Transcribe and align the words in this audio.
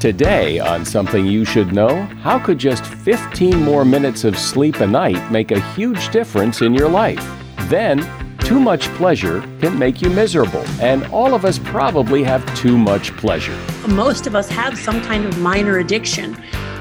Today, 0.00 0.58
on 0.58 0.84
Something 0.84 1.26
You 1.26 1.44
Should 1.44 1.72
Know, 1.72 2.04
how 2.22 2.38
could 2.38 2.58
just 2.58 2.84
15 2.84 3.62
more 3.62 3.84
minutes 3.84 4.24
of 4.24 4.38
sleep 4.38 4.80
a 4.80 4.86
night 4.86 5.32
make 5.32 5.50
a 5.50 5.60
huge 5.72 6.10
difference 6.10 6.60
in 6.60 6.74
your 6.74 6.88
life? 6.88 7.24
Then, 7.68 8.06
too 8.40 8.60
much 8.60 8.88
pleasure 8.96 9.40
can 9.60 9.78
make 9.78 10.02
you 10.02 10.10
miserable, 10.10 10.64
and 10.80 11.04
all 11.06 11.34
of 11.34 11.46
us 11.46 11.58
probably 11.58 12.22
have 12.22 12.44
too 12.54 12.76
much 12.76 13.16
pleasure. 13.16 13.58
Most 13.88 14.26
of 14.26 14.36
us 14.36 14.50
have 14.50 14.78
some 14.78 15.00
kind 15.02 15.24
of 15.24 15.38
minor 15.40 15.78
addiction. 15.78 16.36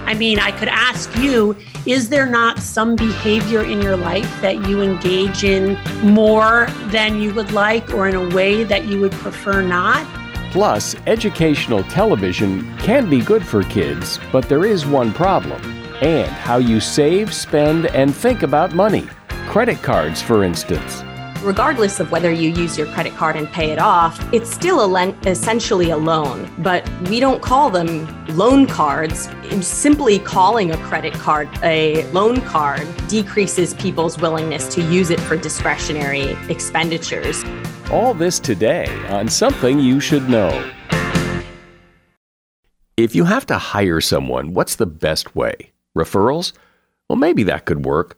I 0.06 0.14
mean, 0.14 0.40
I 0.40 0.52
could 0.52 0.68
ask 0.68 1.16
you 1.18 1.56
is 1.86 2.10
there 2.10 2.26
not 2.26 2.60
some 2.60 2.96
behavior 2.96 3.64
in 3.64 3.82
your 3.82 3.98
life 3.98 4.42
that 4.42 4.68
you 4.68 4.82
engage 4.82 5.44
in 5.44 5.78
more 6.02 6.68
than 6.88 7.22
you 7.22 7.34
would 7.34 7.52
like 7.52 7.94
or 7.94 8.08
in 8.08 8.16
a 8.16 8.36
way 8.36 8.64
that 8.64 8.86
you 8.86 9.00
would 9.02 9.12
prefer 9.14 9.62
not? 9.62 10.06
Plus, 10.54 10.96
educational 11.08 11.84
television 11.86 12.78
can 12.78 13.10
be 13.10 13.22
good 13.22 13.44
for 13.44 13.64
kids, 13.64 14.20
but 14.32 14.48
there 14.48 14.66
is 14.66 14.86
one 14.86 15.12
problem 15.12 15.60
and 16.02 16.28
how 16.28 16.58
you 16.58 16.80
save, 16.80 17.34
spend, 17.34 17.88
and 17.88 18.16
think 18.16 18.44
about 18.44 18.76
money. 18.76 19.08
Credit 19.48 19.82
cards, 19.82 20.22
for 20.22 20.44
instance 20.44 21.04
regardless 21.44 22.00
of 22.00 22.10
whether 22.10 22.32
you 22.32 22.50
use 22.50 22.78
your 22.78 22.88
credit 22.88 23.14
card 23.16 23.36
and 23.36 23.52
pay 23.52 23.72
it 23.72 23.80
off, 23.80 24.18
it's 24.34 24.50
still 24.50 24.84
a 24.84 24.88
len- 24.88 25.18
essentially 25.26 25.90
a 25.90 25.98
loan. 25.98 26.50
But 26.60 26.90
we 27.10 27.20
don't 27.20 27.42
call 27.42 27.70
them 27.70 28.08
loan 28.30 28.66
cards. 28.66 29.30
Simply 29.62 30.20
calling 30.20 30.72
a 30.72 30.78
credit 30.78 31.14
card 31.14 31.50
a 31.62 32.06
loan 32.12 32.42
card 32.42 32.88
decreases 33.08 33.74
people's 33.74 34.18
willingness 34.18 34.74
to 34.76 34.82
use 34.82 35.10
it 35.10 35.20
for 35.20 35.36
discretionary 35.36 36.36
expenditures. 36.50 37.44
All 37.92 38.14
this 38.14 38.40
today 38.40 38.88
on 39.10 39.28
Something 39.28 39.80
You 39.80 40.00
Should 40.00 40.30
Know. 40.30 40.72
If 42.96 43.16
you 43.16 43.26
have 43.26 43.46
to 43.48 43.58
hire 43.58 44.00
someone, 44.00 44.54
what's 44.54 44.76
the 44.76 44.86
best 44.86 45.36
way? 45.36 45.72
Referrals? 45.98 46.54
Well, 47.10 47.18
maybe 47.18 47.44
that 47.44 47.66
could 47.66 47.86
work. 47.86 48.18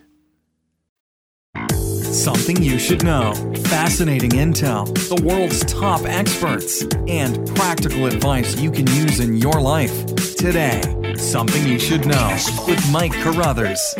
Something 2.11 2.61
you 2.61 2.77
should 2.77 3.05
know. 3.05 3.33
Fascinating 3.69 4.31
intel, 4.31 4.85
the 5.07 5.25
world's 5.25 5.63
top 5.63 6.01
experts, 6.03 6.83
and 7.07 7.47
practical 7.55 8.05
advice 8.05 8.59
you 8.59 8.69
can 8.69 8.85
use 8.87 9.21
in 9.21 9.37
your 9.37 9.61
life. 9.61 10.05
Today, 10.35 10.81
Something 11.15 11.65
You 11.65 11.79
Should 11.79 12.05
Know 12.05 12.37
with 12.67 12.91
Mike 12.91 13.13
Carruthers. 13.13 13.95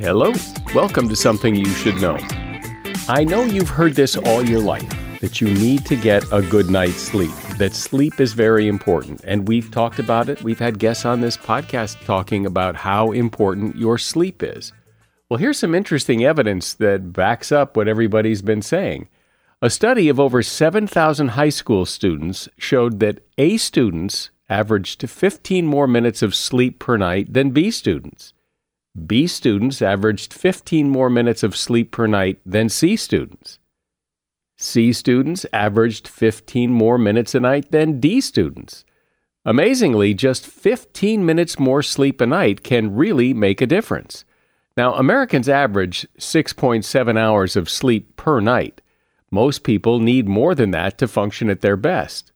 Hello, 0.00 0.32
welcome 0.74 1.08
to 1.08 1.14
Something 1.14 1.54
You 1.54 1.66
Should 1.66 2.00
Know. 2.00 2.18
I 3.08 3.22
know 3.22 3.44
you've 3.44 3.68
heard 3.68 3.94
this 3.94 4.16
all 4.16 4.44
your 4.44 4.60
life 4.60 4.92
that 5.20 5.40
you 5.40 5.54
need 5.54 5.86
to 5.86 5.94
get 5.94 6.24
a 6.32 6.42
good 6.42 6.70
night's 6.70 6.96
sleep, 6.96 7.30
that 7.58 7.72
sleep 7.72 8.18
is 8.18 8.32
very 8.32 8.66
important. 8.66 9.20
And 9.22 9.46
we've 9.46 9.70
talked 9.70 10.00
about 10.00 10.28
it. 10.28 10.42
We've 10.42 10.58
had 10.58 10.80
guests 10.80 11.04
on 11.04 11.20
this 11.20 11.36
podcast 11.36 12.04
talking 12.04 12.46
about 12.46 12.74
how 12.74 13.12
important 13.12 13.76
your 13.76 13.96
sleep 13.96 14.42
is. 14.42 14.72
Well, 15.28 15.38
here's 15.38 15.58
some 15.58 15.74
interesting 15.74 16.24
evidence 16.24 16.74
that 16.74 17.12
backs 17.12 17.50
up 17.50 17.76
what 17.76 17.88
everybody's 17.88 18.42
been 18.42 18.62
saying. 18.62 19.08
A 19.60 19.70
study 19.70 20.08
of 20.08 20.20
over 20.20 20.42
7,000 20.42 21.28
high 21.28 21.48
school 21.48 21.84
students 21.84 22.48
showed 22.58 23.00
that 23.00 23.26
A 23.36 23.56
students 23.56 24.30
averaged 24.48 25.08
15 25.08 25.66
more 25.66 25.88
minutes 25.88 26.22
of 26.22 26.34
sleep 26.34 26.78
per 26.78 26.96
night 26.96 27.32
than 27.32 27.50
B 27.50 27.72
students. 27.72 28.34
B 29.06 29.26
students 29.26 29.82
averaged 29.82 30.32
15 30.32 30.88
more 30.88 31.10
minutes 31.10 31.42
of 31.42 31.56
sleep 31.56 31.90
per 31.90 32.06
night 32.06 32.38
than 32.46 32.68
C 32.68 32.94
students. 32.96 33.58
C 34.56 34.92
students 34.92 35.44
averaged 35.52 36.06
15 36.06 36.70
more 36.70 36.98
minutes 36.98 37.34
a 37.34 37.40
night 37.40 37.72
than 37.72 37.98
D 37.98 38.20
students. 38.20 38.84
Amazingly, 39.44 40.14
just 40.14 40.46
15 40.46 41.26
minutes 41.26 41.58
more 41.58 41.82
sleep 41.82 42.20
a 42.20 42.26
night 42.26 42.62
can 42.62 42.94
really 42.94 43.34
make 43.34 43.60
a 43.60 43.66
difference. 43.66 44.24
Now, 44.76 44.94
Americans 44.94 45.48
average 45.48 46.06
6.7 46.18 47.18
hours 47.18 47.56
of 47.56 47.70
sleep 47.70 48.16
per 48.16 48.40
night. 48.40 48.82
Most 49.30 49.62
people 49.62 50.00
need 50.00 50.28
more 50.28 50.54
than 50.54 50.70
that 50.72 50.98
to 50.98 51.08
function 51.08 51.48
at 51.48 51.62
their 51.62 51.76
best. 51.76 52.32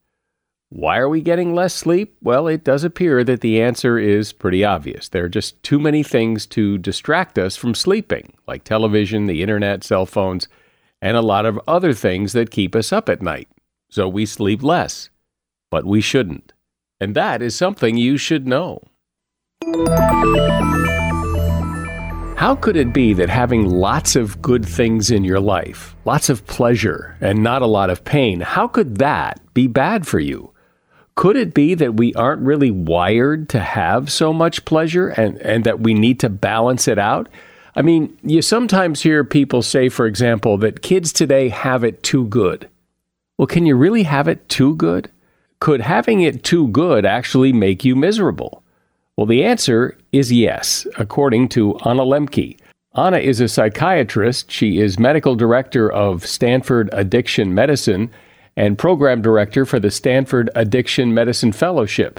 Why 0.70 0.98
are 0.98 1.08
we 1.08 1.20
getting 1.20 1.54
less 1.54 1.74
sleep? 1.74 2.16
Well, 2.22 2.46
it 2.46 2.64
does 2.64 2.84
appear 2.84 3.24
that 3.24 3.40
the 3.40 3.60
answer 3.60 3.98
is 3.98 4.32
pretty 4.32 4.64
obvious. 4.64 5.08
There 5.08 5.24
are 5.24 5.28
just 5.28 5.60
too 5.62 5.80
many 5.80 6.02
things 6.02 6.46
to 6.46 6.78
distract 6.78 7.38
us 7.38 7.56
from 7.56 7.74
sleeping, 7.74 8.34
like 8.46 8.64
television, 8.64 9.26
the 9.26 9.42
internet, 9.42 9.82
cell 9.82 10.06
phones, 10.06 10.48
and 11.02 11.16
a 11.16 11.22
lot 11.22 11.44
of 11.44 11.60
other 11.66 11.92
things 11.92 12.32
that 12.34 12.52
keep 12.52 12.76
us 12.76 12.92
up 12.92 13.08
at 13.08 13.20
night. 13.20 13.48
So 13.90 14.08
we 14.08 14.24
sleep 14.26 14.62
less. 14.62 15.10
But 15.70 15.84
we 15.84 16.00
shouldn't. 16.00 16.52
And 17.00 17.14
that 17.16 17.42
is 17.42 17.56
something 17.56 17.96
you 17.96 18.16
should 18.16 18.46
know. 18.46 18.80
How 22.40 22.56
could 22.56 22.78
it 22.78 22.94
be 22.94 23.12
that 23.12 23.28
having 23.28 23.68
lots 23.68 24.16
of 24.16 24.40
good 24.40 24.64
things 24.64 25.10
in 25.10 25.24
your 25.24 25.40
life, 25.40 25.94
lots 26.06 26.30
of 26.30 26.46
pleasure, 26.46 27.14
and 27.20 27.42
not 27.42 27.60
a 27.60 27.66
lot 27.66 27.90
of 27.90 28.02
pain, 28.02 28.40
how 28.40 28.66
could 28.66 28.96
that 28.96 29.42
be 29.52 29.66
bad 29.66 30.06
for 30.06 30.18
you? 30.18 30.50
Could 31.16 31.36
it 31.36 31.52
be 31.52 31.74
that 31.74 31.96
we 31.96 32.14
aren't 32.14 32.40
really 32.40 32.70
wired 32.70 33.50
to 33.50 33.60
have 33.60 34.10
so 34.10 34.32
much 34.32 34.64
pleasure 34.64 35.08
and, 35.08 35.36
and 35.42 35.64
that 35.64 35.80
we 35.80 35.92
need 35.92 36.18
to 36.20 36.30
balance 36.30 36.88
it 36.88 36.98
out? 36.98 37.28
I 37.76 37.82
mean, 37.82 38.16
you 38.22 38.40
sometimes 38.40 39.02
hear 39.02 39.22
people 39.22 39.60
say, 39.60 39.90
for 39.90 40.06
example, 40.06 40.56
that 40.56 40.80
kids 40.80 41.12
today 41.12 41.50
have 41.50 41.84
it 41.84 42.02
too 42.02 42.26
good. 42.28 42.70
Well, 43.36 43.48
can 43.48 43.66
you 43.66 43.76
really 43.76 44.04
have 44.04 44.28
it 44.28 44.48
too 44.48 44.76
good? 44.76 45.10
Could 45.58 45.82
having 45.82 46.22
it 46.22 46.42
too 46.42 46.68
good 46.68 47.04
actually 47.04 47.52
make 47.52 47.84
you 47.84 47.94
miserable? 47.94 48.62
Well, 49.16 49.26
the 49.26 49.44
answer 49.44 49.98
is 50.12 50.32
yes, 50.32 50.86
according 50.98 51.48
to 51.50 51.76
Anna 51.78 52.02
Lembke. 52.02 52.58
Anna 52.96 53.18
is 53.18 53.40
a 53.40 53.48
psychiatrist. 53.48 54.50
She 54.50 54.80
is 54.80 54.98
medical 54.98 55.36
director 55.36 55.92
of 55.92 56.26
Stanford 56.26 56.90
Addiction 56.92 57.54
Medicine 57.54 58.10
and 58.56 58.78
program 58.78 59.22
director 59.22 59.64
for 59.64 59.78
the 59.78 59.90
Stanford 59.90 60.50
Addiction 60.54 61.14
Medicine 61.14 61.52
Fellowship. 61.52 62.18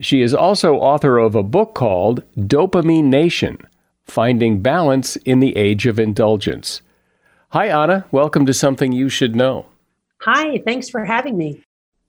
She 0.00 0.20
is 0.20 0.34
also 0.34 0.76
author 0.76 1.18
of 1.18 1.34
a 1.34 1.42
book 1.42 1.74
called 1.74 2.22
Dopamine 2.36 3.04
Nation 3.04 3.58
Finding 4.04 4.60
Balance 4.60 5.16
in 5.16 5.40
the 5.40 5.56
Age 5.56 5.86
of 5.86 5.98
Indulgence. 5.98 6.82
Hi, 7.50 7.68
Anna. 7.68 8.04
Welcome 8.10 8.46
to 8.46 8.54
Something 8.54 8.92
You 8.92 9.08
Should 9.08 9.36
Know. 9.36 9.66
Hi, 10.22 10.58
thanks 10.66 10.90
for 10.90 11.04
having 11.04 11.38
me. 11.38 11.62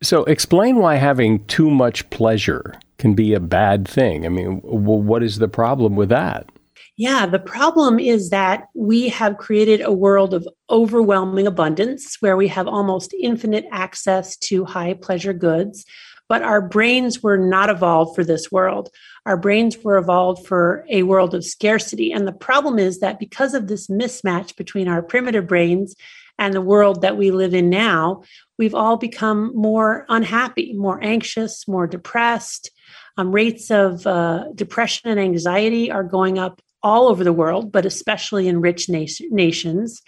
So, 0.04 0.26
explain 0.26 0.78
why 0.78 0.96
having 0.96 1.46
too 1.46 1.72
much 1.72 2.10
pleasure 2.10 2.76
can 2.98 3.14
be 3.14 3.34
a 3.34 3.40
bad 3.40 3.88
thing. 3.88 4.26
I 4.26 4.30
mean, 4.30 4.60
w- 4.60 4.82
what 4.82 5.24
is 5.24 5.38
the 5.40 5.48
problem 5.48 5.96
with 5.96 6.10
that? 6.10 6.50
Yeah, 6.98 7.26
the 7.26 7.40
problem 7.40 8.00
is 8.00 8.30
that 8.30 8.68
we 8.76 9.10
have 9.10 9.38
created 9.38 9.82
a 9.82 9.92
world 9.92 10.34
of 10.34 10.48
overwhelming 10.70 11.48
abundance 11.48 12.18
where 12.20 12.38
we 12.38 12.48
have 12.50 12.68
almost 12.68 13.16
infinite 13.20 13.66
access 13.72 14.38
to 14.38 14.66
high 14.66 14.94
pleasure 14.94 15.34
goods. 15.34 15.86
But 16.30 16.44
our 16.44 16.62
brains 16.62 17.24
were 17.24 17.38
not 17.38 17.70
evolved 17.70 18.16
for 18.16 18.24
this 18.24 18.52
world. 18.52 18.90
Our 19.26 19.38
brains 19.38 19.78
were 19.84 19.98
evolved 19.98 20.46
for 20.46 20.86
a 20.90 21.04
world 21.04 21.34
of 21.34 21.46
scarcity. 21.46 22.12
And 22.12 22.28
the 22.28 22.34
problem 22.34 22.78
is 22.78 23.00
that 23.00 23.20
because 23.20 23.54
of 23.54 23.68
this 23.68 23.88
mismatch 23.88 24.56
between 24.56 24.88
our 24.88 25.02
primitive 25.02 25.48
brains 25.48 25.96
and 26.40 26.54
the 26.54 26.62
world 26.62 27.02
that 27.02 27.18
we 27.18 27.32
live 27.32 27.54
in 27.54 27.70
now, 27.70 28.24
we've 28.64 28.74
all 28.74 28.96
become 28.96 29.52
more 29.54 30.06
unhappy, 30.08 30.72
more 30.72 30.98
anxious, 31.04 31.68
more 31.68 31.86
depressed. 31.86 32.72
Um, 33.18 33.30
rates 33.30 33.70
of 33.70 34.08
uh, 34.08 34.46
depression 34.56 35.10
and 35.10 35.20
anxiety 35.20 35.92
are 35.92 36.02
going 36.02 36.40
up 36.40 36.62
all 36.82 37.10
over 37.10 37.26
the 37.26 37.34
world, 37.34 37.74
but 37.74 37.86
especially 37.86 38.48
in 38.48 38.62
rich 38.62 38.88
nations 38.88 40.02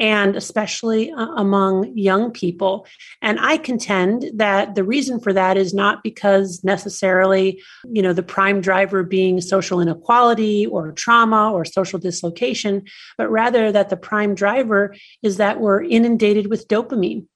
and 0.00 0.34
especially 0.34 1.12
uh, 1.12 1.26
among 1.36 1.96
young 1.96 2.32
people. 2.32 2.84
And 3.22 3.38
I 3.38 3.58
contend 3.58 4.24
that 4.34 4.74
the 4.74 4.82
reason 4.82 5.20
for 5.20 5.32
that 5.32 5.56
is 5.56 5.72
not 5.72 6.02
because 6.02 6.64
necessarily, 6.64 7.62
you 7.84 8.02
know, 8.02 8.12
the 8.12 8.24
prime 8.24 8.60
driver 8.60 9.04
being 9.04 9.40
social 9.40 9.80
inequality 9.80 10.66
or 10.66 10.90
trauma 10.90 11.52
or 11.52 11.64
social 11.64 12.00
dislocation, 12.00 12.82
but 13.16 13.30
rather 13.30 13.70
that 13.70 13.88
the 13.88 13.96
prime 13.96 14.34
driver 14.34 14.96
is 15.22 15.36
that 15.36 15.60
we're 15.60 15.84
inundated 15.84 16.48
with 16.48 16.66
dopamine. 16.66 17.26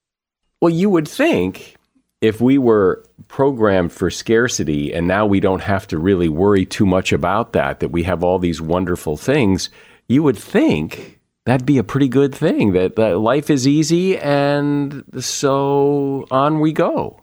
Well, 0.64 0.72
you 0.72 0.88
would 0.88 1.06
think 1.06 1.76
if 2.22 2.40
we 2.40 2.56
were 2.56 3.04
programmed 3.28 3.92
for 3.92 4.08
scarcity 4.08 4.94
and 4.94 5.06
now 5.06 5.26
we 5.26 5.38
don't 5.38 5.60
have 5.60 5.86
to 5.88 5.98
really 5.98 6.30
worry 6.30 6.64
too 6.64 6.86
much 6.86 7.12
about 7.12 7.52
that, 7.52 7.80
that 7.80 7.90
we 7.90 8.04
have 8.04 8.24
all 8.24 8.38
these 8.38 8.62
wonderful 8.62 9.18
things, 9.18 9.68
you 10.08 10.22
would 10.22 10.38
think 10.38 11.20
that'd 11.44 11.66
be 11.66 11.76
a 11.76 11.84
pretty 11.84 12.08
good 12.08 12.34
thing, 12.34 12.72
that, 12.72 12.96
that 12.96 13.18
life 13.18 13.50
is 13.50 13.68
easy 13.68 14.16
and 14.16 15.04
so 15.22 16.24
on 16.30 16.60
we 16.60 16.72
go. 16.72 17.20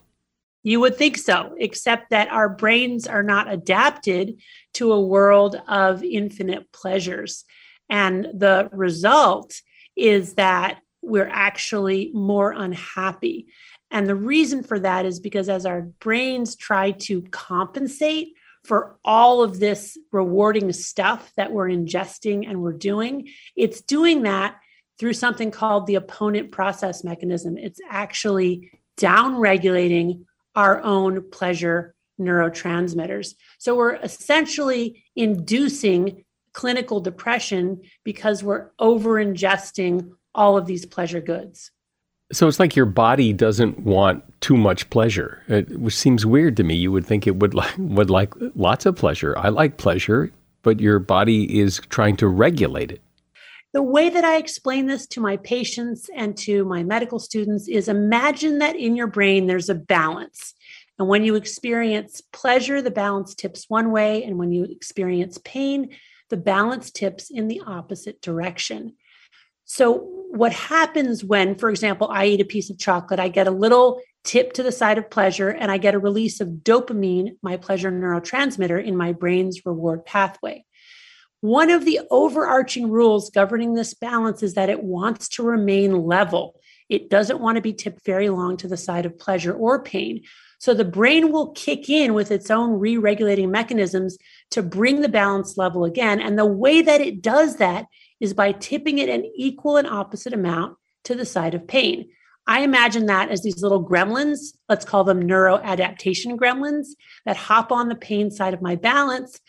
You 0.62 0.80
would 0.82 0.96
think 0.96 1.18
so, 1.18 1.56
except 1.58 2.12
that 2.12 2.28
our 2.28 2.48
brains 2.48 3.08
are 3.08 3.24
not 3.24 3.52
adapted 3.52 4.40
to 4.76 4.94
a 4.94 5.02
world 5.02 5.60
of 5.68 6.04
infinite 6.04 6.72
pleasures. 6.74 7.44
And 7.90 8.28
the 8.36 8.70
result 8.72 9.64
is 9.96 10.36
that 10.36 10.80
we're 11.02 11.30
actually 11.30 12.12
more 12.14 12.52
unhappy. 12.52 13.48
And 13.90 14.08
the 14.08 14.16
reason 14.16 14.64
for 14.64 14.80
that 14.80 15.06
is 15.06 15.20
because 15.20 15.50
as 15.50 15.66
our 15.66 15.82
brains 15.82 16.56
try 16.56 16.92
to 16.92 17.22
compensate 17.24 18.34
for 18.64 18.98
all 19.04 19.42
of 19.42 19.60
this 19.60 19.98
rewarding 20.12 20.72
stuff 20.72 21.32
that 21.36 21.52
we're 21.52 21.68
ingesting 21.68 22.48
and 22.48 22.62
we're 22.62 22.74
doing, 22.74 23.28
it's 23.56 23.82
doing 23.82 24.24
that 24.24 24.58
through 25.00 25.14
something 25.14 25.52
called 25.52 25.88
the 25.88 25.96
opponent 25.96 26.52
process 26.52 27.04
mechanism. 27.04 27.58
It's 27.58 27.80
actually 27.90 28.72
down 28.98 29.38
regulating 29.38 30.26
our 30.56 30.82
own 30.82 31.30
pleasure 31.32 31.96
neurotransmitters. 32.20 33.34
So 33.58 33.76
we're 33.76 33.96
essentially 33.96 35.04
inducing 35.16 36.24
clinical 36.54 37.00
depression 37.00 37.82
because 38.04 38.44
we're 38.44 38.70
over 38.78 39.14
ingesting 39.14 40.12
all 40.34 40.58
of 40.58 40.66
these 40.66 40.86
pleasure 40.86 41.22
goods. 41.22 41.72
So 42.32 42.48
it's 42.48 42.60
like 42.60 42.76
your 42.76 42.86
body 42.86 43.34
doesn't 43.34 43.80
want 43.80 44.24
too 44.40 44.56
much 44.56 44.90
pleasure, 44.90 45.44
it, 45.50 45.78
which 45.78 45.98
seems 45.98 46.26
weird 46.26 46.56
to 46.58 46.64
me. 46.64 46.76
You 46.76 46.92
would 46.92 47.06
think 47.06 47.28
it 47.28 47.38
would 47.38 47.54
like, 47.54 47.74
would 47.78 48.10
like 48.10 48.34
lots 48.56 48.86
of 48.86 48.96
pleasure. 48.96 49.38
I 49.38 49.50
like 49.50 49.78
pleasure, 49.78 50.32
but 50.62 50.80
your 50.80 51.00
body 51.00 51.60
is 51.60 51.82
trying 51.90 52.16
to 52.18 52.28
regulate 52.28 52.92
it. 52.92 53.02
The 53.74 53.84
way 53.84 54.10
that 54.10 54.26
I 54.26 54.38
explain 54.38 54.88
this 54.88 55.08
to 55.08 55.22
my 55.22 55.38
patients 55.38 56.10
and 56.16 56.36
to 56.38 56.66
my 56.66 56.84
medical 56.84 57.20
students 57.20 57.68
is 57.68 57.88
imagine 57.88 58.60
that 58.60 58.76
in 58.76 58.96
your 58.96 59.08
brain 59.08 59.48
there's 59.48 59.70
a 59.70 59.76
balance. 59.76 60.54
And 61.00 61.08
when 61.08 61.24
you 61.24 61.36
experience 61.36 62.22
pleasure, 62.32 62.82
the 62.82 62.92
balance 62.92 63.34
tips 63.34 63.66
one 63.70 63.92
way. 63.92 64.24
And 64.24 64.38
when 64.38 64.52
you 64.52 64.66
experience 64.66 65.38
pain, 65.44 65.96
the 66.30 66.38
balance 66.38 66.92
tips 66.92 67.30
in 67.30 67.48
the 67.48 67.62
opposite 67.66 68.22
direction. 68.22 68.94
So, 69.74 70.00
what 70.32 70.52
happens 70.52 71.24
when, 71.24 71.56
for 71.56 71.70
example, 71.70 72.10
I 72.12 72.26
eat 72.26 72.42
a 72.42 72.46
piece 72.46 72.70
of 72.70 72.78
chocolate, 72.78 73.22
I 73.22 73.30
get 73.30 73.48
a 73.48 73.52
little 73.52 74.02
tip 74.26 74.52
to 74.54 74.64
the 74.64 74.72
side 74.72 74.98
of 74.98 75.10
pleasure 75.10 75.48
and 75.48 75.72
I 75.72 75.78
get 75.78 75.96
a 75.96 76.00
release 76.00 76.42
of 76.42 76.50
dopamine, 76.50 77.38
my 77.42 77.56
pleasure 77.56 77.90
neurotransmitter, 77.90 78.84
in 78.84 78.98
my 78.98 79.14
brain's 79.14 79.66
reward 79.66 80.06
pathway. 80.06 80.66
One 81.40 81.70
of 81.70 81.86
the 81.86 82.02
overarching 82.12 82.90
rules 82.90 83.30
governing 83.30 83.74
this 83.74 83.94
balance 83.94 84.44
is 84.44 84.56
that 84.56 84.70
it 84.70 84.84
wants 84.84 85.30
to 85.30 85.44
remain 85.44 86.04
level. 86.04 86.60
It 86.90 87.10
doesn't 87.10 87.40
want 87.40 87.56
to 87.56 87.62
be 87.62 87.72
tipped 87.72 88.04
very 88.04 88.28
long 88.28 88.58
to 88.58 88.68
the 88.68 88.76
side 88.76 89.06
of 89.06 89.18
pleasure 89.18 89.54
or 89.54 89.82
pain. 89.82 90.24
So 90.60 90.74
the 90.74 90.84
brain 90.84 91.32
will 91.32 91.54
kick 91.54 91.90
in 91.90 92.14
with 92.14 92.30
its 92.30 92.52
own 92.52 92.78
re 92.78 92.98
regulating 92.98 93.50
mechanisms 93.50 94.18
to 94.50 94.62
bring 94.62 95.00
the 95.00 95.08
balance 95.08 95.58
level 95.58 95.86
again. 95.86 96.20
And 96.20 96.38
the 96.38 96.46
way 96.46 96.82
that 96.82 97.00
it 97.00 97.22
does 97.22 97.56
that 97.56 97.86
is 98.22 98.34
by 98.34 98.54
tipping 98.54 99.00
it 99.00 99.10
an 99.10 99.30
equal 99.36 99.76
and 99.76 99.88
opposite 99.88 100.32
amount 100.32 100.78
to 101.04 101.16
the 101.16 101.26
side 101.26 101.54
of 101.54 101.68
pain. 101.68 102.08
I 102.48 102.62
imagine 102.62 103.08
that 103.08 103.30
as 103.30 103.42
these 103.42 103.62
little 103.62 103.86
gremlins, 103.86 104.56
let's 104.70 104.86
call 104.86 105.04
them 105.04 105.24
neuroadaptation 105.24 106.38
gremlins, 106.38 106.88
that 107.26 107.38
hop 107.38 107.72
on 107.72 107.90
the 107.90 107.96
pain 107.96 108.32
side 108.32 108.54
of 108.54 108.62
my 108.62 108.76
balance. 108.76 109.40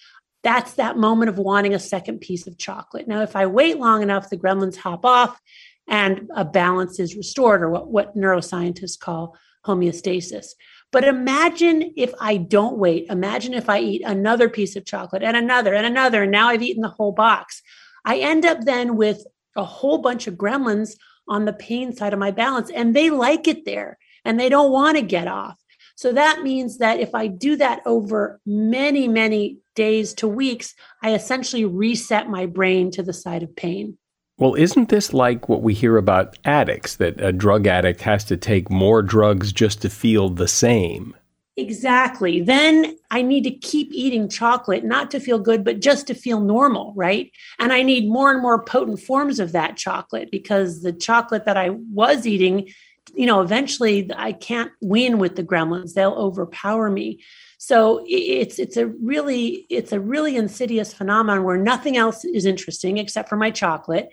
That's 0.42 0.74
that 0.74 0.96
moment 0.96 1.28
of 1.28 1.38
wanting 1.38 1.74
a 1.74 1.78
second 1.78 2.20
piece 2.20 2.46
of 2.46 2.58
chocolate. 2.58 3.06
Now, 3.06 3.22
if 3.22 3.36
I 3.36 3.46
wait 3.46 3.78
long 3.78 4.02
enough, 4.02 4.28
the 4.28 4.36
gremlins 4.36 4.76
hop 4.76 5.04
off 5.04 5.40
and 5.88 6.28
a 6.34 6.44
balance 6.44 6.98
is 6.98 7.16
restored, 7.16 7.62
or 7.62 7.70
what, 7.70 7.88
what 7.88 8.16
neuroscientists 8.16 8.98
call 8.98 9.36
homeostasis. 9.66 10.48
But 10.90 11.04
imagine 11.04 11.92
if 11.96 12.12
I 12.20 12.36
don't 12.36 12.76
wait. 12.76 13.06
Imagine 13.08 13.54
if 13.54 13.68
I 13.68 13.80
eat 13.80 14.02
another 14.04 14.48
piece 14.48 14.76
of 14.76 14.84
chocolate 14.84 15.22
and 15.22 15.36
another 15.36 15.74
and 15.74 15.86
another, 15.86 16.22
and 16.22 16.32
now 16.32 16.48
I've 16.48 16.62
eaten 16.62 16.82
the 16.82 16.88
whole 16.88 17.12
box. 17.12 17.62
I 18.04 18.18
end 18.18 18.44
up 18.44 18.60
then 18.62 18.96
with 18.96 19.24
a 19.56 19.64
whole 19.64 19.98
bunch 19.98 20.26
of 20.26 20.34
gremlins 20.34 20.96
on 21.28 21.44
the 21.44 21.52
pain 21.52 21.94
side 21.94 22.12
of 22.12 22.18
my 22.18 22.30
balance, 22.30 22.70
and 22.70 22.94
they 22.94 23.10
like 23.10 23.46
it 23.46 23.64
there 23.64 23.98
and 24.24 24.38
they 24.38 24.48
don't 24.48 24.72
want 24.72 24.96
to 24.96 25.02
get 25.02 25.28
off. 25.28 25.58
So 25.94 26.12
that 26.12 26.42
means 26.42 26.78
that 26.78 27.00
if 27.00 27.14
I 27.14 27.26
do 27.26 27.56
that 27.56 27.82
over 27.86 28.40
many, 28.46 29.08
many 29.08 29.58
days 29.74 30.14
to 30.14 30.28
weeks, 30.28 30.74
I 31.02 31.14
essentially 31.14 31.64
reset 31.64 32.28
my 32.28 32.46
brain 32.46 32.90
to 32.92 33.02
the 33.02 33.12
side 33.12 33.42
of 33.42 33.54
pain. 33.54 33.98
Well, 34.38 34.54
isn't 34.54 34.88
this 34.88 35.12
like 35.12 35.48
what 35.48 35.62
we 35.62 35.74
hear 35.74 35.96
about 35.96 36.38
addicts 36.44 36.96
that 36.96 37.20
a 37.20 37.32
drug 37.32 37.66
addict 37.66 38.00
has 38.02 38.24
to 38.24 38.36
take 38.36 38.70
more 38.70 39.02
drugs 39.02 39.52
just 39.52 39.82
to 39.82 39.90
feel 39.90 40.30
the 40.30 40.48
same? 40.48 41.14
Exactly. 41.58 42.40
Then 42.40 42.96
I 43.10 43.20
need 43.20 43.44
to 43.44 43.50
keep 43.50 43.92
eating 43.92 44.28
chocolate, 44.30 44.84
not 44.84 45.10
to 45.10 45.20
feel 45.20 45.38
good, 45.38 45.64
but 45.64 45.80
just 45.80 46.06
to 46.06 46.14
feel 46.14 46.40
normal, 46.40 46.94
right? 46.96 47.30
And 47.58 47.74
I 47.74 47.82
need 47.82 48.08
more 48.08 48.32
and 48.32 48.40
more 48.40 48.64
potent 48.64 49.00
forms 49.00 49.38
of 49.38 49.52
that 49.52 49.76
chocolate 49.76 50.30
because 50.30 50.80
the 50.80 50.94
chocolate 50.94 51.44
that 51.44 51.58
I 51.58 51.70
was 51.70 52.26
eating, 52.26 52.70
you 53.14 53.26
know, 53.26 53.42
eventually 53.42 54.10
I 54.16 54.32
can't 54.32 54.72
win 54.80 55.18
with 55.18 55.36
the 55.36 55.42
gremlins. 55.42 55.92
They'll 55.92 56.12
overpower 56.14 56.88
me. 56.88 57.22
So 57.58 58.02
it's 58.08 58.58
it's 58.58 58.78
a 58.78 58.86
really 58.86 59.66
it's 59.68 59.92
a 59.92 60.00
really 60.00 60.36
insidious 60.36 60.94
phenomenon 60.94 61.44
where 61.44 61.58
nothing 61.58 61.98
else 61.98 62.24
is 62.24 62.46
interesting 62.46 62.96
except 62.96 63.28
for 63.28 63.36
my 63.36 63.50
chocolate. 63.50 64.08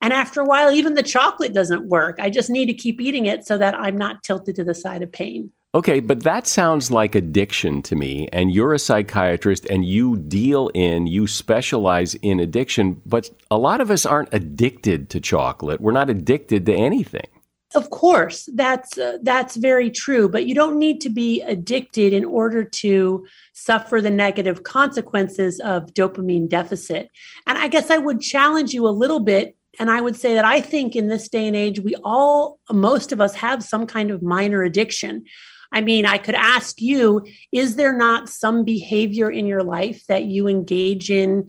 And 0.00 0.12
after 0.12 0.40
a 0.40 0.44
while, 0.46 0.70
even 0.70 0.94
the 0.94 1.02
chocolate 1.02 1.52
doesn't 1.52 1.86
work. 1.88 2.18
I 2.18 2.30
just 2.30 2.48
need 2.48 2.66
to 2.66 2.74
keep 2.74 2.98
eating 3.00 3.26
it 3.26 3.46
so 3.46 3.58
that 3.58 3.74
I'm 3.74 3.98
not 3.98 4.22
tilted 4.22 4.56
to 4.56 4.64
the 4.64 4.74
side 4.74 5.02
of 5.02 5.12
pain. 5.12 5.52
Okay, 5.74 6.00
but 6.00 6.22
that 6.22 6.46
sounds 6.46 6.90
like 6.90 7.14
addiction 7.14 7.82
to 7.82 7.94
me. 7.94 8.26
And 8.32 8.50
you're 8.50 8.72
a 8.72 8.78
psychiatrist 8.78 9.66
and 9.66 9.84
you 9.84 10.16
deal 10.16 10.70
in, 10.72 11.06
you 11.06 11.26
specialize 11.26 12.14
in 12.14 12.40
addiction, 12.40 13.02
but 13.04 13.28
a 13.50 13.58
lot 13.58 13.82
of 13.82 13.90
us 13.90 14.06
aren't 14.06 14.32
addicted 14.32 15.10
to 15.10 15.20
chocolate. 15.20 15.80
We're 15.80 15.92
not 15.92 16.08
addicted 16.08 16.64
to 16.66 16.74
anything. 16.74 17.26
Of 17.74 17.90
course, 17.90 18.48
that's 18.54 18.96
uh, 18.96 19.18
that's 19.22 19.56
very 19.56 19.90
true, 19.90 20.26
but 20.26 20.46
you 20.46 20.54
don't 20.54 20.78
need 20.78 21.02
to 21.02 21.10
be 21.10 21.42
addicted 21.42 22.14
in 22.14 22.24
order 22.24 22.64
to 22.64 23.26
suffer 23.52 24.00
the 24.00 24.08
negative 24.08 24.62
consequences 24.62 25.60
of 25.60 25.92
dopamine 25.92 26.48
deficit. 26.48 27.10
And 27.46 27.58
I 27.58 27.68
guess 27.68 27.90
I 27.90 27.98
would 27.98 28.22
challenge 28.22 28.72
you 28.72 28.88
a 28.88 28.88
little 28.88 29.20
bit 29.20 29.54
and 29.78 29.90
I 29.90 30.00
would 30.00 30.16
say 30.16 30.32
that 30.32 30.46
I 30.46 30.62
think 30.62 30.96
in 30.96 31.08
this 31.08 31.28
day 31.28 31.46
and 31.46 31.54
age 31.54 31.80
we 31.80 31.94
all 32.04 32.58
most 32.72 33.12
of 33.12 33.20
us 33.20 33.34
have 33.34 33.62
some 33.62 33.86
kind 33.86 34.10
of 34.10 34.22
minor 34.22 34.62
addiction 34.62 35.24
I 35.70 35.80
mean, 35.80 36.06
I 36.06 36.18
could 36.18 36.34
ask 36.34 36.80
you, 36.80 37.26
is 37.52 37.76
there 37.76 37.96
not 37.96 38.28
some 38.28 38.64
behavior 38.64 39.30
in 39.30 39.46
your 39.46 39.62
life 39.62 40.06
that 40.06 40.24
you 40.24 40.48
engage 40.48 41.10
in 41.10 41.48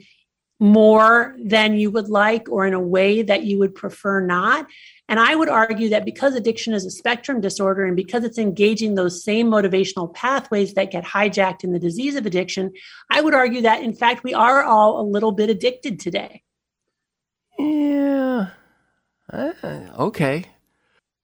more 0.59 1.37
than 1.41 1.75
you 1.75 1.89
would 1.89 2.09
like 2.09 2.49
or 2.49 2.67
in 2.67 2.73
a 2.73 2.79
way 2.79 3.21
that 3.21 3.43
you 3.43 3.57
would 3.59 3.73
prefer 3.73 4.19
not. 4.19 4.67
And 5.07 5.19
I 5.19 5.33
would 5.33 5.49
argue 5.49 5.89
that 5.89 6.05
because 6.05 6.35
addiction 6.35 6.73
is 6.73 6.85
a 6.85 6.91
spectrum 6.91 7.39
disorder 7.39 7.85
and 7.85 7.95
because 7.95 8.23
it's 8.23 8.37
engaging 8.37 8.95
those 8.95 9.23
same 9.23 9.49
motivational 9.49 10.13
pathways 10.13 10.73
that 10.73 10.91
get 10.91 11.05
hijacked 11.05 11.63
in 11.63 11.71
the 11.71 11.79
disease 11.79 12.15
of 12.15 12.25
addiction, 12.25 12.73
I 13.09 13.21
would 13.21 13.33
argue 13.33 13.61
that 13.61 13.81
in 13.81 13.93
fact 13.93 14.23
we 14.23 14.33
are 14.33 14.63
all 14.63 14.99
a 14.99 15.09
little 15.09 15.31
bit 15.31 15.49
addicted 15.49 15.99
today. 15.99 16.43
Yeah. 17.57 18.49
Uh, 19.31 19.53
okay. 19.97 20.45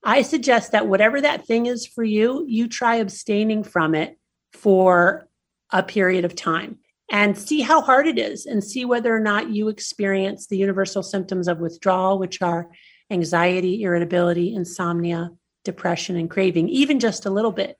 I 0.05 0.21
suggest 0.21 0.71
that 0.71 0.87
whatever 0.87 1.19
that 1.19 1.47
thing 1.47 1.65
is 1.65 1.87
for 1.87 2.03
you, 2.03 2.45
you 2.47 2.67
try 2.67 2.97
abstaining 2.97 3.63
from 3.63 3.95
it 3.95 4.17
for 4.53 5.27
a 5.71 5.81
period 5.81 6.25
of 6.25 6.35
time 6.35 6.77
and 7.11 7.35
see 7.35 7.61
how 7.61 7.81
hard 7.81 8.07
it 8.07 8.19
is 8.19 8.45
and 8.45 8.63
see 8.63 8.85
whether 8.85 9.13
or 9.13 9.19
not 9.19 9.49
you 9.49 9.67
experience 9.67 10.45
the 10.45 10.57
universal 10.57 11.01
symptoms 11.01 11.47
of 11.47 11.59
withdrawal, 11.59 12.19
which 12.19 12.41
are 12.43 12.69
anxiety, 13.09 13.81
irritability, 13.81 14.53
insomnia, 14.53 15.31
depression, 15.63 16.15
and 16.15 16.29
craving, 16.29 16.69
even 16.69 16.99
just 16.99 17.25
a 17.25 17.31
little 17.31 17.51
bit. 17.51 17.77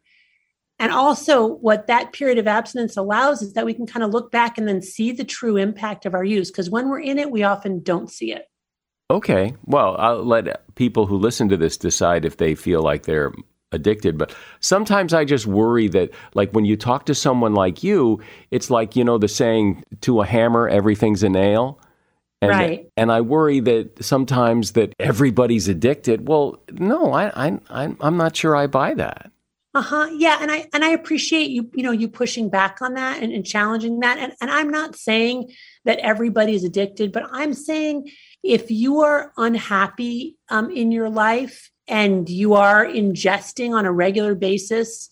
And 0.79 0.91
also, 0.91 1.45
what 1.45 1.87
that 1.87 2.11
period 2.11 2.37
of 2.39 2.47
abstinence 2.47 2.97
allows 2.97 3.41
is 3.41 3.53
that 3.53 3.65
we 3.65 3.73
can 3.73 3.85
kind 3.85 4.03
of 4.03 4.11
look 4.11 4.31
back 4.31 4.57
and 4.57 4.67
then 4.67 4.81
see 4.81 5.11
the 5.11 5.23
true 5.23 5.57
impact 5.57 6.05
of 6.05 6.13
our 6.13 6.23
use. 6.23 6.51
Because 6.51 6.69
when 6.69 6.89
we're 6.89 6.99
in 6.99 7.17
it, 7.17 7.31
we 7.31 7.43
often 7.43 7.81
don't 7.81 8.09
see 8.09 8.33
it. 8.33 8.45
Okay. 9.09 9.53
Well, 9.65 9.95
I'll 9.99 10.23
let 10.23 10.73
people 10.75 11.05
who 11.05 11.17
listen 11.17 11.49
to 11.49 11.57
this 11.57 11.77
decide 11.77 12.25
if 12.25 12.37
they 12.37 12.55
feel 12.55 12.81
like 12.81 13.03
they're 13.03 13.33
addicted. 13.71 14.17
But 14.17 14.33
sometimes 14.61 15.13
I 15.13 15.25
just 15.25 15.45
worry 15.45 15.87
that, 15.89 16.11
like, 16.33 16.51
when 16.51 16.65
you 16.65 16.75
talk 16.75 17.05
to 17.05 17.15
someone 17.15 17.53
like 17.53 17.83
you, 17.83 18.21
it's 18.49 18.69
like, 18.69 18.95
you 18.95 19.03
know, 19.03 19.17
the 19.17 19.27
saying, 19.27 19.83
to 20.01 20.21
a 20.21 20.25
hammer, 20.25 20.67
everything's 20.67 21.23
a 21.23 21.29
nail. 21.29 21.79
And, 22.41 22.51
right. 22.51 22.89
And 22.97 23.11
I 23.11 23.21
worry 23.21 23.59
that 23.61 24.03
sometimes 24.03 24.73
that 24.73 24.93
everybody's 24.99 25.67
addicted. 25.67 26.27
Well, 26.27 26.61
no, 26.71 27.13
I, 27.13 27.59
I, 27.69 27.95
I'm 27.99 28.17
not 28.17 28.35
sure 28.35 28.55
I 28.55 28.67
buy 28.67 28.93
that. 28.95 29.31
Uh-huh. 29.73 30.09
Yeah. 30.13 30.37
And 30.41 30.49
I 30.49 30.69
and 30.73 30.85
I 30.85 30.89
appreciate 30.89 31.49
you, 31.49 31.69
you 31.73 31.83
know, 31.83 31.91
you 31.91 32.07
pushing 32.07 32.49
back 32.49 32.81
on 32.81 32.93
that 32.93 33.21
and, 33.21 33.33
and 33.33 33.45
challenging 33.45 33.99
that. 33.99 34.17
And, 34.17 34.31
and 34.39 34.49
I'm 34.49 34.69
not 34.69 34.95
saying 34.95 35.51
that 35.83 35.99
everybody's 35.99 36.63
addicted, 36.63 37.11
but 37.11 37.23
I'm 37.31 37.53
saying 37.53 38.09
if 38.45 38.69
you 38.69 39.01
are 39.01 39.33
unhappy 39.37 40.37
um, 40.49 40.69
in 40.69 40.91
your 40.91 41.09
life 41.09 41.71
and 41.87 42.29
you 42.29 42.53
are 42.53 42.85
ingesting 42.85 43.71
on 43.71 43.85
a 43.85 43.91
regular 43.91 44.35
basis 44.35 45.09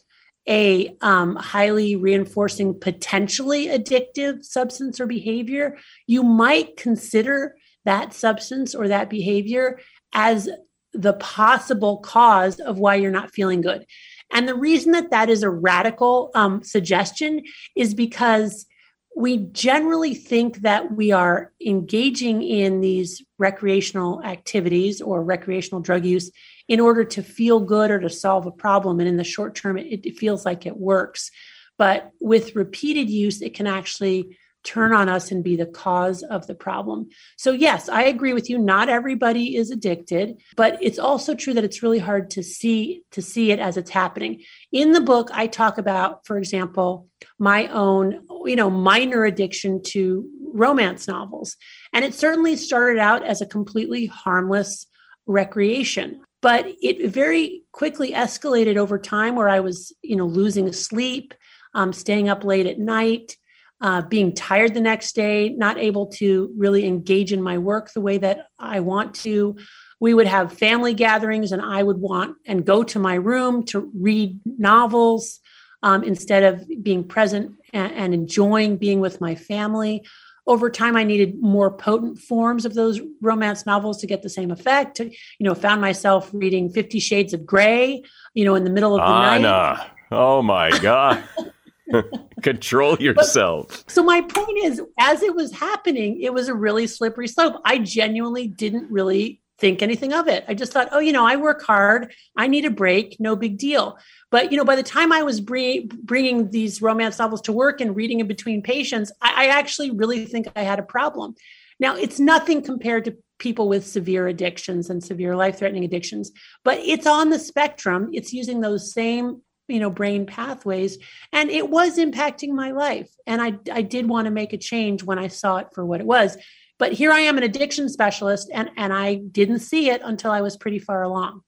a 0.47 0.95
um, 1.01 1.35
highly 1.37 1.95
reinforcing, 1.95 2.79
potentially 2.79 3.67
addictive 3.67 4.43
substance 4.43 4.99
or 4.99 5.07
behavior, 5.07 5.77
you 6.05 6.21
might 6.21 6.77
consider 6.77 7.55
that 7.85 8.13
substance 8.13 8.75
or 8.75 8.87
that 8.87 9.09
behavior 9.09 9.79
as 10.13 10.47
the 10.93 11.13
possible 11.13 11.97
cause 11.97 12.59
of 12.59 12.77
why 12.77 12.95
you're 12.95 13.09
not 13.09 13.33
feeling 13.33 13.61
good. 13.61 13.85
And 14.31 14.47
the 14.47 14.55
reason 14.55 14.91
that 14.91 15.09
that 15.09 15.29
is 15.29 15.41
a 15.41 15.49
radical 15.49 16.29
um, 16.35 16.61
suggestion 16.61 17.41
is 17.75 17.95
because 17.95 18.67
we 19.15 19.37
generally 19.37 20.15
think 20.15 20.57
that 20.61 20.95
we 20.95 21.11
are 21.11 21.51
engaging 21.65 22.41
in 22.41 22.81
these 22.81 23.21
recreational 23.37 24.23
activities 24.23 25.01
or 25.01 25.23
recreational 25.23 25.81
drug 25.81 26.05
use 26.05 26.31
in 26.67 26.79
order 26.79 27.03
to 27.03 27.21
feel 27.21 27.59
good 27.59 27.91
or 27.91 27.99
to 27.99 28.09
solve 28.09 28.45
a 28.45 28.51
problem. 28.51 28.99
And 28.99 29.07
in 29.07 29.17
the 29.17 29.23
short 29.23 29.55
term, 29.55 29.77
it, 29.77 30.05
it 30.05 30.17
feels 30.17 30.45
like 30.45 30.65
it 30.65 30.77
works. 30.77 31.29
But 31.77 32.11
with 32.19 32.55
repeated 32.55 33.09
use, 33.09 33.41
it 33.41 33.53
can 33.53 33.67
actually 33.67 34.37
turn 34.63 34.93
on 34.93 35.09
us 35.09 35.31
and 35.31 35.43
be 35.43 35.55
the 35.55 35.65
cause 35.65 36.23
of 36.23 36.47
the 36.47 36.55
problem. 36.55 37.09
So, 37.37 37.51
yes, 37.51 37.89
I 37.89 38.03
agree 38.03 38.33
with 38.33 38.49
you. 38.49 38.57
Not 38.57 38.89
everybody 38.89 39.55
is 39.55 39.71
addicted, 39.71 40.41
but 40.55 40.77
it's 40.81 40.99
also 40.99 41.35
true 41.35 41.53
that 41.53 41.63
it's 41.63 41.83
really 41.83 41.99
hard 41.99 42.29
to 42.31 42.43
see 42.43 43.03
to 43.11 43.21
see 43.21 43.51
it 43.51 43.59
as 43.59 43.77
it's 43.77 43.91
happening. 43.91 44.41
In 44.71 44.93
the 44.93 45.01
book, 45.01 45.29
I 45.33 45.47
talk 45.47 45.77
about, 45.77 46.25
for 46.25 46.37
example, 46.37 47.07
my 47.39 47.67
own, 47.67 48.25
you 48.45 48.55
know, 48.55 48.69
minor 48.69 49.25
addiction 49.25 49.81
to 49.87 50.27
romance 50.53 51.07
novels. 51.07 51.57
And 51.93 52.05
it 52.05 52.13
certainly 52.13 52.55
started 52.55 52.99
out 52.99 53.23
as 53.25 53.41
a 53.41 53.45
completely 53.45 54.05
harmless 54.05 54.87
recreation 55.25 56.21
but 56.41 56.65
it 56.81 57.09
very 57.09 57.63
quickly 57.71 58.11
escalated 58.11 58.75
over 58.75 58.99
time 58.99 59.35
where 59.35 59.47
i 59.47 59.61
was 59.61 59.93
you 60.01 60.17
know 60.17 60.25
losing 60.25 60.71
sleep 60.73 61.33
um, 61.73 61.93
staying 61.93 62.29
up 62.29 62.43
late 62.43 62.67
at 62.67 62.77
night 62.77 63.37
uh, 63.83 64.01
being 64.01 64.33
tired 64.33 64.73
the 64.73 64.81
next 64.81 65.13
day, 65.13 65.49
not 65.49 65.77
able 65.77 66.07
to 66.07 66.51
really 66.57 66.87
engage 66.87 67.33
in 67.33 67.43
my 67.43 67.57
work 67.57 67.91
the 67.91 67.99
way 67.99 68.17
that 68.17 68.47
I 68.57 68.79
want 68.79 69.13
to. 69.15 69.57
We 69.99 70.13
would 70.13 70.25
have 70.25 70.57
family 70.57 70.93
gatherings, 70.93 71.51
and 71.51 71.61
I 71.61 71.83
would 71.83 71.97
want 71.97 72.37
and 72.45 72.65
go 72.65 72.83
to 72.83 72.97
my 72.97 73.15
room 73.15 73.65
to 73.67 73.91
read 73.93 74.39
novels 74.45 75.41
um, 75.83 76.01
instead 76.03 76.43
of 76.43 76.65
being 76.81 77.03
present 77.03 77.57
and, 77.73 77.91
and 77.91 78.13
enjoying 78.13 78.77
being 78.77 79.01
with 79.01 79.19
my 79.19 79.35
family. 79.35 80.05
Over 80.47 80.69
time, 80.69 80.95
I 80.95 81.03
needed 81.03 81.41
more 81.41 81.69
potent 81.69 82.19
forms 82.19 82.65
of 82.65 82.73
those 82.73 83.01
romance 83.21 83.65
novels 83.65 83.99
to 83.99 84.07
get 84.07 84.21
the 84.21 84.29
same 84.29 84.51
effect. 84.51 84.99
You 84.99 85.11
know, 85.39 85.55
found 85.55 85.81
myself 85.81 86.29
reading 86.33 86.69
Fifty 86.69 86.99
Shades 86.99 87.33
of 87.33 87.45
Grey, 87.45 88.03
you 88.33 88.45
know, 88.45 88.55
in 88.55 88.63
the 88.63 88.69
middle 88.69 88.95
of 88.95 89.01
the 89.01 89.13
Anna. 89.13 89.41
night. 89.41 89.89
Oh 90.09 90.41
my 90.41 90.69
God. 90.79 91.21
Control 92.41 92.97
yourself. 92.97 93.67
But, 93.69 93.91
so 93.91 94.03
my 94.03 94.21
point 94.21 94.57
is, 94.63 94.81
as 94.99 95.21
it 95.21 95.35
was 95.35 95.51
happening, 95.51 96.21
it 96.21 96.33
was 96.33 96.47
a 96.47 96.53
really 96.53 96.87
slippery 96.87 97.27
slope. 97.27 97.61
I 97.65 97.79
genuinely 97.79 98.47
didn't 98.47 98.89
really 98.89 99.41
think 99.59 99.81
anything 99.81 100.13
of 100.13 100.27
it. 100.27 100.43
I 100.47 100.53
just 100.53 100.73
thought, 100.73 100.89
oh, 100.91 100.99
you 100.99 101.13
know, 101.13 101.25
I 101.25 101.35
work 101.35 101.61
hard. 101.63 102.13
I 102.35 102.47
need 102.47 102.65
a 102.65 102.69
break. 102.69 103.17
No 103.19 103.35
big 103.35 103.57
deal. 103.57 103.97
But 104.31 104.51
you 104.51 104.57
know, 104.57 104.65
by 104.65 104.75
the 104.75 104.83
time 104.83 105.11
I 105.11 105.23
was 105.23 105.39
bring, 105.39 105.89
bringing 106.03 106.49
these 106.49 106.81
romance 106.81 107.19
novels 107.19 107.41
to 107.43 107.53
work 107.53 107.79
and 107.79 107.95
reading 107.95 108.19
in 108.19 108.27
between 108.27 108.61
patients, 108.61 109.11
I, 109.21 109.45
I 109.45 109.47
actually 109.47 109.91
really 109.91 110.25
think 110.25 110.47
I 110.55 110.63
had 110.63 110.79
a 110.79 110.83
problem. 110.83 111.35
Now, 111.79 111.95
it's 111.95 112.19
nothing 112.19 112.61
compared 112.61 113.05
to 113.05 113.17
people 113.39 113.67
with 113.67 113.85
severe 113.85 114.27
addictions 114.27 114.89
and 114.89 115.03
severe 115.03 115.35
life-threatening 115.35 115.83
addictions, 115.83 116.31
but 116.63 116.79
it's 116.79 117.07
on 117.07 117.29
the 117.29 117.39
spectrum. 117.39 118.09
It's 118.13 118.31
using 118.31 118.61
those 118.61 118.93
same 118.93 119.41
you 119.67 119.79
know 119.79 119.89
brain 119.89 120.25
pathways 120.25 120.97
and 121.31 121.49
it 121.49 121.69
was 121.69 121.97
impacting 121.97 122.49
my 122.49 122.71
life 122.71 123.09
and 123.25 123.41
i 123.41 123.53
i 123.71 123.81
did 123.81 124.07
want 124.07 124.25
to 124.25 124.31
make 124.31 124.53
a 124.53 124.57
change 124.57 125.03
when 125.03 125.17
i 125.17 125.27
saw 125.27 125.57
it 125.57 125.67
for 125.73 125.85
what 125.85 125.99
it 125.99 126.05
was. 126.05 126.37
But 126.79 126.91
here 126.91 127.11
i 127.11 127.19
am 127.19 127.37
an 127.37 127.43
addiction 127.43 127.87
specialist 127.89 128.49
and 128.53 128.69
and 128.77 128.91
i 128.93 129.15
didn't 129.15 129.59
see 129.59 129.89
it 129.89 130.01
until 130.03 130.31
i 130.31 130.41
was 130.41 130.57
pretty 130.57 130.79
far 130.79 131.03
along. 131.03 131.41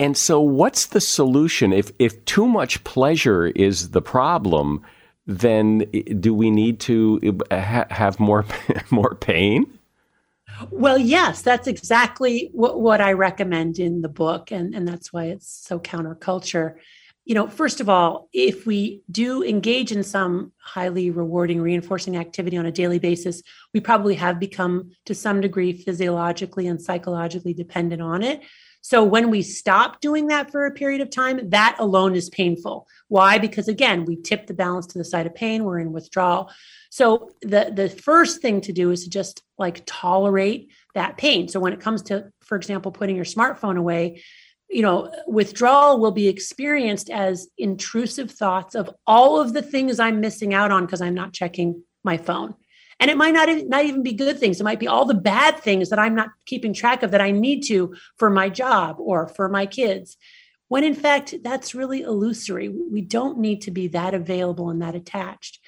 And 0.00 0.16
so 0.16 0.40
what's 0.40 0.86
the 0.86 1.00
solution? 1.00 1.72
If 1.72 1.92
if 1.98 2.24
too 2.24 2.46
much 2.46 2.82
pleasure 2.84 3.46
is 3.46 3.90
the 3.90 4.02
problem 4.02 4.84
then 5.26 5.78
do 6.20 6.34
we 6.34 6.50
need 6.50 6.80
to 6.80 7.38
uh, 7.50 7.60
ha- 7.60 7.86
have 7.90 8.18
more 8.18 8.44
more 8.90 9.14
pain? 9.14 9.78
Well, 10.70 10.98
yes, 10.98 11.42
that's 11.42 11.66
exactly 11.66 12.50
what, 12.52 12.80
what 12.80 13.00
I 13.00 13.12
recommend 13.12 13.78
in 13.78 14.02
the 14.02 14.08
book. 14.08 14.50
And, 14.50 14.74
and 14.74 14.86
that's 14.86 15.12
why 15.12 15.26
it's 15.26 15.48
so 15.48 15.78
counterculture 15.78 16.76
you 17.24 17.34
know, 17.34 17.46
first 17.46 17.80
of 17.80 17.88
all, 17.88 18.28
if 18.32 18.66
we 18.66 19.02
do 19.10 19.44
engage 19.44 19.92
in 19.92 20.02
some 20.02 20.52
highly 20.58 21.10
rewarding, 21.10 21.60
reinforcing 21.60 22.16
activity 22.16 22.56
on 22.56 22.66
a 22.66 22.72
daily 22.72 22.98
basis, 22.98 23.42
we 23.72 23.80
probably 23.80 24.16
have 24.16 24.40
become 24.40 24.90
to 25.06 25.14
some 25.14 25.40
degree 25.40 25.72
physiologically 25.72 26.66
and 26.66 26.82
psychologically 26.82 27.54
dependent 27.54 28.02
on 28.02 28.22
it. 28.22 28.42
So 28.84 29.04
when 29.04 29.30
we 29.30 29.42
stop 29.42 30.00
doing 30.00 30.26
that 30.26 30.50
for 30.50 30.66
a 30.66 30.72
period 30.72 31.00
of 31.00 31.10
time, 31.10 31.50
that 31.50 31.76
alone 31.78 32.16
is 32.16 32.28
painful. 32.28 32.88
Why? 33.06 33.38
Because 33.38 33.68
again, 33.68 34.04
we 34.04 34.16
tip 34.16 34.48
the 34.48 34.54
balance 34.54 34.88
to 34.88 34.98
the 34.98 35.04
side 35.04 35.26
of 35.26 35.36
pain, 35.36 35.62
we're 35.62 35.78
in 35.78 35.92
withdrawal. 35.92 36.50
So 36.90 37.30
the 37.42 37.72
the 37.72 37.88
first 37.88 38.42
thing 38.42 38.60
to 38.62 38.72
do 38.72 38.90
is 38.90 39.04
to 39.04 39.10
just 39.10 39.42
like 39.56 39.84
tolerate 39.86 40.72
that 40.94 41.16
pain. 41.16 41.46
So 41.46 41.60
when 41.60 41.72
it 41.72 41.80
comes 41.80 42.02
to 42.02 42.32
for 42.40 42.56
example 42.56 42.90
putting 42.90 43.14
your 43.14 43.24
smartphone 43.24 43.78
away, 43.78 44.22
you 44.72 44.82
know, 44.82 45.12
withdrawal 45.26 46.00
will 46.00 46.12
be 46.12 46.28
experienced 46.28 47.10
as 47.10 47.48
intrusive 47.58 48.30
thoughts 48.30 48.74
of 48.74 48.90
all 49.06 49.38
of 49.38 49.52
the 49.52 49.62
things 49.62 50.00
I'm 50.00 50.20
missing 50.20 50.54
out 50.54 50.70
on 50.70 50.86
because 50.86 51.02
I'm 51.02 51.14
not 51.14 51.34
checking 51.34 51.82
my 52.02 52.16
phone. 52.16 52.54
And 52.98 53.10
it 53.10 53.16
might 53.16 53.34
not, 53.34 53.48
not 53.66 53.84
even 53.84 54.02
be 54.02 54.12
good 54.12 54.38
things. 54.38 54.60
It 54.60 54.64
might 54.64 54.80
be 54.80 54.88
all 54.88 55.04
the 55.04 55.14
bad 55.14 55.58
things 55.58 55.90
that 55.90 55.98
I'm 55.98 56.14
not 56.14 56.30
keeping 56.46 56.72
track 56.72 57.02
of 57.02 57.10
that 57.10 57.20
I 57.20 57.32
need 57.32 57.62
to 57.62 57.94
for 58.16 58.30
my 58.30 58.48
job 58.48 58.96
or 58.98 59.28
for 59.28 59.48
my 59.48 59.66
kids. 59.66 60.16
When 60.68 60.84
in 60.84 60.94
fact, 60.94 61.34
that's 61.42 61.74
really 61.74 62.02
illusory. 62.02 62.68
We 62.68 63.02
don't 63.02 63.38
need 63.38 63.62
to 63.62 63.70
be 63.70 63.88
that 63.88 64.14
available 64.14 64.70
and 64.70 64.80
that 64.80 64.94
attached. 64.94 65.58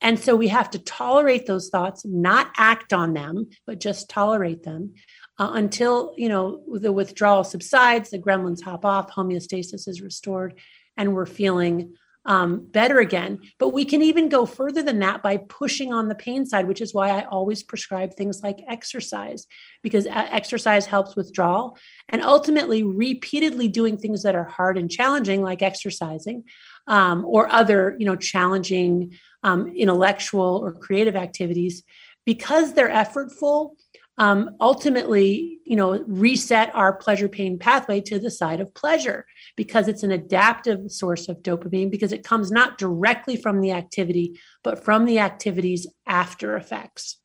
And 0.00 0.18
so 0.18 0.34
we 0.34 0.48
have 0.48 0.70
to 0.70 0.78
tolerate 0.78 1.46
those 1.46 1.68
thoughts, 1.68 2.04
not 2.04 2.50
act 2.56 2.92
on 2.92 3.12
them, 3.12 3.50
but 3.66 3.80
just 3.80 4.08
tolerate 4.08 4.62
them 4.62 4.94
uh, 5.40 5.52
until 5.54 6.14
you 6.18 6.28
know 6.28 6.62
the 6.68 6.92
withdrawal 6.92 7.42
subsides, 7.42 8.10
the 8.10 8.18
gremlins 8.18 8.62
hop 8.62 8.84
off, 8.84 9.10
homeostasis 9.10 9.88
is 9.88 10.02
restored, 10.02 10.60
and 10.98 11.14
we're 11.14 11.24
feeling 11.24 11.94
um, 12.26 12.66
better 12.70 12.98
again. 12.98 13.38
But 13.58 13.70
we 13.70 13.86
can 13.86 14.02
even 14.02 14.28
go 14.28 14.44
further 14.44 14.82
than 14.82 14.98
that 14.98 15.22
by 15.22 15.38
pushing 15.38 15.94
on 15.94 16.08
the 16.08 16.14
pain 16.14 16.44
side, 16.44 16.68
which 16.68 16.82
is 16.82 16.92
why 16.92 17.08
I 17.08 17.24
always 17.24 17.62
prescribe 17.62 18.12
things 18.12 18.42
like 18.42 18.58
exercise, 18.68 19.46
because 19.82 20.06
exercise 20.06 20.84
helps 20.84 21.16
withdrawal. 21.16 21.78
And 22.10 22.22
ultimately, 22.22 22.82
repeatedly 22.82 23.68
doing 23.68 23.96
things 23.96 24.22
that 24.24 24.34
are 24.34 24.44
hard 24.44 24.76
and 24.76 24.90
challenging, 24.90 25.40
like 25.40 25.62
exercising 25.62 26.44
um, 26.86 27.24
or 27.24 27.50
other, 27.50 27.96
you 27.98 28.04
know, 28.04 28.16
challenging 28.16 29.14
um, 29.42 29.68
intellectual 29.68 30.60
or 30.62 30.72
creative 30.72 31.16
activities, 31.16 31.82
because 32.26 32.74
they're 32.74 32.90
effortful 32.90 33.70
um, 34.20 34.50
ultimately, 34.60 35.58
you 35.64 35.74
know, 35.74 36.04
reset 36.06 36.70
our 36.74 36.92
pleasure 36.92 37.26
pain 37.26 37.58
pathway 37.58 38.02
to 38.02 38.18
the 38.18 38.30
side 38.30 38.60
of 38.60 38.72
pleasure 38.74 39.24
because 39.56 39.88
it's 39.88 40.02
an 40.02 40.10
adaptive 40.10 40.92
source 40.92 41.26
of 41.26 41.38
dopamine 41.38 41.90
because 41.90 42.12
it 42.12 42.22
comes 42.22 42.52
not 42.52 42.76
directly 42.76 43.34
from 43.34 43.62
the 43.62 43.72
activity, 43.72 44.38
but 44.62 44.84
from 44.84 45.06
the 45.06 45.18
activity's 45.18 45.86
after 46.06 46.54
effects. 46.54 47.16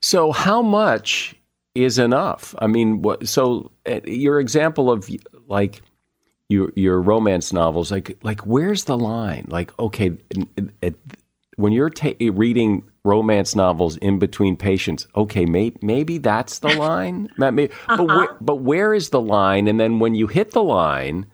So, 0.00 0.32
how 0.32 0.62
much 0.62 1.34
is 1.74 1.98
enough? 1.98 2.54
I 2.60 2.66
mean, 2.66 3.02
what, 3.02 3.28
so 3.28 3.70
uh, 3.84 4.00
your 4.06 4.40
example 4.40 4.90
of 4.90 5.10
like 5.48 5.82
your 6.48 6.72
your 6.76 7.02
romance 7.02 7.52
novels, 7.52 7.92
like 7.92 8.16
like 8.22 8.40
where's 8.46 8.84
the 8.84 8.96
line? 8.96 9.48
Like, 9.50 9.78
okay, 9.78 10.16
when 11.56 11.72
you're 11.72 11.90
ta- 11.90 12.12
reading 12.20 12.84
romance 13.04 13.54
novels 13.54 13.96
in 13.98 14.18
between 14.18 14.56
patients, 14.56 15.06
okay, 15.16 15.46
may- 15.46 15.74
maybe 15.82 16.18
that's 16.18 16.60
the 16.60 16.74
line. 16.76 17.28
maybe, 17.38 17.70
uh-huh. 17.88 17.96
but, 17.96 18.06
where, 18.06 18.36
but 18.40 18.56
where 18.56 18.94
is 18.94 19.10
the 19.10 19.20
line? 19.20 19.66
And 19.68 19.80
then 19.80 19.98
when 19.98 20.14
you 20.14 20.26
hit 20.26 20.52
the 20.52 20.62
line, 20.62 21.26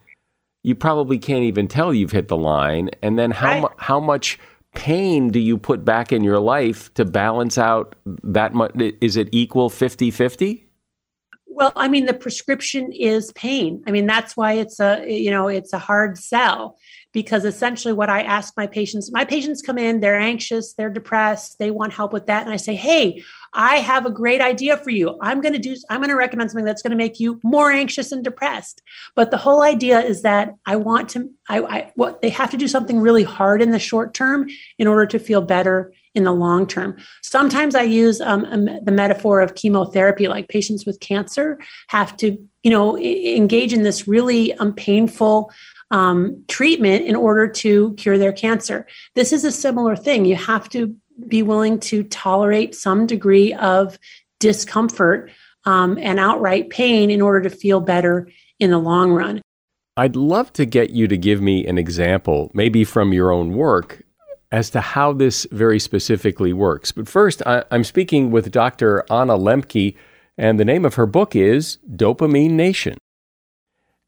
you 0.63 0.75
probably 0.75 1.19
can't 1.19 1.43
even 1.43 1.67
tell 1.67 1.93
you've 1.93 2.11
hit 2.11 2.29
the 2.29 2.37
line. 2.37 2.89
And 3.01 3.19
then 3.19 3.31
how 3.31 3.61
mu- 3.61 3.75
how 3.77 3.99
much 3.99 4.39
pain 4.73 5.29
do 5.29 5.39
you 5.39 5.57
put 5.57 5.85
back 5.85 6.11
in 6.11 6.23
your 6.23 6.39
life 6.39 6.93
to 6.95 7.05
balance 7.05 7.57
out 7.57 7.95
that 8.05 8.53
much? 8.53 8.71
Is 9.01 9.17
it 9.17 9.29
equal 9.31 9.69
50 9.69 10.09
50? 10.09 10.67
Well, 11.47 11.73
I 11.75 11.87
mean, 11.87 12.07
the 12.07 12.13
prescription 12.13 12.91
is 12.91 13.31
pain. 13.33 13.83
I 13.85 13.91
mean, 13.91 14.07
that's 14.07 14.35
why 14.35 14.53
it's 14.53 14.79
a, 14.79 15.05
you 15.07 15.29
know, 15.29 15.47
it's 15.47 15.71
a 15.71 15.77
hard 15.77 16.17
sell 16.17 16.77
because 17.13 17.45
essentially 17.45 17.93
what 17.93 18.09
I 18.09 18.23
ask 18.23 18.53
my 18.57 18.67
patients, 18.67 19.11
my 19.11 19.23
patients 19.23 19.61
come 19.61 19.77
in, 19.77 19.99
they're 19.99 20.19
anxious, 20.19 20.73
they're 20.73 20.89
depressed, 20.89 21.59
they 21.59 21.71
want 21.71 21.93
help 21.93 22.11
with 22.11 22.25
that. 22.25 22.43
And 22.43 22.51
I 22.51 22.57
say, 22.57 22.75
Hey, 22.75 23.23
I 23.53 23.77
have 23.77 24.05
a 24.05 24.11
great 24.11 24.41
idea 24.41 24.77
for 24.77 24.89
you. 24.89 25.17
I'm 25.21 25.39
going 25.39 25.53
to 25.53 25.59
do, 25.59 25.75
I'm 25.89 25.99
going 25.99 26.09
to 26.09 26.15
recommend 26.15 26.49
something 26.49 26.65
that's 26.65 26.81
going 26.81 26.91
to 26.91 26.97
make 26.97 27.19
you 27.19 27.39
more 27.43 27.71
anxious 27.71 28.11
and 28.11 28.23
depressed. 28.23 28.81
But 29.15 29.29
the 29.29 29.37
whole 29.37 29.61
idea 29.61 30.01
is 30.01 30.23
that 30.23 30.55
I 30.65 30.75
want 30.75 31.09
to, 31.09 31.29
I, 31.47 31.59
I 31.61 31.91
what 31.95 32.21
they 32.21 32.29
have 32.29 32.49
to 32.51 32.57
do 32.57 32.67
something 32.67 32.99
really 32.99 33.23
hard 33.23 33.61
in 33.61 33.71
the 33.71 33.79
short 33.79 34.13
term 34.13 34.47
in 34.79 34.87
order 34.87 35.05
to 35.05 35.19
feel 35.19 35.41
better 35.41 35.93
in 36.15 36.23
the 36.23 36.31
long 36.31 36.67
term. 36.67 36.97
Sometimes 37.21 37.75
I 37.75 37.83
use 37.83 38.21
um, 38.21 38.65
the 38.83 38.91
metaphor 38.91 39.41
of 39.41 39.55
chemotherapy, 39.55 40.27
like 40.27 40.47
patients 40.47 40.85
with 40.85 40.99
cancer 40.99 41.59
have 41.87 42.15
to, 42.17 42.37
you 42.63 42.71
know, 42.71 42.97
engage 42.97 43.73
in 43.73 43.83
this 43.83 44.07
really 44.07 44.53
um, 44.55 44.73
painful 44.73 45.51
um, 45.91 46.43
treatment 46.47 47.05
in 47.05 47.15
order 47.15 47.47
to 47.47 47.93
cure 47.95 48.17
their 48.17 48.33
cancer. 48.33 48.87
This 49.15 49.31
is 49.31 49.43
a 49.43 49.51
similar 49.51 49.95
thing. 49.95 50.25
You 50.25 50.35
have 50.35 50.69
to 50.69 50.95
be 51.27 51.43
willing 51.43 51.79
to 51.79 52.03
tolerate 52.03 52.75
some 52.75 53.05
degree 53.05 53.53
of 53.53 53.99
discomfort 54.39 55.31
um, 55.65 55.97
and 55.99 56.19
outright 56.19 56.69
pain 56.69 57.09
in 57.09 57.21
order 57.21 57.41
to 57.41 57.49
feel 57.49 57.79
better 57.79 58.29
in 58.59 58.71
the 58.71 58.79
long 58.79 59.11
run. 59.11 59.41
I'd 59.95 60.15
love 60.15 60.51
to 60.53 60.65
get 60.65 60.89
you 60.89 61.07
to 61.07 61.17
give 61.17 61.41
me 61.41 61.65
an 61.67 61.77
example, 61.77 62.49
maybe 62.53 62.83
from 62.83 63.13
your 63.13 63.31
own 63.31 63.53
work, 63.53 64.03
as 64.51 64.69
to 64.71 64.81
how 64.81 65.13
this 65.13 65.45
very 65.51 65.79
specifically 65.79 66.51
works. 66.51 66.91
But 66.91 67.07
first, 67.07 67.43
I, 67.45 67.63
am 67.69 67.83
speaking 67.83 68.31
with 68.31 68.51
Dr. 68.51 69.03
Anna 69.11 69.37
Lembke, 69.37 69.95
and 70.37 70.59
the 70.59 70.65
name 70.65 70.83
of 70.83 70.95
her 70.95 71.05
book 71.05 71.35
is 71.35 71.77
Dopamine 71.91 72.51
Nation. 72.51 72.97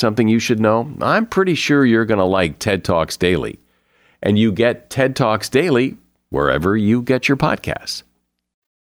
something 0.00 0.28
you 0.28 0.38
should 0.38 0.58
know, 0.58 0.92
I'm 1.00 1.26
pretty 1.26 1.54
sure 1.54 1.84
you're 1.84 2.04
going 2.04 2.18
to 2.18 2.24
like 2.24 2.58
TED 2.58 2.84
Talks 2.84 3.16
Daily. 3.16 3.58
And 4.22 4.38
you 4.38 4.52
get 4.52 4.90
TED 4.90 5.14
Talks 5.14 5.48
Daily 5.48 5.96
wherever 6.30 6.76
you 6.76 7.02
get 7.02 7.28
your 7.28 7.36
podcasts. 7.36 8.02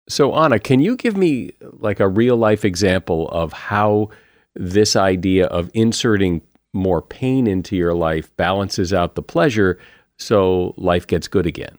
So, 0.07 0.35
Anna, 0.35 0.59
can 0.59 0.79
you 0.79 0.95
give 0.95 1.15
me 1.17 1.53
like 1.61 1.99
a 1.99 2.07
real 2.07 2.37
life 2.37 2.65
example 2.65 3.29
of 3.29 3.53
how 3.53 4.09
this 4.55 4.95
idea 4.95 5.47
of 5.47 5.71
inserting 5.73 6.41
more 6.73 7.01
pain 7.01 7.47
into 7.47 7.75
your 7.75 7.93
life 7.93 8.35
balances 8.35 8.93
out 8.93 9.15
the 9.15 9.23
pleasure 9.23 9.79
so 10.17 10.73
life 10.77 11.07
gets 11.07 11.27
good 11.27 11.45
again? 11.45 11.77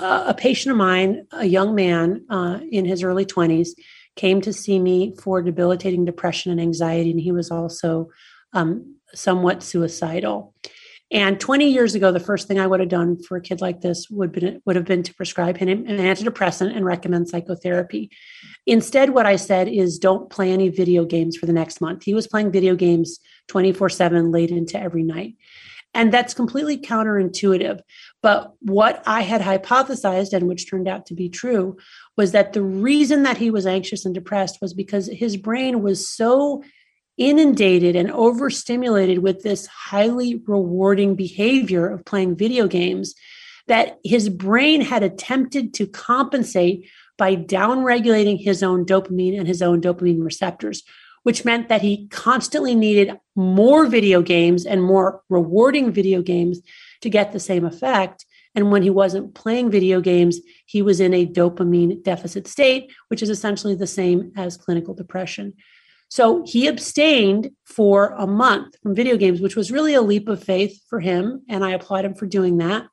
a 0.00 0.34
patient 0.34 0.70
of 0.70 0.76
mine, 0.76 1.26
a 1.32 1.46
young 1.46 1.74
man 1.74 2.24
uh, 2.30 2.60
in 2.70 2.84
his 2.84 3.02
early 3.02 3.24
20s, 3.24 3.70
came 4.16 4.40
to 4.40 4.52
see 4.52 4.78
me 4.78 5.14
for 5.16 5.42
debilitating 5.42 6.04
depression 6.04 6.50
and 6.50 6.60
anxiety, 6.60 7.10
and 7.10 7.20
he 7.20 7.32
was 7.32 7.50
also 7.50 8.08
um, 8.52 8.96
somewhat 9.14 9.62
suicidal. 9.62 10.54
And 11.10 11.40
20 11.40 11.70
years 11.70 11.94
ago, 11.94 12.12
the 12.12 12.20
first 12.20 12.46
thing 12.46 12.60
I 12.60 12.66
would 12.66 12.80
have 12.80 12.90
done 12.90 13.22
for 13.22 13.38
a 13.38 13.40
kid 13.40 13.62
like 13.62 13.80
this 13.80 14.10
would, 14.10 14.30
been, 14.30 14.60
would 14.66 14.76
have 14.76 14.84
been 14.84 15.02
to 15.04 15.14
prescribe 15.14 15.56
him 15.56 15.68
an 15.68 15.84
antidepressant 15.86 16.76
and 16.76 16.84
recommend 16.84 17.30
psychotherapy. 17.30 18.10
Instead, 18.66 19.10
what 19.10 19.24
I 19.24 19.36
said 19.36 19.68
is 19.68 19.98
don't 19.98 20.28
play 20.28 20.52
any 20.52 20.68
video 20.68 21.06
games 21.06 21.36
for 21.36 21.46
the 21.46 21.52
next 21.52 21.80
month. 21.80 22.02
He 22.04 22.12
was 22.12 22.26
playing 22.26 22.52
video 22.52 22.74
games 22.74 23.20
24 23.48 23.88
7 23.88 24.30
late 24.30 24.50
into 24.50 24.78
every 24.78 25.02
night. 25.02 25.36
And 25.94 26.12
that's 26.12 26.34
completely 26.34 26.76
counterintuitive. 26.76 27.80
But 28.22 28.52
what 28.60 29.02
I 29.06 29.22
had 29.22 29.40
hypothesized, 29.40 30.34
and 30.34 30.46
which 30.46 30.68
turned 30.68 30.86
out 30.86 31.06
to 31.06 31.14
be 31.14 31.30
true, 31.30 31.78
was 32.18 32.32
that 32.32 32.52
the 32.52 32.62
reason 32.62 33.22
that 33.22 33.38
he 33.38 33.50
was 33.50 33.66
anxious 33.66 34.04
and 34.04 34.14
depressed 34.14 34.58
was 34.60 34.74
because 34.74 35.06
his 35.06 35.38
brain 35.38 35.80
was 35.82 36.06
so 36.06 36.62
inundated 37.18 37.96
and 37.96 38.10
overstimulated 38.10 39.18
with 39.18 39.42
this 39.42 39.66
highly 39.66 40.40
rewarding 40.46 41.16
behavior 41.16 41.88
of 41.88 42.04
playing 42.04 42.36
video 42.36 42.66
games 42.68 43.14
that 43.66 43.98
his 44.02 44.28
brain 44.28 44.80
had 44.80 45.02
attempted 45.02 45.74
to 45.74 45.86
compensate 45.86 46.88
by 47.18 47.36
downregulating 47.36 48.42
his 48.42 48.62
own 48.62 48.86
dopamine 48.86 49.38
and 49.38 49.46
his 49.46 49.60
own 49.60 49.80
dopamine 49.80 50.24
receptors, 50.24 50.82
which 51.24 51.44
meant 51.44 51.68
that 51.68 51.82
he 51.82 52.06
constantly 52.08 52.74
needed 52.74 53.18
more 53.34 53.86
video 53.86 54.22
games 54.22 54.64
and 54.64 54.82
more 54.82 55.20
rewarding 55.28 55.92
video 55.92 56.22
games 56.22 56.60
to 57.02 57.10
get 57.10 57.32
the 57.32 57.40
same 57.40 57.64
effect. 57.64 58.24
And 58.54 58.70
when 58.72 58.82
he 58.82 58.90
wasn't 58.90 59.34
playing 59.34 59.70
video 59.70 60.00
games, 60.00 60.40
he 60.64 60.80
was 60.80 61.00
in 61.00 61.12
a 61.12 61.26
dopamine 61.26 62.02
deficit 62.02 62.46
state, 62.46 62.92
which 63.08 63.22
is 63.22 63.28
essentially 63.28 63.74
the 63.74 63.86
same 63.86 64.32
as 64.36 64.56
clinical 64.56 64.94
depression. 64.94 65.54
So 66.08 66.42
he 66.46 66.66
abstained 66.66 67.50
for 67.64 68.14
a 68.16 68.26
month 68.26 68.76
from 68.82 68.94
video 68.94 69.16
games, 69.16 69.40
which 69.40 69.56
was 69.56 69.70
really 69.70 69.94
a 69.94 70.02
leap 70.02 70.28
of 70.28 70.42
faith 70.42 70.80
for 70.88 71.00
him. 71.00 71.42
And 71.48 71.64
I 71.64 71.70
applaud 71.70 72.04
him 72.04 72.14
for 72.14 72.26
doing 72.26 72.58
that. 72.58 72.86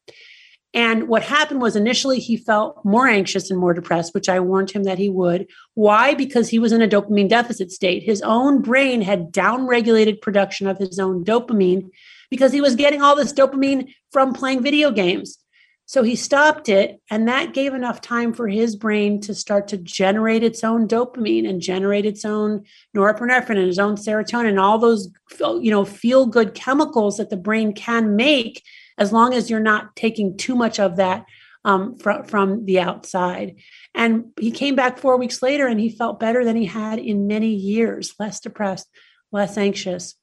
And 0.73 1.07
what 1.07 1.23
happened 1.23 1.61
was 1.61 1.77
initially 1.77 2.19
he 2.19 2.35
felt 2.35 2.83
more 2.83 3.07
anxious 3.07 3.49
and 3.49 3.57
more 3.57 3.73
depressed, 3.73 4.13
which 4.13 4.27
I 4.27 4.41
warned 4.41 4.71
him 4.71 4.83
that 4.83 4.97
he 4.97 5.07
would. 5.07 5.47
Why? 5.73 6.13
Because 6.13 6.49
he 6.49 6.59
was 6.59 6.73
in 6.73 6.81
a 6.81 6.87
dopamine 6.87 7.29
deficit 7.29 7.71
state. 7.71 8.03
His 8.03 8.21
own 8.21 8.61
brain 8.61 9.01
had 9.01 9.31
downregulated 9.31 10.19
production 10.19 10.67
of 10.67 10.77
his 10.77 10.99
own 10.99 11.23
dopamine 11.23 11.89
because 12.29 12.51
he 12.51 12.59
was 12.59 12.75
getting 12.75 13.01
all 13.01 13.15
this 13.15 13.31
dopamine 13.31 13.93
from 14.11 14.33
playing 14.33 14.63
video 14.63 14.91
games. 14.91 15.37
So 15.87 16.01
he 16.01 16.15
stopped 16.15 16.67
it, 16.67 16.99
and 17.11 17.27
that 17.27 17.53
gave 17.53 17.73
enough 17.73 18.01
time 18.01 18.33
for 18.33 18.47
his 18.47 18.75
brain 18.75 19.21
to 19.21 19.35
start 19.35 19.67
to 19.67 19.77
generate 19.77 20.43
its 20.43 20.63
own 20.63 20.87
dopamine 20.87 21.47
and 21.47 21.61
generate 21.61 22.07
its 22.07 22.25
own 22.25 22.63
norepinephrine 22.95 23.59
and 23.59 23.69
its 23.69 23.77
own 23.77 23.95
serotonin, 23.95 24.49
and 24.49 24.59
all 24.59 24.79
those 24.79 25.09
you 25.39 25.69
know 25.69 25.85
feel 25.85 26.25
good 26.25 26.55
chemicals 26.55 27.17
that 27.17 27.29
the 27.29 27.37
brain 27.37 27.71
can 27.71 28.15
make 28.15 28.63
as 28.97 29.13
long 29.13 29.33
as 29.33 29.49
you're 29.49 29.59
not 29.59 29.95
taking 29.95 30.37
too 30.37 30.55
much 30.55 30.79
of 30.79 30.95
that 30.95 31.25
um, 31.65 31.97
fr- 31.97 32.23
from 32.25 32.65
the 32.65 32.79
outside. 32.79 33.55
And 33.93 34.31
he 34.39 34.51
came 34.51 34.75
back 34.75 34.97
four 34.97 35.17
weeks 35.17 35.43
later, 35.43 35.67
and 35.67 35.79
he 35.79 35.89
felt 35.89 36.19
better 36.19 36.43
than 36.43 36.55
he 36.55 36.65
had 36.65 36.97
in 36.97 37.27
many 37.27 37.53
years, 37.53 38.15
less 38.19 38.39
depressed, 38.39 38.89
less 39.31 39.57
anxious. 39.57 40.15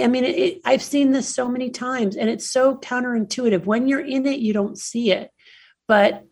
I 0.00 0.06
mean, 0.06 0.24
it, 0.24 0.60
I've 0.64 0.82
seen 0.82 1.12
this 1.12 1.32
so 1.32 1.48
many 1.48 1.70
times, 1.70 2.16
and 2.16 2.30
it's 2.30 2.50
so 2.50 2.76
counterintuitive. 2.76 3.66
When 3.66 3.88
you're 3.88 4.00
in 4.00 4.26
it, 4.26 4.40
you 4.40 4.52
don't 4.52 4.78
see 4.78 5.12
it. 5.12 5.30
But 5.86 6.24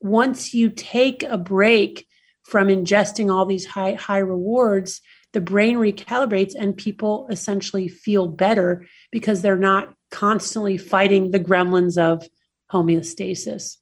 once 0.00 0.52
you 0.52 0.70
take 0.70 1.22
a 1.22 1.38
break 1.38 2.06
from 2.44 2.68
ingesting 2.68 3.32
all 3.32 3.46
these 3.46 3.66
high 3.66 3.94
high 3.94 4.18
rewards, 4.18 5.00
the 5.32 5.40
brain 5.40 5.76
recalibrates, 5.76 6.54
and 6.58 6.76
people 6.76 7.26
essentially 7.30 7.88
feel 7.88 8.26
better 8.26 8.86
because 9.10 9.42
they're 9.42 9.56
not 9.56 9.94
constantly 10.10 10.78
fighting 10.78 11.30
the 11.30 11.40
gremlins 11.40 11.98
of 11.98 12.26
homeostasis. 12.72 13.76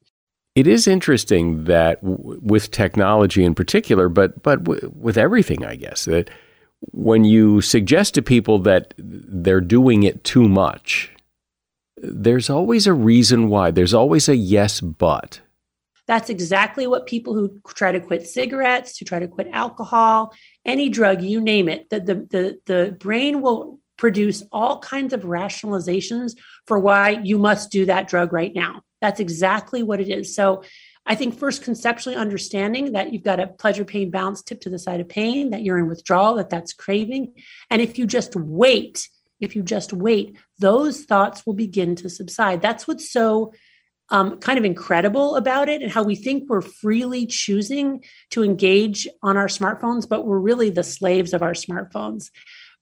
It 0.55 0.67
is 0.67 0.89
interesting 0.89 1.65
that 1.65 2.03
w- 2.03 2.41
with 2.43 2.71
technology 2.71 3.45
in 3.45 3.55
particular, 3.55 4.09
but 4.09 4.43
but 4.43 4.65
w- 4.65 4.93
with 4.95 5.19
everything, 5.19 5.65
I 5.65 5.77
guess 5.77 6.07
that 6.07 6.31
when 6.93 7.25
you 7.25 7.61
suggest 7.61 8.15
to 8.15 8.23
people 8.23 8.59
that 8.61 8.95
they're 8.99 9.61
doing 9.61 10.03
it 10.03 10.25
too 10.25 10.49
much, 10.49 11.11
there's 11.97 12.51
always 12.51 12.87
a 12.87 12.93
reason 12.93 13.49
why. 13.49 13.71
There's 13.71 13.95
always 13.95 14.29
a 14.29 14.37
yes, 14.37 14.81
but. 14.81 15.41
That's 16.07 16.31
exactly 16.31 16.87
what 16.87 17.07
people 17.07 17.35
who 17.35 17.61
try 17.69 17.91
to 17.91 18.01
quit 18.01 18.27
cigarettes, 18.27 18.97
who 18.97 19.05
try 19.05 19.19
to 19.19 19.29
quit 19.29 19.49
alcohol, 19.53 20.35
any 20.65 20.89
drug, 20.89 21.23
you 21.23 21.41
name 21.41 21.69
it, 21.69 21.91
the, 21.91 22.01
the, 22.01 22.15
the, 22.15 22.61
the 22.67 22.93
brain 22.93 23.41
will 23.41 23.81
produce 23.97 24.43
all 24.53 24.79
kinds 24.79 25.13
of 25.13 25.23
rationalizations 25.23 26.37
for 26.67 26.79
why 26.79 27.11
you 27.25 27.39
must 27.39 27.73
do 27.73 27.87
that 27.87 28.09
drug 28.09 28.33
right 28.33 28.55
now. 28.55 28.83
That's 29.01 29.21
exactly 29.21 29.83
what 29.83 30.01
it 30.01 30.09
is. 30.09 30.35
So 30.35 30.63
I 31.07 31.15
think 31.15 31.39
first 31.39 31.63
conceptually 31.63 32.17
understanding 32.17 32.93
that 32.93 33.13
you've 33.13 33.23
got 33.23 33.41
a 33.41 33.47
pleasure 33.47 33.85
pain 33.85 34.11
balance 34.11 34.43
tip 34.43 34.61
to 34.63 34.71
the 34.71 34.79
side 34.79 35.01
of 35.01 35.09
pain, 35.09 35.51
that 35.51 35.63
you're 35.63 35.79
in 35.79 35.89
withdrawal, 35.89 36.35
that 36.37 36.51
that's 36.51 36.73
craving. 36.73 37.35
And 37.71 37.81
if 37.81 37.99
you 37.99 38.07
just 38.07 38.35
wait, 38.35 39.09
if 39.41 39.55
you 39.55 39.63
just 39.63 39.93
wait, 39.93 40.37
those 40.59 41.05
thoughts 41.05 41.47
will 41.47 41.55
begin 41.55 41.95
to 41.97 42.11
subside. 42.11 42.61
That's 42.61 42.89
what's 42.89 43.11
so 43.11 43.53
um, 44.09 44.39
kind 44.39 44.59
of 44.59 44.65
incredible 44.65 45.37
about 45.37 45.69
it 45.69 45.83
and 45.83 45.91
how 45.91 46.03
we 46.03 46.15
think 46.15 46.49
we're 46.49 46.61
freely 46.61 47.27
choosing 47.27 48.05
to 48.31 48.43
engage 48.43 49.09
on 49.23 49.37
our 49.37 49.49
smartphones, 49.49 50.09
but 50.09 50.27
we're 50.27 50.39
really 50.39 50.71
the 50.71 50.85
slaves 50.85 51.33
of 51.35 51.43
our 51.43 51.55
smartphones. 51.55 52.31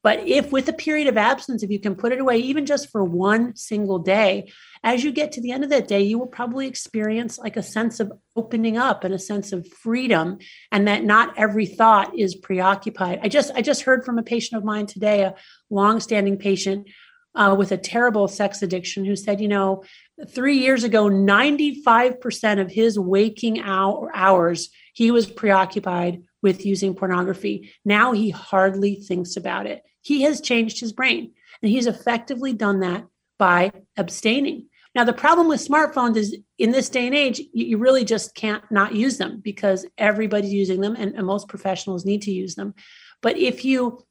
But 0.05 0.29
if 0.29 0.53
with 0.53 0.69
a 0.69 0.75
period 0.75 1.09
of 1.09 1.17
absence, 1.17 1.63
if 1.63 1.71
you 1.71 1.81
can 1.81 1.97
put 1.97 2.13
it 2.13 2.21
away, 2.21 2.37
even 2.37 2.67
just 2.67 2.93
for 2.93 3.03
one 3.03 3.57
single 3.57 3.99
day, 3.99 4.53
as 4.83 5.03
you 5.03 5.11
get 5.11 5.33
to 5.33 5.41
the 5.41 5.51
end 5.51 5.65
of 5.65 5.71
that 5.71 5.89
day, 5.89 6.03
you 6.03 6.19
will 6.19 6.27
probably 6.27 6.69
experience 6.69 7.39
like 7.39 7.57
a 7.57 7.63
sense 7.63 8.01
of 8.01 8.13
opening 8.37 8.77
up 8.77 9.03
and 9.03 9.15
a 9.15 9.19
sense 9.19 9.51
of 9.51 9.67
freedom, 9.67 10.39
and 10.71 10.87
that 10.87 11.05
not 11.05 11.39
every 11.39 11.65
thought 11.65 12.17
is 12.17 12.35
preoccupied. 12.35 13.21
I 13.23 13.29
just 13.29 13.51
I 13.55 13.63
just 13.63 13.83
heard 13.83 14.05
from 14.05 14.19
a 14.19 14.23
patient 14.23 14.59
of 14.59 14.65
mine 14.65 14.85
today, 14.85 15.23
a 15.23 15.37
longstanding 15.71 16.37
patient 16.37 16.87
uh, 17.35 17.55
with 17.59 17.73
a 17.73 17.79
terrible 17.79 18.29
sex 18.29 18.61
addiction, 18.61 19.07
who 19.07 19.17
said, 19.17 19.41
you 19.41 19.49
know, 19.49 19.85
three 20.29 20.59
years 20.59 20.85
ago, 20.85 21.09
95% 21.09 22.61
of 22.61 22.71
his 22.71 22.99
waking 22.99 23.61
hour, 23.63 24.11
hours, 24.15 24.69
he 24.93 25.11
was 25.11 25.27
preoccupied 25.27 26.25
with 26.43 26.67
using 26.67 26.95
pornography. 26.95 27.73
Now 27.87 28.13
he 28.13 28.29
hardly 28.29 28.97
thinks 28.97 29.37
about 29.37 29.67
it. 29.67 29.83
He 30.05 30.23
has 30.23 30.43
changed 30.43 30.81
his 30.81 30.93
brain, 30.93 31.33
and 31.63 31.71
he's 31.71 31.87
effectively 31.87 32.53
done 32.53 32.81
that 32.81 33.07
by 33.39 33.73
abstaining. 33.97 34.69
Now, 34.95 35.05
the 35.05 35.15
problem 35.15 35.49
with 35.49 35.67
smartphones 35.67 36.17
is 36.17 36.37
in 36.59 36.71
this 36.71 36.91
day 36.91 37.07
and 37.07 37.17
age, 37.17 37.41
you 37.53 37.79
really 37.79 38.05
just 38.05 38.35
can't 38.35 38.63
not 38.71 38.95
use 38.95 39.17
them 39.17 39.41
because 39.43 39.87
everybody's 39.97 40.53
using 40.53 40.81
them 40.83 40.95
and, 40.97 41.15
and 41.15 41.27
most 41.27 41.49
professionals 41.49 42.05
need 42.05 42.23
to 42.23 42.31
use 42.31 42.55
them. 42.55 42.75
But 43.23 43.39
if 43.39 43.65
you 43.65 44.05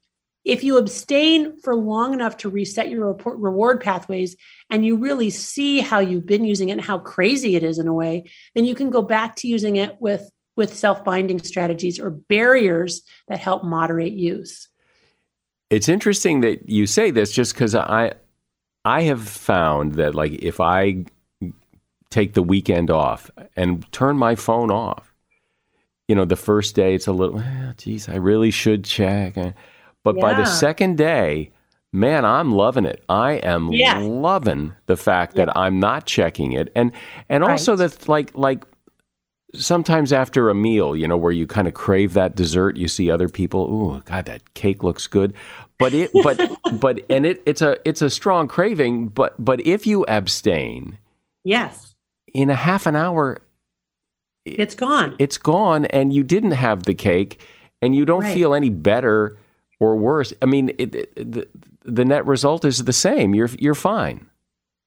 if 0.44 0.62
you 0.62 0.78
abstain 0.78 1.58
for 1.62 1.74
long 1.74 2.14
enough 2.14 2.36
to 2.36 2.50
reset 2.50 2.90
your 2.90 3.14
reward 3.14 3.80
pathways 3.80 4.36
and 4.70 4.86
you 4.86 4.98
really 4.98 5.30
see 5.30 5.80
how 5.80 6.00
you've 6.00 6.26
been 6.26 6.44
using 6.44 6.68
it 6.68 6.74
and 6.74 6.82
how 6.82 7.00
crazy 7.00 7.56
it 7.56 7.64
is 7.64 7.80
in 7.80 7.88
a 7.88 7.94
way, 7.94 8.26
then 8.54 8.66
you 8.66 8.76
can 8.76 8.90
go 8.90 9.02
back 9.02 9.38
to 9.38 9.48
using 9.48 9.78
it 9.78 9.96
with 10.02 10.30
with 10.58 10.76
self-binding 10.76 11.40
strategies 11.40 11.98
or 12.00 12.10
barriers 12.10 13.04
that 13.30 13.40
help 13.40 13.64
moderate 13.64 14.14
use. 14.14 14.68
It's 15.74 15.90
interesting 15.90 16.42
that 16.42 16.70
you 16.70 16.86
say 16.86 17.10
this 17.10 17.32
just 17.32 17.54
because 17.54 17.74
I 17.74 18.14
I 18.86 19.04
have 19.04 19.28
found 19.28 19.96
that 19.96 20.14
like 20.14 20.34
if 20.34 20.60
I 20.60 21.06
take 22.10 22.34
the 22.34 22.44
weekend 22.44 22.92
off 22.92 23.32
and 23.56 23.92
turn 23.92 24.18
my 24.18 24.36
phone 24.36 24.70
off, 24.70 25.16
you 26.08 26.16
know, 26.16 26.26
the 26.26 26.36
first 26.36 26.76
day 26.76 26.94
it's 26.94 27.08
a 27.08 27.12
little, 27.12 27.40
oh, 27.40 27.74
geez, 27.78 28.08
I 28.08 28.16
really 28.16 28.52
should 28.52 28.84
check. 28.84 29.36
But 30.04 30.16
yeah. 30.16 30.22
by 30.22 30.34
the 30.36 30.46
second 30.46 30.98
day, 30.98 31.50
man, 31.92 32.24
I'm 32.24 32.52
loving 32.52 32.86
it. 32.86 33.04
I 33.10 33.34
am 33.34 33.72
yeah. 33.72 33.98
loving 33.98 34.74
the 34.86 34.98
fact 34.98 35.36
yeah. 35.36 35.46
that 35.46 35.58
I'm 35.58 35.80
not 35.80 36.06
checking 36.06 36.52
it, 36.52 36.72
and 36.76 36.92
and 37.30 37.44
right. 37.44 37.52
also 37.52 37.76
that 37.78 38.08
like 38.08 38.38
like 38.38 38.64
sometimes 39.56 40.12
after 40.12 40.50
a 40.50 40.56
meal, 40.56 40.96
you 40.96 41.08
know, 41.08 41.18
where 41.18 41.32
you 41.32 41.48
kind 41.48 41.68
of 41.68 41.74
crave 41.74 42.14
that 42.14 42.36
dessert, 42.36 42.78
you 42.78 42.88
see 42.88 43.10
other 43.10 43.30
people, 43.30 43.68
oh 43.70 44.02
God, 44.06 44.26
that 44.26 44.54
cake 44.54 44.84
looks 44.84 45.08
good. 45.08 45.34
But 45.84 45.94
it 45.94 46.12
but 46.14 46.40
but 46.80 47.02
and 47.10 47.26
it 47.26 47.44
it's 47.46 47.62
a 47.62 47.78
it's 47.84 48.02
a 48.02 48.10
strong 48.10 48.48
craving, 48.48 49.10
but 49.10 49.36
but 49.38 49.60
if 49.68 49.86
you 49.86 50.06
abstain, 50.08 50.98
yes. 51.44 51.94
In 52.34 52.50
a 52.50 52.56
half 52.56 52.86
an 52.86 52.96
hour 52.96 53.42
it's 54.46 54.76
gone. 54.76 55.18
It's 55.20 55.38
gone 55.38 55.86
and 55.88 56.14
you 56.14 56.24
didn't 56.24 56.52
have 56.52 56.84
the 56.84 56.94
cake 56.94 57.42
and 57.82 57.94
you 57.94 58.06
don't 58.06 58.24
right. 58.24 58.34
feel 58.34 58.54
any 58.54 58.70
better 58.70 59.38
or 59.82 59.98
worse. 59.98 60.34
I 60.42 60.46
mean, 60.46 60.70
it, 60.78 60.96
it, 60.96 61.16
the, 61.16 61.48
the 61.84 62.06
net 62.06 62.26
result 62.26 62.64
is 62.64 62.86
the 62.86 62.94
same. 62.94 63.36
You're 63.36 63.50
you're 63.60 63.76
fine. 63.76 64.30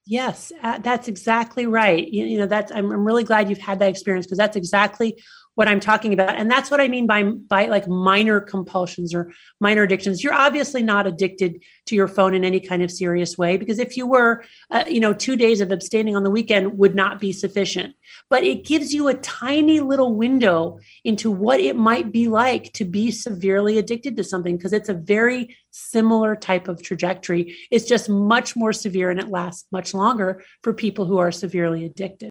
Yes, 0.07 0.51
uh, 0.63 0.79
that's 0.79 1.07
exactly 1.07 1.67
right. 1.67 2.07
You, 2.07 2.25
you 2.25 2.39
know, 2.39 2.47
that's 2.47 2.71
I'm, 2.71 2.91
I'm 2.91 3.05
really 3.05 3.23
glad 3.23 3.49
you've 3.49 3.59
had 3.59 3.77
that 3.79 3.89
experience 3.89 4.25
because 4.25 4.39
that's 4.39 4.55
exactly 4.55 5.21
what 5.57 5.67
I'm 5.67 5.79
talking 5.79 6.13
about. 6.13 6.35
And 6.35 6.51
that's 6.51 6.69
what 6.69 6.79
I 6.79 6.87
mean 6.87 7.07
by 7.07 7.23
by 7.23 7.65
like 7.65 7.87
minor 7.87 8.39
compulsions 8.39 9.11
or 9.11 9.33
minor 9.59 9.81
addictions. 9.81 10.23
You're 10.23 10.35
obviously 10.35 10.83
not 10.83 11.07
addicted 11.07 11.63
to 11.87 11.95
your 11.95 12.07
phone 12.07 12.35
in 12.35 12.45
any 12.45 12.59
kind 12.59 12.83
of 12.83 12.91
serious 12.91 13.39
way 13.39 13.57
because 13.57 13.79
if 13.79 13.97
you 13.97 14.05
were, 14.05 14.43
uh, 14.69 14.83
you 14.87 14.99
know, 14.99 15.13
2 15.13 15.35
days 15.35 15.59
of 15.59 15.71
abstaining 15.71 16.15
on 16.15 16.23
the 16.23 16.29
weekend 16.29 16.77
would 16.77 16.93
not 16.93 17.19
be 17.19 17.33
sufficient. 17.33 17.95
But 18.29 18.43
it 18.43 18.65
gives 18.65 18.93
you 18.93 19.07
a 19.07 19.15
tiny 19.15 19.79
little 19.79 20.13
window 20.13 20.77
into 21.03 21.31
what 21.31 21.59
it 21.59 21.75
might 21.75 22.11
be 22.11 22.27
like 22.27 22.71
to 22.73 22.85
be 22.85 23.09
severely 23.09 23.79
addicted 23.79 24.15
to 24.17 24.23
something 24.23 24.57
because 24.57 24.73
it's 24.73 24.89
a 24.89 24.93
very 24.93 25.57
similar 25.71 26.35
type 26.35 26.67
of 26.67 26.83
trajectory. 26.83 27.57
It's 27.71 27.85
just 27.85 28.09
much 28.09 28.55
more 28.55 28.73
severe 28.73 29.09
and 29.09 29.19
it 29.19 29.29
lasts 29.29 29.65
much 29.71 29.95
longer 29.95 30.43
for 30.61 30.71
people 30.71 31.05
who 31.05 31.17
are 31.17 31.31
severely 31.31 31.83
addicted. 31.83 32.29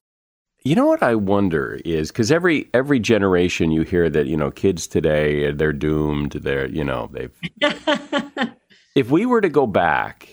You 0.67 0.75
know 0.75 0.87
what 0.87 1.05
I 1.05 1.15
wonder 1.15 1.79
is 1.85 2.11
because 2.11 2.33
every 2.33 2.69
every 2.75 2.99
generation 2.99 3.71
you 3.71 3.83
hear 3.83 4.11
that 4.11 4.27
you 4.27 4.37
know 4.37 4.51
kids 4.51 4.89
today 4.89 5.53
they're 5.53 5.73
doomed. 5.73 6.33
They're 6.33 6.67
you 6.67 6.83
know 6.83 7.09
they've. 7.13 7.31
if 8.97 9.09
we 9.09 9.27
were 9.27 9.41
to 9.41 9.49
go 9.49 9.69
back 9.69 10.29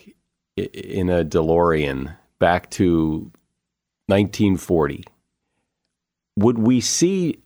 in 0.57 1.11
a 1.11 1.23
DeLorean 1.23 2.17
back 2.39 2.71
to 2.71 3.31
1940, 4.07 5.03
would 6.35 6.57
we 6.57 6.81
see 6.81 7.37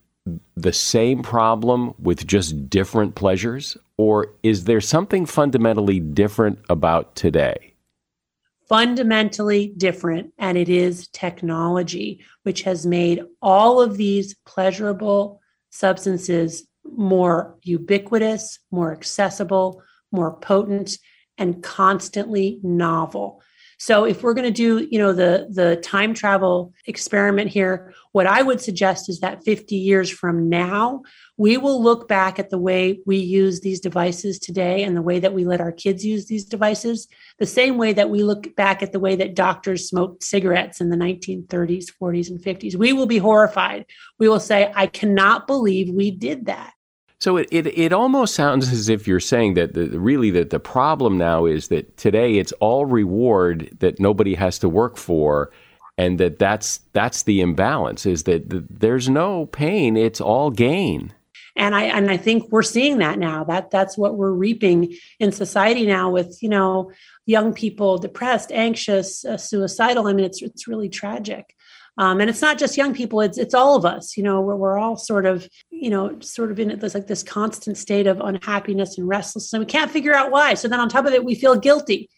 the 0.55 0.71
same 0.71 1.23
problem 1.23 1.93
with 1.99 2.25
just 2.25 2.69
different 2.69 3.15
pleasures, 3.15 3.75
or 3.97 4.33
is 4.43 4.63
there 4.63 4.79
something 4.79 5.25
fundamentally 5.25 5.99
different 5.99 6.59
about 6.69 7.17
today? 7.17 7.66
Fundamentally 8.67 9.73
different, 9.77 10.33
and 10.37 10.57
it 10.57 10.69
is 10.69 11.07
technology, 11.09 12.23
which 12.43 12.63
has 12.63 12.85
made 12.85 13.23
all 13.41 13.81
of 13.81 13.97
these 13.97 14.35
pleasurable 14.45 15.41
substances 15.69 16.67
more 16.83 17.57
ubiquitous, 17.63 18.59
more 18.71 18.91
accessible, 18.91 19.81
more 20.11 20.37
potent, 20.37 20.97
and 21.37 21.61
constantly 21.61 22.59
novel. 22.63 23.41
So 23.77 24.05
if 24.05 24.23
we're 24.23 24.33
going 24.33 24.51
to 24.51 24.51
do, 24.51 24.87
you 24.89 24.97
know, 24.97 25.13
the 25.13 25.47
the 25.51 25.77
time 25.77 26.15
travel 26.15 26.73
experiment 26.87 27.49
here, 27.49 27.93
what 28.11 28.25
I 28.25 28.41
would 28.41 28.59
suggest 28.59 29.07
is 29.07 29.19
that 29.19 29.43
50 29.43 29.75
years 29.75 30.09
from 30.09 30.49
now, 30.49 31.03
we 31.37 31.57
will 31.57 31.81
look 31.81 32.07
back 32.07 32.39
at 32.39 32.49
the 32.49 32.57
way 32.57 32.99
we 33.05 33.17
use 33.17 33.61
these 33.61 33.79
devices 33.79 34.39
today 34.39 34.83
and 34.83 34.97
the 34.97 35.03
way 35.03 35.19
that 35.19 35.33
we 35.33 35.45
let 35.45 35.61
our 35.61 35.71
kids 35.71 36.03
use 36.03 36.25
these 36.25 36.43
devices, 36.43 37.07
the 37.37 37.45
same 37.45 37.77
way 37.77 37.93
that 37.93 38.09
we 38.09 38.23
look 38.23 38.55
back 38.55 38.81
at 38.81 38.91
the 38.91 38.99
way 38.99 39.15
that 39.15 39.35
doctors 39.35 39.87
smoked 39.87 40.23
cigarettes 40.23 40.81
in 40.81 40.89
the 40.89 40.97
1930s, 40.97 41.85
40s, 42.01 42.29
and 42.31 42.41
50s. 42.41 42.75
We 42.75 42.93
will 42.93 43.05
be 43.05 43.19
horrified. 43.19 43.85
We 44.17 44.27
will 44.27 44.39
say, 44.39 44.71
I 44.75 44.87
cannot 44.87 45.45
believe 45.45 45.93
we 45.93 46.09
did 46.09 46.47
that. 46.47 46.73
So 47.19 47.37
it, 47.37 47.47
it, 47.49 47.65
it 47.67 47.93
almost 47.93 48.35
sounds 48.35 48.71
as 48.71 48.89
if 48.89 49.07
you're 49.07 49.19
saying 49.19 49.55
that 49.55 49.73
the, 49.73 49.99
really 49.99 50.29
that 50.31 50.51
the 50.51 50.59
problem 50.59 51.17
now 51.17 51.45
is 51.45 51.69
that 51.69 51.97
today 51.97 52.37
it's 52.37 52.51
all 52.53 52.85
reward 52.85 53.75
that 53.79 53.99
nobody 53.99 54.35
has 54.35 54.59
to 54.59 54.69
work 54.69 54.97
for, 54.97 55.51
and 55.97 56.19
that 56.19 56.37
that's 56.37 56.81
that's 56.93 57.23
the 57.23 57.41
imbalance 57.41 58.05
is 58.05 58.23
that 58.23 58.49
the, 58.51 58.63
there's 58.69 59.09
no 59.09 59.47
pain, 59.47 59.97
it's 59.97 60.21
all 60.21 60.51
gain. 60.51 61.11
And 61.55 61.73
I 61.73 61.85
and 61.85 62.11
I 62.11 62.17
think 62.17 62.51
we're 62.51 62.61
seeing 62.61 62.99
that 62.99 63.17
now. 63.17 63.43
That 63.43 63.71
that's 63.71 63.97
what 63.97 64.15
we're 64.15 64.31
reaping 64.31 64.95
in 65.19 65.31
society 65.31 65.87
now 65.87 66.11
with 66.11 66.37
you 66.43 66.49
know 66.49 66.91
young 67.25 67.51
people 67.51 67.97
depressed, 67.97 68.51
anxious, 68.51 69.25
uh, 69.25 69.37
suicidal. 69.37 70.07
I 70.07 70.13
mean, 70.13 70.25
it's 70.25 70.43
it's 70.43 70.67
really 70.67 70.87
tragic. 70.87 71.55
Um, 71.99 72.21
and 72.21 72.29
it's 72.29 72.41
not 72.43 72.59
just 72.59 72.77
young 72.77 72.93
people; 72.93 73.21
it's 73.21 73.39
it's 73.39 73.55
all 73.55 73.75
of 73.75 73.85
us. 73.85 74.17
You 74.17 74.23
know, 74.23 74.39
we're, 74.41 74.55
we're 74.55 74.77
all 74.77 74.97
sort 74.97 75.25
of, 75.25 75.49
you 75.81 75.89
know, 75.89 76.19
sort 76.19 76.51
of 76.51 76.59
in 76.59 76.77
this 76.79 76.93
like 76.93 77.07
this 77.07 77.23
constant 77.23 77.77
state 77.77 78.07
of 78.07 78.19
unhappiness 78.19 78.97
and 78.97 79.07
restlessness, 79.07 79.53
and 79.53 79.61
we 79.61 79.65
can't 79.65 79.91
figure 79.91 80.13
out 80.13 80.31
why. 80.31 80.53
So 80.53 80.67
then, 80.67 80.79
on 80.79 80.89
top 80.89 81.05
of 81.05 81.13
it, 81.13 81.23
we 81.23 81.35
feel 81.35 81.55
guilty 81.55 82.09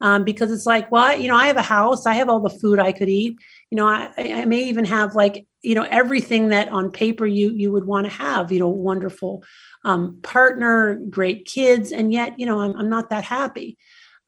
um, 0.00 0.24
because 0.24 0.50
it's 0.50 0.66
like, 0.66 0.90
well, 0.92 1.18
you 1.18 1.28
know, 1.28 1.36
I 1.36 1.46
have 1.46 1.56
a 1.56 1.62
house, 1.62 2.06
I 2.06 2.14
have 2.14 2.28
all 2.28 2.40
the 2.40 2.50
food 2.50 2.78
I 2.78 2.92
could 2.92 3.08
eat. 3.08 3.38
You 3.70 3.76
know, 3.76 3.86
I, 3.86 4.10
I 4.16 4.44
may 4.44 4.64
even 4.64 4.84
have 4.84 5.14
like, 5.14 5.46
you 5.62 5.74
know, 5.74 5.86
everything 5.90 6.48
that 6.48 6.68
on 6.68 6.90
paper 6.90 7.26
you 7.26 7.52
you 7.52 7.72
would 7.72 7.86
want 7.86 8.06
to 8.06 8.12
have. 8.12 8.52
You 8.52 8.60
know, 8.60 8.68
wonderful 8.68 9.42
um, 9.84 10.18
partner, 10.22 10.96
great 11.08 11.46
kids, 11.46 11.92
and 11.92 12.12
yet, 12.12 12.38
you 12.38 12.46
know, 12.46 12.60
I'm, 12.60 12.76
I'm 12.76 12.90
not 12.90 13.10
that 13.10 13.24
happy. 13.24 13.78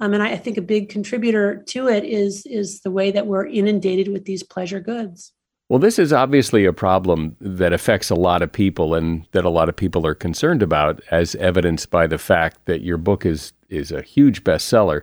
Um, 0.00 0.14
and 0.14 0.22
I, 0.22 0.32
I 0.32 0.36
think 0.36 0.56
a 0.56 0.62
big 0.62 0.88
contributor 0.88 1.62
to 1.68 1.88
it 1.88 2.04
is 2.04 2.46
is 2.46 2.80
the 2.80 2.90
way 2.90 3.10
that 3.10 3.26
we're 3.26 3.46
inundated 3.46 4.08
with 4.08 4.24
these 4.24 4.42
pleasure 4.42 4.80
goods. 4.80 5.32
Well, 5.68 5.78
this 5.78 5.98
is 5.98 6.14
obviously 6.14 6.64
a 6.64 6.72
problem 6.72 7.36
that 7.40 7.74
affects 7.74 8.08
a 8.08 8.14
lot 8.14 8.40
of 8.40 8.50
people 8.50 8.94
and 8.94 9.26
that 9.32 9.44
a 9.44 9.50
lot 9.50 9.68
of 9.68 9.76
people 9.76 10.06
are 10.06 10.14
concerned 10.14 10.62
about, 10.62 11.02
as 11.10 11.34
evidenced 11.34 11.90
by 11.90 12.06
the 12.06 12.16
fact 12.16 12.64
that 12.64 12.80
your 12.80 12.96
book 12.96 13.26
is 13.26 13.52
is 13.68 13.92
a 13.92 14.00
huge 14.00 14.44
bestseller. 14.44 15.02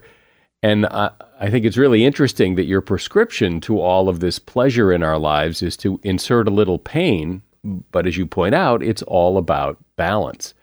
And 0.63 0.87
I, 0.87 1.11
I 1.39 1.51
think 1.51 1.65
it's 1.65 1.77
really 1.77 2.03
interesting 2.03 2.55
that 2.55 2.65
your 2.65 2.81
prescription 2.81 3.61
to 3.61 3.79
all 3.79 4.09
of 4.09 4.19
this 4.19 4.39
pleasure 4.39 4.91
in 4.91 5.03
our 5.03 5.19
lives 5.19 5.61
is 5.61 5.77
to 5.77 5.99
insert 6.01 6.47
a 6.47 6.51
little 6.51 6.79
pain. 6.79 7.43
But 7.63 8.07
as 8.07 8.17
you 8.17 8.25
point 8.25 8.55
out, 8.55 8.81
it's 8.81 9.03
all 9.03 9.37
about 9.37 9.77
balance. 9.97 10.55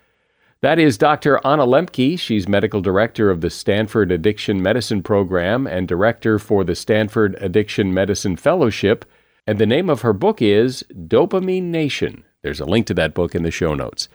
That 0.63 0.81
is 0.81 0.99
Dr. 0.99 1.41
Anna 1.45 1.65
Lembke. 1.65 2.19
She's 2.19 2.49
medical 2.49 2.81
director 2.81 3.31
of 3.31 3.41
the 3.41 3.51
Stanford 3.51 4.11
Addiction 4.11 4.61
Medicine 4.61 5.03
Program 5.03 5.69
and 5.69 5.87
director 5.87 6.41
for 6.41 6.65
the 6.65 6.75
Stanford 6.75 7.37
Addiction 7.41 7.95
Medicine 7.95 8.37
Fellowship. 8.37 9.05
And 9.45 9.59
the 9.59 9.67
name 9.67 9.91
of 9.91 10.03
her 10.03 10.13
book 10.13 10.41
is 10.41 10.85
Dopamine 10.93 11.65
Nation. 11.65 12.25
There's 12.43 12.61
a 12.61 12.65
link 12.65 12.87
to 12.87 12.95
that 12.95 13.13
book 13.13 13.35
in 13.35 13.43
the 13.43 13.51
show 13.51 13.75
notes. 13.75 14.09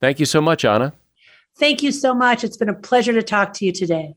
Thank 0.00 0.18
you 0.18 0.24
so 0.24 0.40
much, 0.40 0.64
Anna. 0.64 0.94
Thank 1.58 1.82
you 1.82 1.92
so 1.92 2.14
much. 2.14 2.44
It's 2.44 2.56
been 2.56 2.70
a 2.70 2.74
pleasure 2.74 3.12
to 3.12 3.22
talk 3.22 3.52
to 3.54 3.66
you 3.66 3.72
today. 3.72 4.14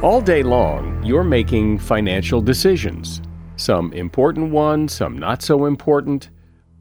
All 0.00 0.20
day 0.20 0.44
long, 0.44 1.02
you're 1.04 1.24
making 1.24 1.80
financial 1.80 2.40
decisions. 2.40 3.20
Some 3.56 3.92
important 3.92 4.52
ones, 4.52 4.92
some 4.92 5.18
not 5.18 5.42
so 5.42 5.64
important. 5.64 6.30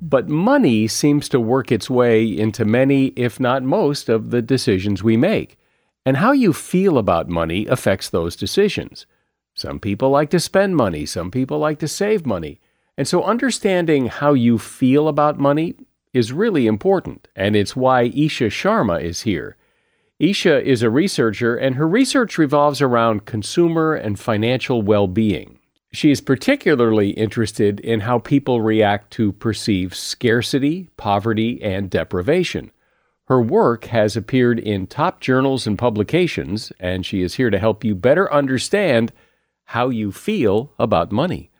But 0.02 0.30
money 0.30 0.88
seems 0.88 1.28
to 1.30 1.40
work 1.40 1.72
its 1.72 1.90
way 1.90 2.26
into 2.26 2.64
many, 2.64 3.08
if 3.16 3.40
not 3.40 3.64
most, 3.64 4.08
of 4.10 4.30
the 4.30 4.44
decisions 4.44 5.02
we 5.02 5.18
make. 5.18 5.58
And 6.06 6.18
how 6.18 6.32
you 6.32 6.54
feel 6.54 7.00
about 7.00 7.28
money 7.28 7.66
affects 7.66 8.12
those 8.12 8.36
decisions. 8.36 9.08
Some 9.56 9.80
people 9.80 10.10
like 10.10 10.30
to 10.32 10.40
spend 10.40 10.76
money, 10.76 11.06
some 11.06 11.32
people 11.32 11.58
like 11.60 11.80
to 11.80 11.88
save 11.88 12.26
money. 12.26 12.60
And 12.98 13.08
so 13.08 13.24
understanding 13.24 14.08
how 14.08 14.34
you 14.34 14.58
feel 14.58 15.08
about 15.08 15.40
money 15.40 15.76
is 16.14 16.34
really 16.34 16.68
important, 16.68 17.28
and 17.36 17.56
it's 17.56 17.76
why 17.76 18.10
Eesha 18.10 18.48
Sharma 18.48 19.02
is 19.02 19.22
here. 19.22 19.56
Eesha 20.22 20.62
is 20.62 20.82
a 20.82 20.90
researcher, 20.90 21.56
and 21.56 21.76
her 21.76 21.88
research 21.88 22.38
revolves 22.38 22.82
around 22.82 23.26
consumer 23.26 23.96
and 23.96 24.20
financial 24.20 24.82
well 24.82 25.08
being. 25.08 25.60
She 25.92 26.12
is 26.12 26.20
particularly 26.20 27.12
interested 27.12 27.80
in 27.80 28.02
how 28.02 28.20
people 28.20 28.62
react 28.62 29.12
to 29.12 29.32
perceived 29.32 29.94
scarcity, 29.94 30.90
poverty, 30.98 31.62
and 31.64 31.90
deprivation. 31.90 32.72
Her 33.28 33.42
work 33.42 33.86
has 33.86 34.18
appeared 34.18 34.60
in 34.60 34.88
top 34.88 35.20
journals 35.22 35.66
and 35.66 35.78
publications, 35.80 36.74
and 36.80 37.06
she 37.06 37.22
is 37.22 37.36
here 37.36 37.50
to 37.50 37.60
help 37.60 37.84
you 37.84 37.96
better 37.96 38.32
understand 38.32 39.14
how 39.66 39.90
you 39.90 40.12
feel 40.12 40.74
about 40.80 41.12
money. 41.12 41.52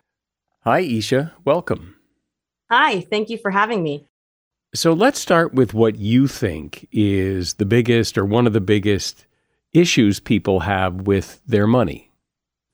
Hi, 0.64 0.82
Eesha. 0.82 1.32
Welcome. 1.44 1.96
Hi, 2.70 3.00
thank 3.00 3.30
you 3.30 3.38
for 3.38 3.50
having 3.50 3.82
me. 3.82 4.06
So 4.74 4.92
let's 4.92 5.18
start 5.18 5.54
with 5.54 5.74
what 5.74 5.96
you 5.96 6.26
think 6.26 6.88
is 6.92 7.54
the 7.54 7.64
biggest 7.64 8.18
or 8.18 8.24
one 8.24 8.46
of 8.46 8.52
the 8.52 8.60
biggest 8.60 9.26
issues 9.72 10.20
people 10.20 10.60
have 10.60 11.02
with 11.02 11.40
their 11.46 11.66
money. 11.66 12.10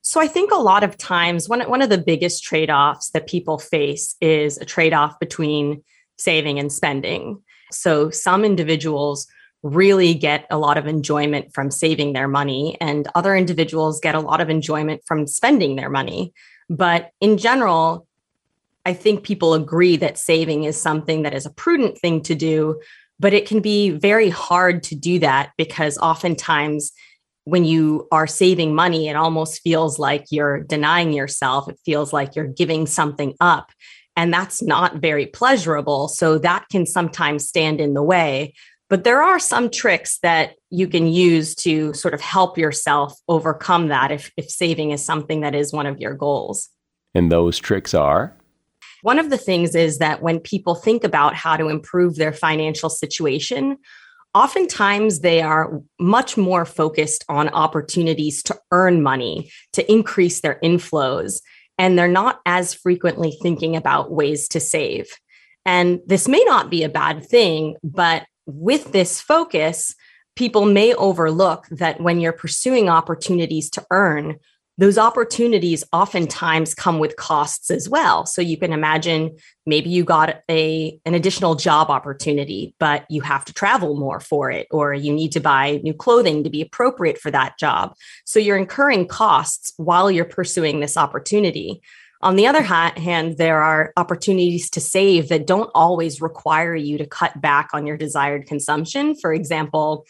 So 0.00 0.20
I 0.20 0.26
think 0.26 0.50
a 0.50 0.56
lot 0.56 0.82
of 0.82 0.98
times 0.98 1.48
one, 1.48 1.60
one 1.62 1.82
of 1.82 1.90
the 1.90 1.98
biggest 1.98 2.42
trade-offs 2.42 3.10
that 3.10 3.28
people 3.28 3.58
face 3.58 4.16
is 4.20 4.58
a 4.58 4.64
trade-off 4.64 5.18
between 5.20 5.82
saving 6.18 6.58
and 6.58 6.72
spending. 6.72 7.40
So 7.70 8.10
some 8.10 8.44
individuals 8.44 9.26
really 9.62 10.14
get 10.14 10.46
a 10.50 10.58
lot 10.58 10.76
of 10.76 10.86
enjoyment 10.86 11.54
from 11.54 11.70
saving 11.70 12.12
their 12.12 12.28
money 12.28 12.76
and 12.80 13.08
other 13.14 13.36
individuals 13.36 14.00
get 14.00 14.14
a 14.14 14.20
lot 14.20 14.40
of 14.40 14.50
enjoyment 14.50 15.02
from 15.06 15.26
spending 15.26 15.76
their 15.76 15.90
money. 15.90 16.32
But 16.68 17.10
in 17.20 17.38
general, 17.38 18.06
I 18.84 18.92
think 18.92 19.22
people 19.22 19.54
agree 19.54 19.96
that 19.96 20.18
saving 20.18 20.64
is 20.64 20.80
something 20.80 21.22
that 21.22 21.34
is 21.34 21.46
a 21.46 21.50
prudent 21.50 21.98
thing 21.98 22.22
to 22.22 22.34
do, 22.34 22.80
but 23.20 23.32
it 23.32 23.46
can 23.46 23.60
be 23.60 23.90
very 23.90 24.30
hard 24.30 24.82
to 24.84 24.96
do 24.96 25.20
that 25.20 25.52
because 25.56 25.96
oftentimes 25.98 26.92
when 27.44 27.64
you 27.64 28.08
are 28.10 28.26
saving 28.26 28.74
money, 28.74 29.08
it 29.08 29.16
almost 29.16 29.60
feels 29.62 29.98
like 29.98 30.26
you're 30.30 30.60
denying 30.60 31.12
yourself. 31.12 31.68
It 31.68 31.78
feels 31.84 32.12
like 32.12 32.34
you're 32.34 32.46
giving 32.46 32.86
something 32.86 33.34
up. 33.40 33.70
And 34.16 34.32
that's 34.32 34.62
not 34.62 34.96
very 34.96 35.26
pleasurable. 35.26 36.08
So 36.08 36.38
that 36.38 36.66
can 36.70 36.86
sometimes 36.86 37.48
stand 37.48 37.80
in 37.80 37.94
the 37.94 38.02
way. 38.02 38.54
But 38.92 39.04
there 39.04 39.22
are 39.22 39.38
some 39.38 39.70
tricks 39.70 40.18
that 40.18 40.56
you 40.68 40.86
can 40.86 41.06
use 41.06 41.54
to 41.54 41.94
sort 41.94 42.12
of 42.12 42.20
help 42.20 42.58
yourself 42.58 43.18
overcome 43.26 43.88
that 43.88 44.10
if, 44.10 44.30
if 44.36 44.50
saving 44.50 44.90
is 44.90 45.02
something 45.02 45.40
that 45.40 45.54
is 45.54 45.72
one 45.72 45.86
of 45.86 45.98
your 45.98 46.12
goals. 46.12 46.68
And 47.14 47.32
those 47.32 47.58
tricks 47.58 47.94
are? 47.94 48.36
One 49.00 49.18
of 49.18 49.30
the 49.30 49.38
things 49.38 49.74
is 49.74 49.96
that 50.00 50.20
when 50.20 50.40
people 50.40 50.74
think 50.74 51.04
about 51.04 51.34
how 51.34 51.56
to 51.56 51.68
improve 51.68 52.16
their 52.16 52.34
financial 52.34 52.90
situation, 52.90 53.78
oftentimes 54.34 55.20
they 55.20 55.40
are 55.40 55.80
much 55.98 56.36
more 56.36 56.66
focused 56.66 57.24
on 57.30 57.48
opportunities 57.48 58.42
to 58.42 58.58
earn 58.72 59.02
money, 59.02 59.50
to 59.72 59.90
increase 59.90 60.42
their 60.42 60.60
inflows, 60.62 61.40
and 61.78 61.98
they're 61.98 62.08
not 62.08 62.42
as 62.44 62.74
frequently 62.74 63.38
thinking 63.40 63.74
about 63.74 64.12
ways 64.12 64.48
to 64.48 64.60
save. 64.60 65.08
And 65.64 66.00
this 66.06 66.28
may 66.28 66.44
not 66.44 66.68
be 66.68 66.82
a 66.82 66.90
bad 66.90 67.24
thing, 67.24 67.76
but 67.82 68.26
with 68.46 68.92
this 68.92 69.20
focus, 69.20 69.94
people 70.36 70.64
may 70.64 70.94
overlook 70.94 71.66
that 71.68 72.00
when 72.00 72.20
you're 72.20 72.32
pursuing 72.32 72.88
opportunities 72.88 73.70
to 73.70 73.86
earn, 73.90 74.38
those 74.78 74.96
opportunities 74.96 75.84
oftentimes 75.92 76.74
come 76.74 76.98
with 76.98 77.16
costs 77.16 77.70
as 77.70 77.88
well. 77.88 78.24
So 78.24 78.40
you 78.40 78.56
can 78.56 78.72
imagine 78.72 79.36
maybe 79.66 79.90
you 79.90 80.02
got 80.02 80.40
a 80.50 80.98
an 81.04 81.14
additional 81.14 81.54
job 81.54 81.90
opportunity 81.90 82.74
but 82.80 83.04
you 83.10 83.20
have 83.20 83.44
to 83.44 83.52
travel 83.52 83.96
more 83.96 84.18
for 84.18 84.50
it 84.50 84.66
or 84.70 84.94
you 84.94 85.12
need 85.12 85.30
to 85.32 85.40
buy 85.40 85.80
new 85.84 85.92
clothing 85.92 86.42
to 86.42 86.50
be 86.50 86.62
appropriate 86.62 87.18
for 87.18 87.30
that 87.30 87.58
job. 87.58 87.94
So 88.24 88.40
you're 88.40 88.56
incurring 88.56 89.06
costs 89.08 89.74
while 89.76 90.10
you're 90.10 90.24
pursuing 90.24 90.80
this 90.80 90.96
opportunity 90.96 91.82
on 92.22 92.36
the 92.36 92.46
other 92.46 92.62
hand 92.62 93.36
there 93.38 93.62
are 93.62 93.92
opportunities 93.96 94.70
to 94.70 94.80
save 94.80 95.28
that 95.28 95.46
don't 95.46 95.70
always 95.74 96.20
require 96.20 96.74
you 96.74 96.98
to 96.98 97.06
cut 97.06 97.40
back 97.40 97.70
on 97.72 97.86
your 97.86 97.96
desired 97.96 98.46
consumption 98.46 99.14
for 99.14 99.32
example 99.32 100.06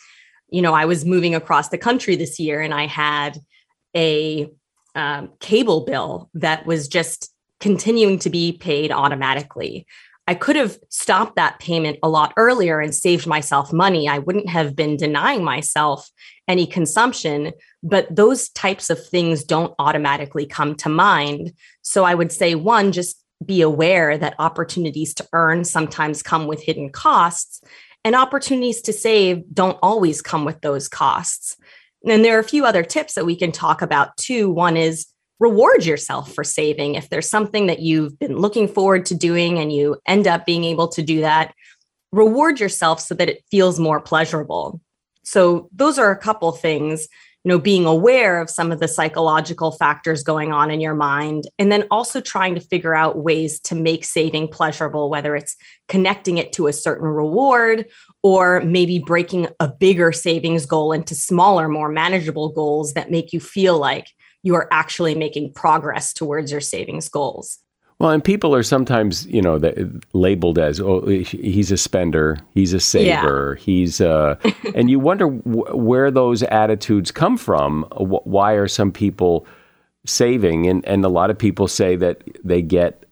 you 0.51 0.63
know 0.63 0.75
i 0.75 0.85
was 0.85 1.05
moving 1.05 1.35
across 1.35 1.69
the 1.71 1.79
country 1.79 2.17
this 2.17 2.39
year 2.39 2.61
and 2.61 2.75
i 2.75 2.87
had 2.87 3.39
a 3.97 4.51
um, 4.95 5.31
cable 5.41 5.85
bill 5.85 6.31
that 6.35 6.67
was 6.67 6.89
just 6.89 7.33
continuing 7.63 8.19
to 8.19 8.29
be 8.29 8.53
paid 8.53 8.91
automatically. 8.91 9.87
I 10.29 10.35
could 10.35 10.57
have 10.57 10.79
stopped 10.89 11.37
that 11.37 11.59
payment 11.59 11.99
a 12.03 12.09
lot 12.09 12.33
earlier 12.37 12.81
and 12.81 12.95
saved 12.95 13.27
myself 13.27 13.73
money. 13.73 14.09
I 14.09 14.19
wouldn't 14.19 14.49
have 14.49 14.77
been 14.77 14.97
denying 14.97 15.43
myself 15.43 16.09
any 16.47 16.67
consumption, 16.67 17.53
but 17.83 18.15
those 18.15 18.49
types 18.51 18.89
of 18.89 19.05
things 19.05 19.43
don't 19.43 19.75
automatically 19.79 20.47
come 20.47 20.77
to 20.77 20.89
mind. 20.89 21.53
So 21.83 22.05
I 22.05 22.15
would 22.15 22.31
say, 22.31 22.55
one, 22.55 22.93
just 22.93 23.23
be 23.45 23.63
aware 23.63 24.17
that 24.17 24.37
opportunities 24.39 25.15
to 25.15 25.27
earn 25.33 25.65
sometimes 25.65 26.23
come 26.23 26.47
with 26.47 26.63
hidden 26.63 26.91
costs, 26.91 27.61
and 28.05 28.15
opportunities 28.15 28.83
to 28.83 28.93
save 28.93 29.43
don't 29.53 29.79
always 29.83 30.23
come 30.23 30.45
with 30.45 30.61
those 30.61 30.89
costs. 30.89 31.57
And 32.05 32.25
there 32.25 32.37
are 32.37 32.41
a 32.41 32.45
few 32.45 32.65
other 32.65 32.83
tips 32.83 33.15
that 33.15 33.27
we 33.27 33.37
can 33.37 33.53
talk 33.53 33.83
about 33.83 34.17
too. 34.17 34.51
One 34.51 34.77
is 34.77 35.07
reward 35.43 35.85
yourself 35.85 36.33
for 36.33 36.45
saving. 36.45 36.95
If 36.95 37.09
there's 37.09 37.29
something 37.29 37.67
that 37.67 37.81
you've 37.81 38.17
been 38.21 38.37
looking 38.37 38.69
forward 38.69 39.05
to 39.07 39.15
doing 39.17 39.59
and 39.59 39.73
you 39.73 39.97
end 40.07 40.29
up 40.29 40.47
being 40.47 40.63
able 40.63 40.87
to 40.89 41.03
do 41.03 41.21
that, 41.23 41.53
reward 42.13 42.61
yourself 42.61 43.01
so 43.01 43.17
that 43.17 43.29
it 43.29 43.43
feels 43.51 43.81
more 43.81 44.01
pleasurable. 44.01 44.81
So, 45.25 45.69
those 45.73 45.99
are 45.99 46.13
a 46.13 46.19
couple 46.19 46.53
things, 46.53 47.09
you 47.43 47.49
know, 47.49 47.59
being 47.59 47.87
aware 47.87 48.41
of 48.41 48.51
some 48.51 48.71
of 48.71 48.79
the 48.79 48.87
psychological 48.87 49.73
factors 49.73 50.23
going 50.23 50.53
on 50.53 50.71
in 50.71 50.81
your 50.81 50.95
mind, 50.95 51.49
and 51.59 51.73
then 51.73 51.89
also 51.91 52.21
trying 52.21 52.55
to 52.55 52.61
figure 52.61 52.95
out 52.95 53.19
ways 53.19 53.59
to 53.61 53.75
make 53.75 54.05
saving 54.05 54.47
pleasurable, 54.47 55.11
whether 55.11 55.35
it's 55.35 55.57
connecting 55.89 56.39
it 56.39 56.53
to 56.53 56.69
a 56.69 56.73
certain 56.73 57.09
reward 57.09 57.87
or 58.23 58.61
maybe 58.61 59.01
breaking 59.01 59.49
a 59.59 59.67
bigger 59.67 60.13
savings 60.13 60.67
goal 60.67 60.93
into 60.93 61.17
smaller, 61.17 61.69
more 61.69 61.89
manageable 61.89 62.49
goals 62.51 62.95
that 62.95 63.11
make 63.11 63.33
you 63.33 63.41
feel 63.41 63.77
like 63.77 64.07
you 64.43 64.55
are 64.55 64.69
actually 64.71 65.15
making 65.15 65.53
progress 65.53 66.13
towards 66.13 66.51
your 66.51 66.61
savings 66.61 67.09
goals. 67.09 67.59
Well, 67.99 68.11
and 68.11 68.25
people 68.25 68.53
are 68.53 68.65
sometimes, 68.65 69.27
you 69.27 69.41
know, 69.41 69.61
labeled 70.13 70.59
as, 70.59 70.81
oh, 70.81 71.07
he's 71.07 71.71
a 71.71 71.77
spender, 71.77 72.37
he's 72.53 72.73
a 72.73 72.81
saver, 72.81 73.57
yeah. 73.57 73.65
he's, 73.65 74.01
uh, 74.01 74.35
and 74.75 74.91
you 74.91 74.99
wonder 74.99 75.31
w- 75.31 75.77
where 75.77 76.11
those 76.11 76.43
attitudes 76.43 77.13
come 77.13 77.37
from. 77.37 77.85
Why 77.93 78.55
are 78.55 78.67
some 78.67 78.91
people 78.91 79.47
saving? 80.05 80.67
And, 80.67 80.85
and 80.85 81.05
a 81.05 81.09
lot 81.09 81.31
of 81.31 81.39
people 81.39 81.69
say 81.69 81.95
that 81.95 82.25
they 82.43 82.61
get 82.61 83.05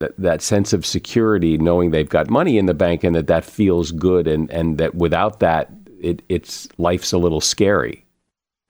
that, 0.00 0.16
that 0.16 0.40
sense 0.40 0.72
of 0.72 0.86
security 0.86 1.58
knowing 1.58 1.90
they've 1.90 2.08
got 2.08 2.30
money 2.30 2.56
in 2.56 2.64
the 2.64 2.72
bank 2.72 3.04
and 3.04 3.14
that 3.14 3.26
that 3.26 3.44
feels 3.44 3.92
good 3.92 4.26
and, 4.26 4.50
and 4.50 4.78
that 4.78 4.94
without 4.94 5.40
that, 5.40 5.70
it, 6.00 6.22
it's 6.30 6.66
life's 6.78 7.12
a 7.12 7.18
little 7.18 7.42
scary. 7.42 8.06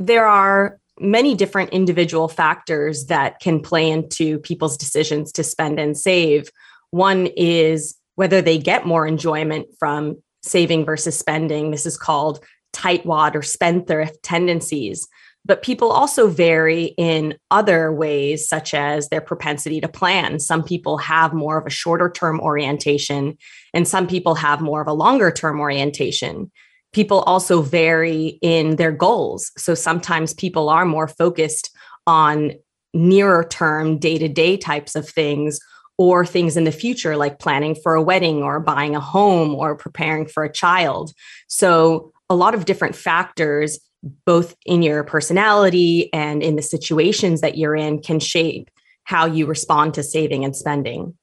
There 0.00 0.26
are 0.26 0.80
many 1.00 1.34
different 1.34 1.70
individual 1.70 2.28
factors 2.28 3.06
that 3.06 3.40
can 3.40 3.60
play 3.60 3.90
into 3.90 4.38
people's 4.40 4.76
decisions 4.76 5.32
to 5.32 5.44
spend 5.44 5.78
and 5.78 5.96
save. 5.96 6.50
One 6.90 7.26
is 7.36 7.96
whether 8.14 8.42
they 8.42 8.58
get 8.58 8.86
more 8.86 9.06
enjoyment 9.06 9.68
from 9.78 10.16
saving 10.42 10.84
versus 10.84 11.18
spending. 11.18 11.70
This 11.70 11.86
is 11.86 11.96
called 11.96 12.44
tightwad 12.72 13.34
or 13.34 13.42
spendthrift 13.42 14.22
tendencies. 14.22 15.08
But 15.44 15.62
people 15.62 15.90
also 15.90 16.28
vary 16.28 16.94
in 16.98 17.38
other 17.50 17.92
ways, 17.92 18.46
such 18.48 18.74
as 18.74 19.08
their 19.08 19.20
propensity 19.20 19.80
to 19.80 19.88
plan. 19.88 20.40
Some 20.40 20.62
people 20.62 20.98
have 20.98 21.32
more 21.32 21.58
of 21.58 21.66
a 21.66 21.70
shorter 21.70 22.10
term 22.10 22.40
orientation, 22.40 23.38
and 23.72 23.88
some 23.88 24.06
people 24.06 24.34
have 24.34 24.60
more 24.60 24.82
of 24.82 24.88
a 24.88 24.92
longer 24.92 25.30
term 25.30 25.60
orientation 25.60 26.50
people 26.92 27.20
also 27.20 27.62
vary 27.62 28.38
in 28.42 28.76
their 28.76 28.92
goals. 28.92 29.50
So 29.56 29.74
sometimes 29.74 30.34
people 30.34 30.68
are 30.68 30.84
more 30.84 31.08
focused 31.08 31.70
on 32.06 32.52
nearer 32.94 33.44
term, 33.44 33.98
day 33.98 34.18
to 34.18 34.28
day 34.28 34.56
types 34.56 34.96
of 34.96 35.08
things 35.08 35.60
or 35.98 36.24
things 36.24 36.56
in 36.56 36.64
the 36.64 36.72
future, 36.72 37.16
like 37.16 37.38
planning 37.38 37.74
for 37.74 37.94
a 37.94 38.02
wedding 38.02 38.42
or 38.42 38.60
buying 38.60 38.94
a 38.94 39.00
home 39.00 39.54
or 39.54 39.76
preparing 39.76 40.26
for 40.26 40.44
a 40.44 40.52
child. 40.52 41.12
So, 41.48 42.12
a 42.30 42.36
lot 42.36 42.54
of 42.54 42.66
different 42.66 42.94
factors, 42.94 43.78
both 44.26 44.54
in 44.66 44.82
your 44.82 45.02
personality 45.02 46.12
and 46.12 46.42
in 46.42 46.56
the 46.56 46.62
situations 46.62 47.40
that 47.40 47.56
you're 47.56 47.74
in, 47.74 48.02
can 48.02 48.20
shape 48.20 48.70
how 49.04 49.24
you 49.24 49.46
respond 49.46 49.94
to 49.94 50.02
saving 50.02 50.44
and 50.44 50.54
spending. 50.54 51.14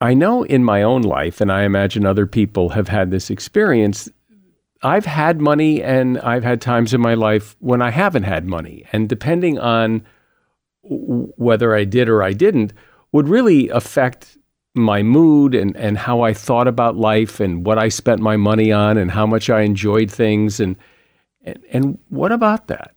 I 0.00 0.14
know 0.14 0.44
in 0.44 0.62
my 0.62 0.84
own 0.84 1.02
life, 1.02 1.40
and 1.40 1.50
I 1.50 1.64
imagine 1.64 2.06
other 2.06 2.26
people 2.26 2.68
have 2.68 2.86
had 2.86 3.10
this 3.10 3.30
experience, 3.30 4.08
I've 4.82 5.06
had 5.06 5.40
money 5.40 5.82
and 5.82 6.18
I've 6.20 6.44
had 6.44 6.60
times 6.60 6.94
in 6.94 7.00
my 7.00 7.14
life 7.14 7.56
when 7.58 7.82
I 7.82 7.90
haven't 7.90 8.22
had 8.22 8.46
money. 8.46 8.84
And 8.92 9.08
depending 9.08 9.58
on 9.58 10.04
whether 10.82 11.74
I 11.74 11.84
did 11.84 12.08
or 12.08 12.22
I 12.22 12.32
didn't, 12.32 12.72
would 13.12 13.28
really 13.28 13.68
affect 13.68 14.38
my 14.74 15.02
mood 15.02 15.54
and, 15.54 15.76
and 15.76 15.98
how 15.98 16.20
I 16.20 16.32
thought 16.32 16.68
about 16.68 16.96
life 16.96 17.40
and 17.40 17.66
what 17.66 17.78
I 17.78 17.88
spent 17.88 18.20
my 18.20 18.36
money 18.36 18.70
on 18.70 18.96
and 18.96 19.10
how 19.10 19.26
much 19.26 19.50
I 19.50 19.62
enjoyed 19.62 20.10
things. 20.10 20.60
And, 20.60 20.76
and, 21.42 21.58
and 21.70 21.98
what 22.08 22.30
about 22.30 22.68
that? 22.68 22.94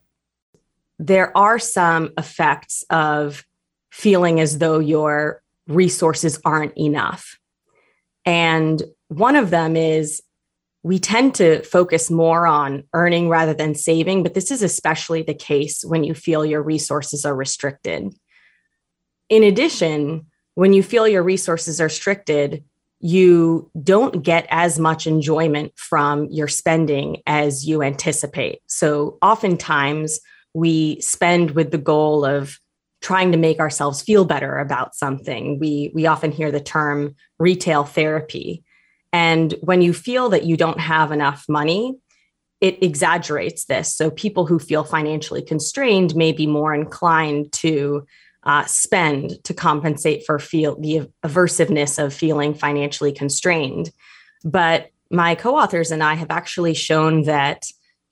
There 0.99 1.35
are 1.35 1.57
some 1.57 2.11
effects 2.17 2.83
of 2.91 3.43
feeling 3.91 4.39
as 4.39 4.59
though 4.59 4.77
your 4.77 5.41
resources 5.67 6.39
aren't 6.45 6.77
enough. 6.77 7.39
And 8.25 8.83
one 9.07 9.35
of 9.35 9.49
them 9.49 9.75
is 9.75 10.21
we 10.83 10.97
tend 10.97 11.35
to 11.35 11.61
focus 11.63 12.09
more 12.09 12.47
on 12.47 12.83
earning 12.93 13.29
rather 13.29 13.53
than 13.53 13.75
saving, 13.75 14.23
but 14.23 14.33
this 14.33 14.49
is 14.49 14.63
especially 14.63 15.21
the 15.21 15.33
case 15.33 15.83
when 15.83 16.03
you 16.03 16.13
feel 16.13 16.45
your 16.45 16.63
resources 16.63 17.23
are 17.23 17.35
restricted. 17.35 18.13
In 19.29 19.43
addition, 19.43 20.25
when 20.55 20.73
you 20.73 20.81
feel 20.81 21.07
your 21.07 21.23
resources 21.23 21.79
are 21.79 21.85
restricted, 21.85 22.63
you 22.99 23.69
don't 23.81 24.23
get 24.23 24.45
as 24.49 24.79
much 24.79 25.07
enjoyment 25.07 25.71
from 25.75 26.27
your 26.29 26.47
spending 26.47 27.21
as 27.25 27.65
you 27.65 27.81
anticipate. 27.81 28.59
So, 28.67 29.17
oftentimes, 29.21 30.19
we 30.53 30.99
spend 30.99 31.51
with 31.51 31.71
the 31.71 31.77
goal 31.77 32.25
of 32.25 32.59
trying 33.01 33.31
to 33.31 33.37
make 33.37 33.59
ourselves 33.59 34.01
feel 34.01 34.25
better 34.25 34.59
about 34.59 34.95
something. 34.95 35.59
We, 35.59 35.91
we 35.95 36.05
often 36.05 36.31
hear 36.31 36.51
the 36.51 36.59
term 36.59 37.15
retail 37.39 37.83
therapy 37.83 38.63
and 39.13 39.53
when 39.61 39.81
you 39.81 39.93
feel 39.93 40.29
that 40.29 40.45
you 40.45 40.57
don't 40.57 40.79
have 40.79 41.11
enough 41.11 41.45
money, 41.49 41.97
it 42.61 42.81
exaggerates 42.83 43.65
this. 43.65 43.95
So 43.95 44.11
people 44.11 44.45
who 44.45 44.59
feel 44.59 44.83
financially 44.83 45.41
constrained 45.41 46.15
may 46.15 46.31
be 46.31 46.47
more 46.47 46.73
inclined 46.73 47.51
to 47.53 48.05
uh, 48.43 48.65
spend 48.65 49.43
to 49.43 49.53
compensate 49.53 50.25
for 50.25 50.39
feel 50.39 50.79
the 50.79 51.09
aversiveness 51.23 52.03
of 52.03 52.13
feeling 52.13 52.53
financially 52.53 53.11
constrained. 53.11 53.91
But 54.43 54.89
my 55.11 55.35
co-authors 55.35 55.91
and 55.91 56.03
I 56.03 56.15
have 56.15 56.31
actually 56.31 56.73
shown 56.73 57.23
that 57.23 57.65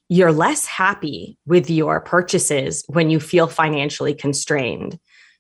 you're 0.10 0.32
less 0.32 0.66
happy 0.66 1.38
with 1.46 1.70
your 1.70 2.02
purchases 2.02 2.84
when 2.88 3.10
you 3.10 3.20
feel 3.20 3.48
financially 3.48 4.14
constrained. 4.14 5.00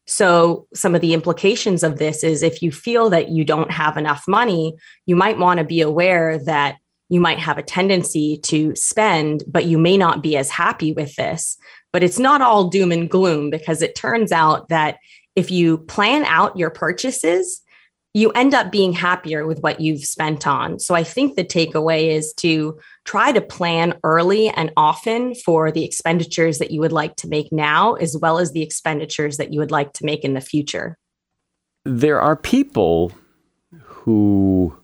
So, 0.09 0.65
some 0.73 0.95
of 0.95 1.01
the 1.01 1.13
implications 1.13 1.83
of 1.83 1.99
this 1.99 2.23
is 2.23 2.41
if 2.41 2.63
you 2.63 2.71
feel 2.71 3.11
that 3.11 3.29
you 3.29 3.45
don't 3.45 3.69
have 3.69 3.95
enough 3.95 4.23
money, 4.27 4.73
you 5.05 5.15
might 5.15 5.37
want 5.37 5.59
to 5.59 5.63
be 5.63 5.81
aware 5.81 6.39
that 6.45 6.77
you 7.09 7.21
might 7.21 7.37
have 7.37 7.59
a 7.59 7.63
tendency 7.63 8.39
to 8.45 8.75
spend, 8.75 9.43
but 9.47 9.65
you 9.65 9.77
may 9.77 9.97
not 9.97 10.23
be 10.23 10.35
as 10.35 10.49
happy 10.49 10.93
with 10.93 11.15
this. 11.15 11.57
But 11.93 12.01
it's 12.01 12.17
not 12.17 12.41
all 12.41 12.69
doom 12.69 12.91
and 12.91 13.07
gloom 13.07 13.51
because 13.51 13.83
it 13.83 13.93
turns 13.93 14.31
out 14.31 14.69
that 14.69 14.97
if 15.35 15.51
you 15.51 15.77
plan 15.77 16.25
out 16.25 16.57
your 16.57 16.71
purchases, 16.71 17.61
you 18.15 18.31
end 18.31 18.55
up 18.55 18.71
being 18.71 18.93
happier 18.93 19.45
with 19.45 19.59
what 19.59 19.79
you've 19.79 20.03
spent 20.03 20.47
on. 20.47 20.79
So 20.79 20.95
I 20.95 21.03
think 21.03 21.35
the 21.35 21.45
takeaway 21.45 22.07
is 22.07 22.33
to 22.37 22.79
try 23.09 23.31
to 23.31 23.41
plan 23.41 23.95
early 24.03 24.49
and 24.49 24.71
often 24.77 25.33
for 25.33 25.71
the 25.71 25.83
expenditures 25.83 26.59
that 26.59 26.69
you 26.69 26.79
would 26.79 26.91
like 26.91 27.15
to 27.15 27.27
make 27.27 27.51
now, 27.51 27.95
as 27.95 28.15
well 28.15 28.37
as 28.37 28.51
the 28.51 28.61
expenditures 28.61 29.37
that 29.37 29.51
you 29.51 29.59
would 29.59 29.71
like 29.71 29.93
to 29.93 30.05
make 30.05 30.23
in 30.23 30.35
the 30.35 30.41
future. 30.41 30.95
There 31.85 32.21
are 32.21 32.35
people 32.35 33.11
who 33.81 34.77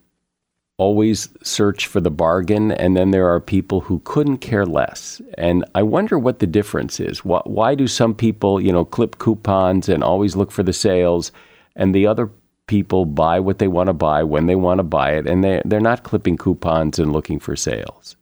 always 0.76 1.28
search 1.44 1.86
for 1.86 2.00
the 2.00 2.10
bargain, 2.10 2.72
and 2.72 2.96
then 2.96 3.12
there 3.12 3.28
are 3.28 3.38
people 3.38 3.80
who 3.80 4.00
couldn't 4.00 4.38
care 4.38 4.66
less. 4.66 5.22
And 5.38 5.64
I 5.76 5.84
wonder 5.84 6.18
what 6.18 6.40
the 6.40 6.48
difference 6.48 6.98
is. 6.98 7.24
Why 7.24 7.76
do 7.76 7.86
some 7.86 8.12
people, 8.12 8.60
you 8.60 8.72
know, 8.72 8.84
clip 8.84 9.18
coupons 9.18 9.88
and 9.88 10.02
always 10.02 10.34
look 10.34 10.50
for 10.50 10.64
the 10.64 10.72
sales, 10.72 11.30
and 11.76 11.94
the 11.94 12.08
other 12.08 12.28
people 12.66 13.04
buy 13.04 13.38
what 13.38 13.60
they 13.60 13.68
want 13.68 13.86
to 13.86 13.92
buy 13.92 14.24
when 14.24 14.46
they 14.46 14.56
want 14.56 14.78
to 14.80 14.82
buy 14.82 15.12
it, 15.12 15.28
and 15.28 15.44
they 15.44 15.62
they're 15.64 15.80
not 15.80 16.02
clipping 16.02 16.36
coupons 16.36 16.98
and 16.98 17.12
looking 17.12 17.38
for 17.38 17.54
sales. 17.54 18.15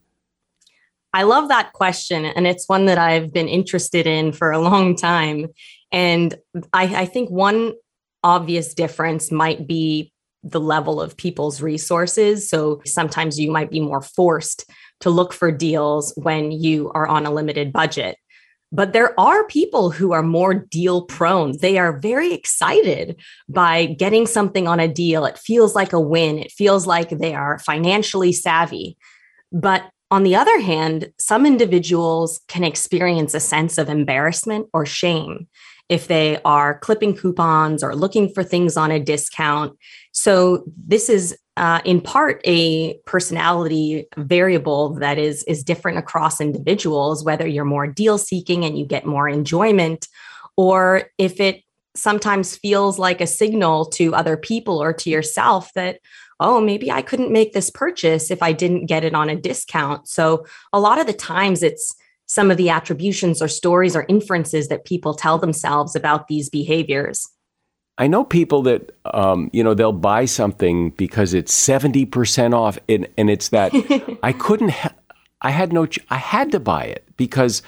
I 1.15 1.23
love 1.23 1.49
that 1.49 1.73
question, 1.73 2.25
and 2.25 2.45
it's 2.45 2.69
one 2.69 2.87
that 2.87 2.99
I've 2.99 3.33
been 3.33 3.49
interested 3.49 4.05
in 4.05 4.33
for 4.33 4.51
a 4.51 4.59
long 4.59 4.97
time. 4.97 5.47
And 5.93 6.35
I, 6.73 7.03
I 7.03 7.07
think 7.07 7.31
one 7.31 7.75
obvious 8.25 8.75
difference 8.75 9.31
might 9.31 9.69
be 9.69 10.13
the 10.43 10.61
level 10.61 11.01
of 11.01 11.17
people's 11.17 11.63
resources. 11.63 12.51
So 12.51 12.83
sometimes 12.85 13.39
you 13.39 13.51
might 13.51 13.71
be 13.71 13.79
more 13.79 14.03
forced 14.03 14.69
to 15.01 15.11
look 15.11 15.33
for 15.33 15.53
deals 15.53 16.13
when 16.17 16.51
you 16.51 16.91
are 16.95 17.07
on 17.07 17.27
a 17.27 17.33
limited 17.33 17.73
budget. 17.73 18.17
But 18.73 18.93
there 18.93 19.19
are 19.19 19.47
people 19.47 19.91
who 19.91 20.11
are 20.13 20.23
more 20.23 20.53
deal 20.53 21.03
prone. 21.03 21.57
They 21.61 21.79
are 21.79 22.01
very 22.01 22.35
excited 22.35 23.21
by 23.49 23.87
getting 23.87 24.27
something 24.27 24.67
on 24.67 24.81
a 24.81 24.89
deal. 24.89 25.25
It 25.27 25.39
feels 25.39 25.77
like 25.77 25.93
a 25.93 26.01
win, 26.01 26.41
it 26.41 26.51
feels 26.51 26.89
like 26.89 27.11
they 27.11 27.35
are 27.35 27.61
financially 27.61 28.33
savvy. 28.33 28.97
But 29.53 29.89
on 30.15 30.23
the 30.23 30.37
other 30.37 30.61
hand, 30.61 31.13
some 31.19 31.45
individuals 31.45 32.41
can 32.47 32.63
experience 32.63 33.35
a 33.35 33.41
sense 33.41 33.79
of 33.79 33.89
embarrassment 33.89 34.69
or 34.73 34.87
shame 34.87 35.49
if 35.89 36.07
they 36.07 36.41
are 36.45 36.79
clipping 36.79 37.17
coupons 37.17 37.83
or 37.83 37.97
looking 37.97 38.33
for 38.33 38.45
things 38.45 38.77
on 38.77 38.93
a 38.93 39.01
discount. 39.01 39.77
So, 40.13 40.63
this 40.87 41.09
is 41.09 41.37
uh, 41.57 41.81
in 41.85 42.01
part 42.01 42.41
a 42.45 42.97
personality 43.07 44.07
variable 44.17 44.95
that 45.01 45.19
is 45.19 45.43
is 45.45 45.65
different 45.65 45.99
across 45.99 46.41
individuals 46.41 47.25
whether 47.25 47.47
you're 47.47 47.65
more 47.65 47.87
deal 47.87 48.19
seeking 48.19 48.65
and 48.65 48.77
you 48.77 48.85
get 48.85 49.07
more 49.07 49.29
enjoyment 49.29 50.09
or 50.57 51.11
if 51.17 51.39
it 51.39 51.63
sometimes 51.95 52.57
feels 52.57 52.99
like 52.99 53.21
a 53.21 53.27
signal 53.27 53.87
to 53.87 54.17
other 54.17 54.37
people 54.37 54.83
or 54.83 54.93
to 54.93 55.11
yourself 55.11 55.73
that 55.75 56.01
oh 56.41 56.61
maybe 56.61 56.91
i 56.91 57.03
couldn't 57.03 57.33
make 57.33 57.53
this 57.53 57.71
purchase 57.71 58.31
if 58.31 58.43
i 58.43 58.53
didn't 58.53 58.87
get 58.87 59.05
it 59.05 59.15
on 59.15 59.29
a 59.29 59.37
discount 59.37 60.09
so 60.09 60.45
a 60.73 60.81
lot 60.81 60.99
of 60.99 61.07
the 61.07 61.13
times 61.13 61.63
it's 61.63 61.95
some 62.27 62.51
of 62.51 62.57
the 62.57 62.71
attributions 62.71 63.43
or 63.43 63.49
stories 63.49 63.95
or 63.95 64.07
inferences 64.09 64.69
that 64.69 64.85
people 64.85 65.15
tell 65.15 65.39
themselves 65.39 65.95
about 65.95 66.29
these 66.29 66.49
behaviors 66.49 67.29
I 67.97 68.09
know 68.09 68.25
people 68.25 68.63
that 68.63 68.91
um, 69.05 69.51
you 69.53 69.63
know 69.63 69.73
they'll 69.73 69.93
buy 69.93 70.25
something 70.25 70.91
because 70.91 71.33
it's 71.33 71.55
seventy 71.55 72.05
percent 72.05 72.53
off, 72.53 72.77
and, 72.89 73.07
and 73.17 73.31
it's 73.31 73.51
that 73.51 73.73
I 74.23 74.33
couldn't. 74.33 74.71
Ha- 74.71 74.95
I 75.43 75.51
had 75.51 75.73
no. 75.73 75.87
Ch- 75.87 76.01
I 76.11 76.17
had 76.17 76.51
to 76.53 76.59
buy 76.59 76.87
it 76.87 77.07
because 77.17 77.63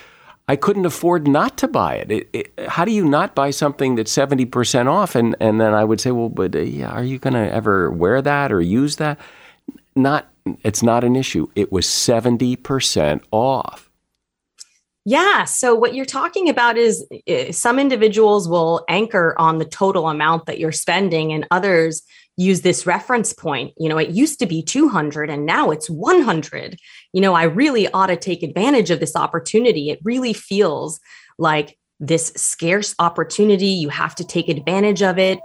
I 0.49 0.57
couldn't 0.57 0.87
afford 0.87 1.27
not 1.27 1.59
to 1.59 1.69
buy 1.69 1.97
it. 1.97 2.11
it, 2.11 2.29
it 2.33 2.69
how 2.69 2.85
do 2.85 2.93
you 2.93 3.05
not 3.05 3.35
buy 3.35 3.51
something 3.51 3.97
that's 3.97 4.13
seventy 4.13 4.45
percent 4.45 4.89
off? 4.89 5.15
And 5.15 5.35
and 5.41 5.61
then 5.61 5.75
I 5.75 5.85
would 5.85 6.01
say, 6.01 6.13
well, 6.13 6.29
but 6.29 6.55
uh, 6.55 6.61
yeah, 6.61 6.91
are 6.91 7.03
you 7.03 7.19
going 7.19 7.35
to 7.35 7.53
ever 7.53 7.91
wear 7.91 8.23
that 8.23 8.53
or 8.53 8.61
use 8.61 8.97
that? 8.97 9.19
Not. 9.95 10.29
It's 10.63 10.83
not 10.83 11.03
an 11.03 11.17
issue. 11.17 11.49
It 11.57 11.73
was 11.73 11.87
seventy 11.87 12.55
percent 12.55 13.25
off. 13.33 13.91
Yeah. 15.05 15.45
So, 15.45 15.75
what 15.75 15.95
you're 15.95 16.05
talking 16.05 16.49
about 16.49 16.77
is 16.77 17.05
uh, 17.29 17.51
some 17.51 17.79
individuals 17.79 18.49
will 18.49 18.85
anchor 18.89 19.35
on 19.39 19.59
the 19.59 19.65
total 19.65 20.09
amount 20.09 20.47
that 20.47 20.59
you're 20.59 20.73
spending, 20.73 21.33
and 21.33 21.47
others 21.51 22.03
use 22.37 22.61
this 22.61 22.87
reference 22.87 23.33
point. 23.33 23.73
You 23.79 23.89
know, 23.89 23.99
it 23.99 24.11
used 24.11 24.39
to 24.41 24.47
be 24.47 24.63
200 24.63 25.31
and 25.31 25.47
now 25.47 25.71
it's 25.71 25.89
100. 25.89 26.79
You 27.13 27.21
know, 27.21 27.35
I 27.35 27.45
really 27.45 27.89
ought 27.89 28.09
to 28.09 28.17
take 28.17 28.43
advantage 28.43 28.91
of 28.91 29.01
this 29.01 29.17
opportunity. 29.17 29.91
It 29.91 30.01
really 30.05 30.33
feels 30.33 31.01
like 31.39 31.79
this 31.99 32.29
scarce 32.37 32.95
opportunity. 32.99 33.69
You 33.69 33.89
have 33.89 34.15
to 34.17 34.25
take 34.25 34.49
advantage 34.49 35.03
of 35.03 35.19
it. 35.19 35.39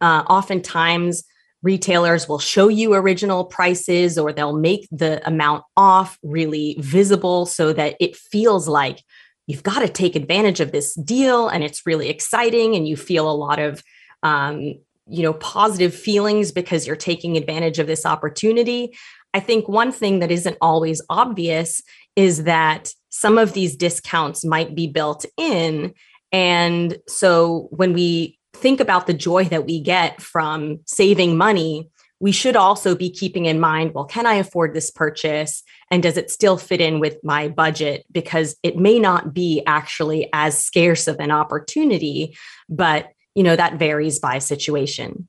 Uh, 0.00 0.24
oftentimes, 0.28 1.24
retailers 1.62 2.28
will 2.28 2.38
show 2.38 2.68
you 2.68 2.92
original 2.92 3.46
prices 3.46 4.18
or 4.18 4.32
they'll 4.32 4.56
make 4.56 4.86
the 4.92 5.26
amount 5.26 5.64
off 5.78 6.18
really 6.22 6.76
visible 6.78 7.46
so 7.46 7.72
that 7.72 7.96
it 8.00 8.14
feels 8.14 8.68
like 8.68 9.02
you've 9.46 9.62
got 9.62 9.80
to 9.80 9.88
take 9.88 10.14
advantage 10.14 10.60
of 10.60 10.72
this 10.72 10.94
deal 10.94 11.48
and 11.48 11.64
it's 11.64 11.86
really 11.86 12.10
exciting 12.10 12.74
and 12.74 12.86
you 12.86 12.96
feel 12.96 13.30
a 13.30 13.32
lot 13.32 13.58
of 13.58 13.82
um, 14.22 14.74
you 15.06 15.22
know 15.22 15.34
positive 15.34 15.94
feelings 15.94 16.52
because 16.52 16.86
you're 16.86 16.96
taking 16.96 17.36
advantage 17.36 17.78
of 17.78 17.86
this 17.86 18.06
opportunity 18.06 18.96
i 19.34 19.40
think 19.40 19.68
one 19.68 19.92
thing 19.92 20.18
that 20.20 20.30
isn't 20.30 20.56
always 20.60 21.02
obvious 21.10 21.82
is 22.16 22.44
that 22.44 22.92
some 23.10 23.38
of 23.38 23.52
these 23.52 23.76
discounts 23.76 24.44
might 24.44 24.74
be 24.74 24.86
built 24.86 25.24
in 25.36 25.92
and 26.34 26.98
so 27.06 27.68
when 27.70 27.92
we 27.92 28.38
think 28.54 28.80
about 28.80 29.06
the 29.06 29.14
joy 29.14 29.44
that 29.44 29.66
we 29.66 29.80
get 29.80 30.20
from 30.20 30.80
saving 30.86 31.36
money, 31.36 31.90
we 32.18 32.32
should 32.32 32.56
also 32.56 32.96
be 32.96 33.10
keeping 33.10 33.44
in 33.44 33.60
mind 33.60 33.92
well, 33.94 34.04
can 34.04 34.26
I 34.26 34.34
afford 34.34 34.74
this 34.74 34.90
purchase? 34.90 35.62
And 35.90 36.02
does 36.02 36.16
it 36.16 36.30
still 36.30 36.56
fit 36.56 36.80
in 36.80 36.98
with 36.98 37.18
my 37.22 37.48
budget? 37.48 38.04
Because 38.10 38.56
it 38.62 38.76
may 38.76 38.98
not 38.98 39.34
be 39.34 39.62
actually 39.66 40.28
as 40.32 40.58
scarce 40.58 41.06
of 41.06 41.20
an 41.20 41.30
opportunity, 41.30 42.36
but 42.68 43.10
you 43.34 43.42
know 43.42 43.56
that 43.56 43.74
varies 43.78 44.18
by 44.18 44.38
situation. 44.38 45.28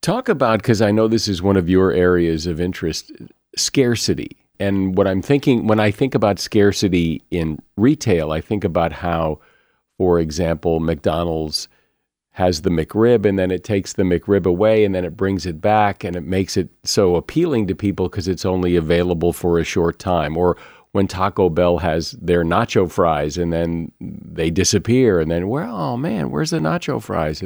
Talk 0.00 0.28
about 0.28 0.60
because 0.60 0.82
I 0.82 0.90
know 0.90 1.08
this 1.08 1.28
is 1.28 1.40
one 1.40 1.56
of 1.56 1.68
your 1.68 1.92
areas 1.92 2.46
of 2.46 2.60
interest, 2.60 3.10
scarcity. 3.56 4.36
And 4.60 4.96
what 4.96 5.08
I'm 5.08 5.22
thinking 5.22 5.66
when 5.66 5.80
I 5.80 5.90
think 5.90 6.14
about 6.14 6.38
scarcity 6.38 7.22
in 7.30 7.58
retail, 7.76 8.30
I 8.30 8.40
think 8.40 8.64
about 8.64 8.92
how, 8.92 9.40
for 9.96 10.20
example, 10.20 10.80
McDonald's 10.80 11.68
has 12.32 12.62
the 12.62 12.70
McRib 12.70 13.24
and 13.24 13.38
then 13.38 13.52
it 13.52 13.62
takes 13.62 13.92
the 13.92 14.02
McRib 14.02 14.44
away 14.44 14.84
and 14.84 14.92
then 14.92 15.04
it 15.04 15.16
brings 15.16 15.46
it 15.46 15.60
back 15.60 16.02
and 16.02 16.16
it 16.16 16.24
makes 16.24 16.56
it 16.56 16.68
so 16.82 17.14
appealing 17.14 17.68
to 17.68 17.76
people 17.76 18.08
because 18.08 18.26
it's 18.26 18.44
only 18.44 18.74
available 18.74 19.32
for 19.32 19.58
a 19.58 19.64
short 19.64 20.00
time. 20.00 20.36
Or 20.36 20.56
when 20.94 21.08
Taco 21.08 21.50
Bell 21.50 21.78
has 21.78 22.12
their 22.12 22.44
nacho 22.44 22.90
fries 22.90 23.36
and 23.36 23.52
then 23.52 23.90
they 24.00 24.50
disappear 24.50 25.18
and 25.18 25.30
then, 25.30 25.48
well, 25.48 25.76
oh 25.76 25.96
man, 25.96 26.30
where's 26.30 26.50
the 26.50 26.58
nacho 26.58 27.02
fries? 27.02 27.42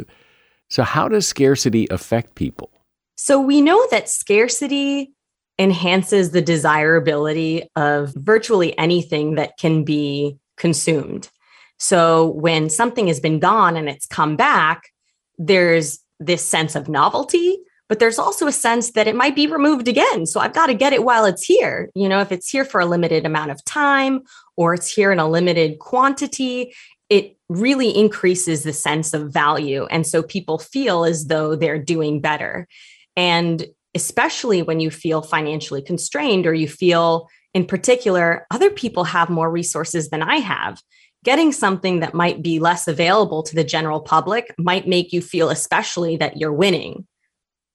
So, 0.68 0.82
how 0.82 1.08
does 1.08 1.26
scarcity 1.26 1.88
affect 1.90 2.34
people? 2.34 2.70
So, 3.16 3.40
we 3.40 3.62
know 3.62 3.86
that 3.90 4.08
scarcity 4.08 5.12
enhances 5.58 6.30
the 6.30 6.42
desirability 6.42 7.68
of 7.74 8.12
virtually 8.14 8.78
anything 8.78 9.34
that 9.36 9.56
can 9.58 9.82
be 9.82 10.38
consumed. 10.56 11.30
So 11.78 12.26
when 12.26 12.68
something 12.68 13.06
has 13.06 13.20
been 13.20 13.38
gone 13.38 13.76
and 13.76 13.88
it's 13.88 14.06
come 14.06 14.36
back, 14.36 14.90
there's 15.38 16.00
this 16.20 16.44
sense 16.44 16.74
of 16.74 16.88
novelty, 16.88 17.58
but 17.88 17.98
there's 17.98 18.18
also 18.18 18.46
a 18.46 18.52
sense 18.52 18.92
that 18.92 19.08
it 19.08 19.16
might 19.16 19.34
be 19.34 19.46
removed 19.46 19.88
again. 19.88 20.26
So 20.26 20.40
I've 20.40 20.52
got 20.52 20.66
to 20.66 20.74
get 20.74 20.92
it 20.92 21.04
while 21.04 21.24
it's 21.24 21.44
here. 21.44 21.90
You 21.94 22.08
know, 22.08 22.20
if 22.20 22.30
it's 22.30 22.50
here 22.50 22.64
for 22.64 22.80
a 22.80 22.86
limited 22.86 23.24
amount 23.24 23.50
of 23.50 23.64
time 23.64 24.22
or 24.56 24.74
it's 24.74 24.92
here 24.92 25.10
in 25.10 25.18
a 25.18 25.28
limited 25.28 25.78
quantity, 25.78 26.74
it 27.08 27.36
really 27.48 27.96
increases 27.96 28.62
the 28.62 28.72
sense 28.72 29.14
of 29.14 29.32
value. 29.32 29.86
And 29.90 30.06
so 30.06 30.22
people 30.22 30.58
feel 30.58 31.04
as 31.04 31.26
though 31.26 31.56
they're 31.56 31.78
doing 31.78 32.20
better. 32.20 32.68
And 33.16 33.66
especially 33.94 34.62
when 34.62 34.80
you 34.80 34.90
feel 34.90 35.22
financially 35.22 35.80
constrained 35.80 36.46
or 36.46 36.52
you 36.52 36.68
feel, 36.68 37.28
in 37.54 37.64
particular, 37.64 38.46
other 38.50 38.70
people 38.70 39.04
have 39.04 39.30
more 39.30 39.50
resources 39.50 40.10
than 40.10 40.22
I 40.22 40.36
have 40.36 40.82
getting 41.24 41.52
something 41.52 42.00
that 42.00 42.14
might 42.14 42.42
be 42.42 42.58
less 42.58 42.86
available 42.86 43.42
to 43.42 43.54
the 43.54 43.64
general 43.64 44.00
public 44.00 44.54
might 44.56 44.86
make 44.86 45.12
you 45.12 45.20
feel 45.20 45.50
especially 45.50 46.16
that 46.16 46.36
you're 46.36 46.52
winning. 46.52 47.06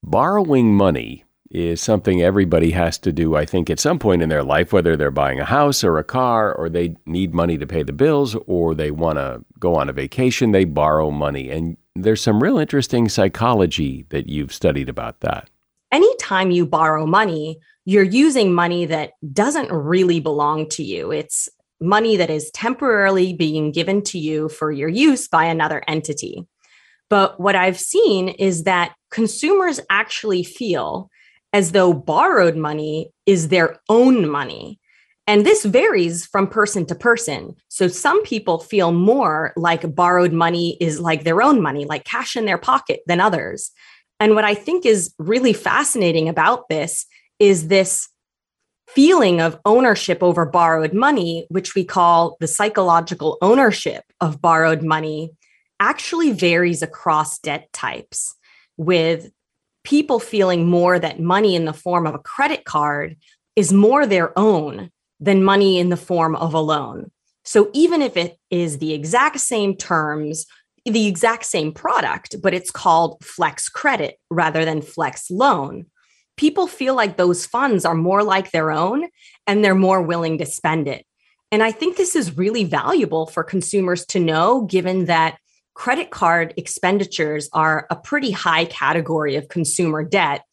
Borrowing 0.05 0.75
money 0.75 1.23
is 1.49 1.79
something 1.79 2.21
everybody 2.21 2.71
has 2.71 2.97
to 2.97 3.13
do, 3.13 3.37
I 3.37 3.45
think, 3.45 3.69
at 3.69 3.79
some 3.79 3.99
point 3.99 4.21
in 4.21 4.27
their 4.27 4.43
life, 4.43 4.73
whether 4.73 4.97
they're 4.97 5.11
buying 5.11 5.39
a 5.39 5.45
house 5.45 5.81
or 5.81 5.97
a 5.97 6.03
car, 6.03 6.53
or 6.53 6.67
they 6.67 6.97
need 7.05 7.33
money 7.33 7.57
to 7.57 7.65
pay 7.65 7.83
the 7.83 7.93
bills, 7.93 8.35
or 8.45 8.75
they 8.75 8.91
want 8.91 9.17
to 9.17 9.45
go 9.59 9.75
on 9.75 9.87
a 9.87 9.93
vacation, 9.93 10.51
they 10.51 10.65
borrow 10.65 11.09
money. 11.09 11.49
And 11.49 11.77
there's 11.95 12.21
some 12.21 12.43
real 12.43 12.57
interesting 12.57 13.07
psychology 13.07 14.05
that 14.09 14.27
you've 14.27 14.53
studied 14.53 14.89
about 14.89 15.21
that. 15.21 15.49
Anytime 15.91 16.51
you 16.51 16.65
borrow 16.65 17.05
money, 17.05 17.59
you're 17.85 18.03
using 18.03 18.53
money 18.53 18.85
that 18.85 19.11
doesn't 19.31 19.71
really 19.71 20.19
belong 20.19 20.67
to 20.69 20.83
you. 20.83 21.11
It's 21.11 21.47
money 21.79 22.17
that 22.17 22.29
is 22.29 22.51
temporarily 22.51 23.33
being 23.33 23.71
given 23.71 24.01
to 24.01 24.19
you 24.19 24.49
for 24.49 24.71
your 24.71 24.89
use 24.89 25.29
by 25.29 25.45
another 25.45 25.81
entity. 25.87 26.45
But 27.09 27.39
what 27.39 27.55
I've 27.55 27.79
seen 27.79 28.29
is 28.29 28.63
that 28.63 28.93
consumers 29.11 29.79
actually 29.89 30.43
feel 30.43 31.09
as 31.53 31.71
though 31.71 31.93
borrowed 31.93 32.55
money 32.55 33.11
is 33.25 33.49
their 33.49 33.79
own 33.87 34.27
money. 34.29 34.79
And 35.27 35.45
this 35.45 35.63
varies 35.63 36.25
from 36.25 36.47
person 36.47 36.85
to 36.87 36.95
person. 36.95 37.55
So 37.69 37.87
some 37.87 38.23
people 38.23 38.59
feel 38.59 38.91
more 38.91 39.53
like 39.55 39.95
borrowed 39.95 40.33
money 40.33 40.77
is 40.81 40.99
like 40.99 41.23
their 41.23 41.41
own 41.41 41.61
money, 41.61 41.85
like 41.85 42.03
cash 42.03 42.35
in 42.35 42.45
their 42.45 42.57
pocket 42.57 43.01
than 43.07 43.21
others. 43.21 43.71
And 44.19 44.35
what 44.35 44.43
I 44.43 44.55
think 44.55 44.85
is 44.85 45.13
really 45.17 45.53
fascinating 45.53 46.27
about 46.27 46.67
this 46.69 47.05
is 47.39 47.67
this 47.67 48.09
feeling 48.87 49.41
of 49.41 49.59
ownership 49.65 50.21
over 50.21 50.45
borrowed 50.45 50.93
money, 50.93 51.45
which 51.49 51.73
we 51.73 51.85
call 51.85 52.35
the 52.39 52.47
psychological 52.47 53.37
ownership 53.41 54.03
of 54.19 54.41
borrowed 54.41 54.83
money, 54.83 55.31
actually 55.83 56.31
varies 56.31 56.81
across 56.81 57.39
debt 57.39 57.71
types, 57.73 58.35
with 58.77 59.29
people 59.83 60.17
feeling 60.17 60.65
more 60.65 60.97
that 60.97 61.19
money 61.19 61.55
in 61.55 61.65
the 61.65 61.73
form 61.73 62.07
of 62.07 62.15
a 62.15 62.19
credit 62.19 62.63
card 62.63 63.17
is 63.57 63.73
more 63.73 64.05
their 64.05 64.37
own 64.39 64.89
than 65.19 65.43
money 65.43 65.77
in 65.77 65.89
the 65.89 65.97
form 65.97 66.37
of 66.37 66.53
a 66.53 66.59
loan. 66.59 67.11
So 67.43 67.69
even 67.73 68.01
if 68.01 68.15
it 68.15 68.37
is 68.49 68.77
the 68.77 68.93
exact 68.93 69.41
same 69.41 69.75
terms, 69.75 70.45
the 70.85 71.05
exact 71.07 71.45
same 71.45 71.73
product, 71.73 72.41
but 72.41 72.53
it's 72.53 72.71
called 72.71 73.21
flex 73.21 73.67
credit 73.67 74.15
rather 74.29 74.63
than 74.63 74.81
flex 74.81 75.29
loan, 75.29 75.85
people 76.37 76.67
feel 76.67 76.95
like 76.95 77.17
those 77.17 77.45
funds 77.45 77.83
are 77.83 77.93
more 77.93 78.23
like 78.23 78.51
their 78.51 78.71
own 78.71 79.09
and 79.45 79.63
they're 79.63 79.75
more 79.75 80.01
willing 80.01 80.37
to 80.37 80.45
spend 80.45 80.87
it. 80.87 81.05
And 81.51 81.61
I 81.61 81.71
think 81.71 81.97
this 81.97 82.15
is 82.15 82.37
really 82.37 82.63
valuable 82.63 83.27
for 83.27 83.43
consumers 83.43 84.05
to 84.07 84.19
know, 84.19 84.61
given 84.61 85.05
that 85.05 85.37
credit 85.73 86.11
card 86.11 86.53
expenditures 86.57 87.49
are 87.53 87.87
a 87.89 87.95
pretty 87.95 88.31
high 88.31 88.65
category 88.65 89.35
of 89.35 89.47
consumer 89.47 90.03
debt. 90.03 90.43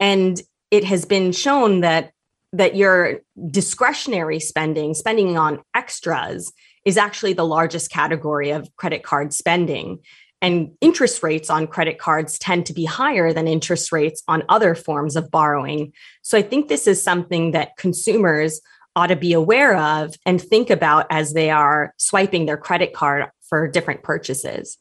And 0.00 0.40
it 0.70 0.84
has 0.84 1.04
been 1.04 1.32
shown 1.32 1.80
that 1.80 2.12
that 2.52 2.76
your 2.76 3.20
discretionary 3.50 4.40
spending, 4.40 4.94
spending 4.94 5.36
on 5.36 5.60
extras, 5.74 6.52
is 6.84 6.96
actually 6.96 7.32
the 7.32 7.44
largest 7.44 7.90
category 7.90 8.50
of 8.50 8.68
credit 8.76 9.02
card 9.02 9.32
spending. 9.34 9.98
And 10.40 10.72
interest 10.80 11.22
rates 11.22 11.50
on 11.50 11.66
credit 11.66 11.98
cards 11.98 12.38
tend 12.38 12.66
to 12.66 12.72
be 12.72 12.84
higher 12.84 13.32
than 13.32 13.48
interest 13.48 13.90
rates 13.90 14.22
on 14.28 14.44
other 14.48 14.74
forms 14.74 15.16
of 15.16 15.30
borrowing. 15.30 15.92
So 16.22 16.38
I 16.38 16.42
think 16.42 16.68
this 16.68 16.86
is 16.86 17.02
something 17.02 17.50
that 17.50 17.76
consumers 17.76 18.60
ought 18.96 19.08
to 19.08 19.16
be 19.16 19.34
aware 19.34 19.76
of 19.76 20.16
and 20.24 20.40
think 20.40 20.70
about 20.70 21.06
as 21.10 21.34
they 21.34 21.50
are 21.50 21.94
swiping 21.98 22.46
their 22.46 22.56
credit 22.56 22.94
card 22.94 23.26
for 23.42 23.68
different 23.68 24.02
purchases. 24.02 24.78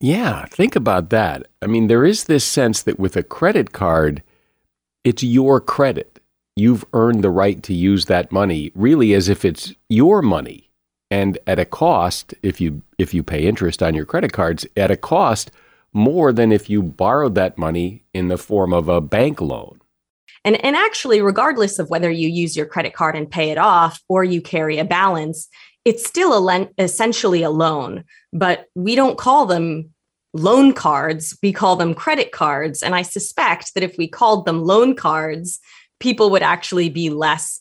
Yeah, 0.00 0.46
think 0.46 0.74
about 0.74 1.10
that. 1.10 1.46
I 1.60 1.66
mean, 1.66 1.88
there 1.88 2.04
is 2.04 2.24
this 2.24 2.44
sense 2.44 2.82
that 2.82 2.98
with 2.98 3.16
a 3.16 3.22
credit 3.22 3.72
card, 3.72 4.22
it's 5.04 5.22
your 5.22 5.60
credit. 5.60 6.20
You've 6.56 6.84
earned 6.92 7.22
the 7.22 7.30
right 7.30 7.62
to 7.64 7.74
use 7.74 8.06
that 8.06 8.32
money 8.32 8.72
really 8.74 9.14
as 9.14 9.28
if 9.28 9.44
it's 9.44 9.72
your 9.88 10.22
money. 10.22 10.70
And 11.10 11.38
at 11.46 11.58
a 11.58 11.64
cost, 11.64 12.34
if 12.42 12.60
you 12.60 12.82
if 12.98 13.14
you 13.14 13.22
pay 13.22 13.46
interest 13.46 13.82
on 13.82 13.94
your 13.94 14.04
credit 14.04 14.32
cards, 14.32 14.66
at 14.76 14.90
a 14.90 14.96
cost 14.96 15.50
more 15.92 16.32
than 16.32 16.52
if 16.52 16.68
you 16.68 16.82
borrowed 16.82 17.34
that 17.34 17.56
money 17.56 18.04
in 18.12 18.28
the 18.28 18.36
form 18.36 18.72
of 18.72 18.88
a 18.88 19.00
bank 19.00 19.40
loan. 19.40 19.80
And, 20.44 20.62
and 20.64 20.76
actually, 20.76 21.20
regardless 21.20 21.78
of 21.78 21.90
whether 21.90 22.10
you 22.10 22.28
use 22.28 22.56
your 22.56 22.66
credit 22.66 22.94
card 22.94 23.16
and 23.16 23.30
pay 23.30 23.50
it 23.50 23.58
off 23.58 24.00
or 24.08 24.24
you 24.24 24.40
carry 24.40 24.78
a 24.78 24.84
balance, 24.84 25.48
it's 25.84 26.06
still 26.06 26.36
a 26.36 26.40
len- 26.40 26.68
essentially 26.78 27.42
a 27.42 27.50
loan, 27.50 28.04
but 28.32 28.66
we 28.74 28.94
don't 28.94 29.18
call 29.18 29.46
them 29.46 29.90
loan 30.34 30.72
cards. 30.72 31.36
We 31.42 31.52
call 31.52 31.76
them 31.76 31.94
credit 31.94 32.32
cards. 32.32 32.82
And 32.82 32.94
I 32.94 33.02
suspect 33.02 33.74
that 33.74 33.82
if 33.82 33.96
we 33.96 34.08
called 34.08 34.46
them 34.46 34.62
loan 34.64 34.94
cards, 34.94 35.58
people 36.00 36.30
would 36.30 36.42
actually 36.42 36.90
be 36.90 37.10
less 37.10 37.60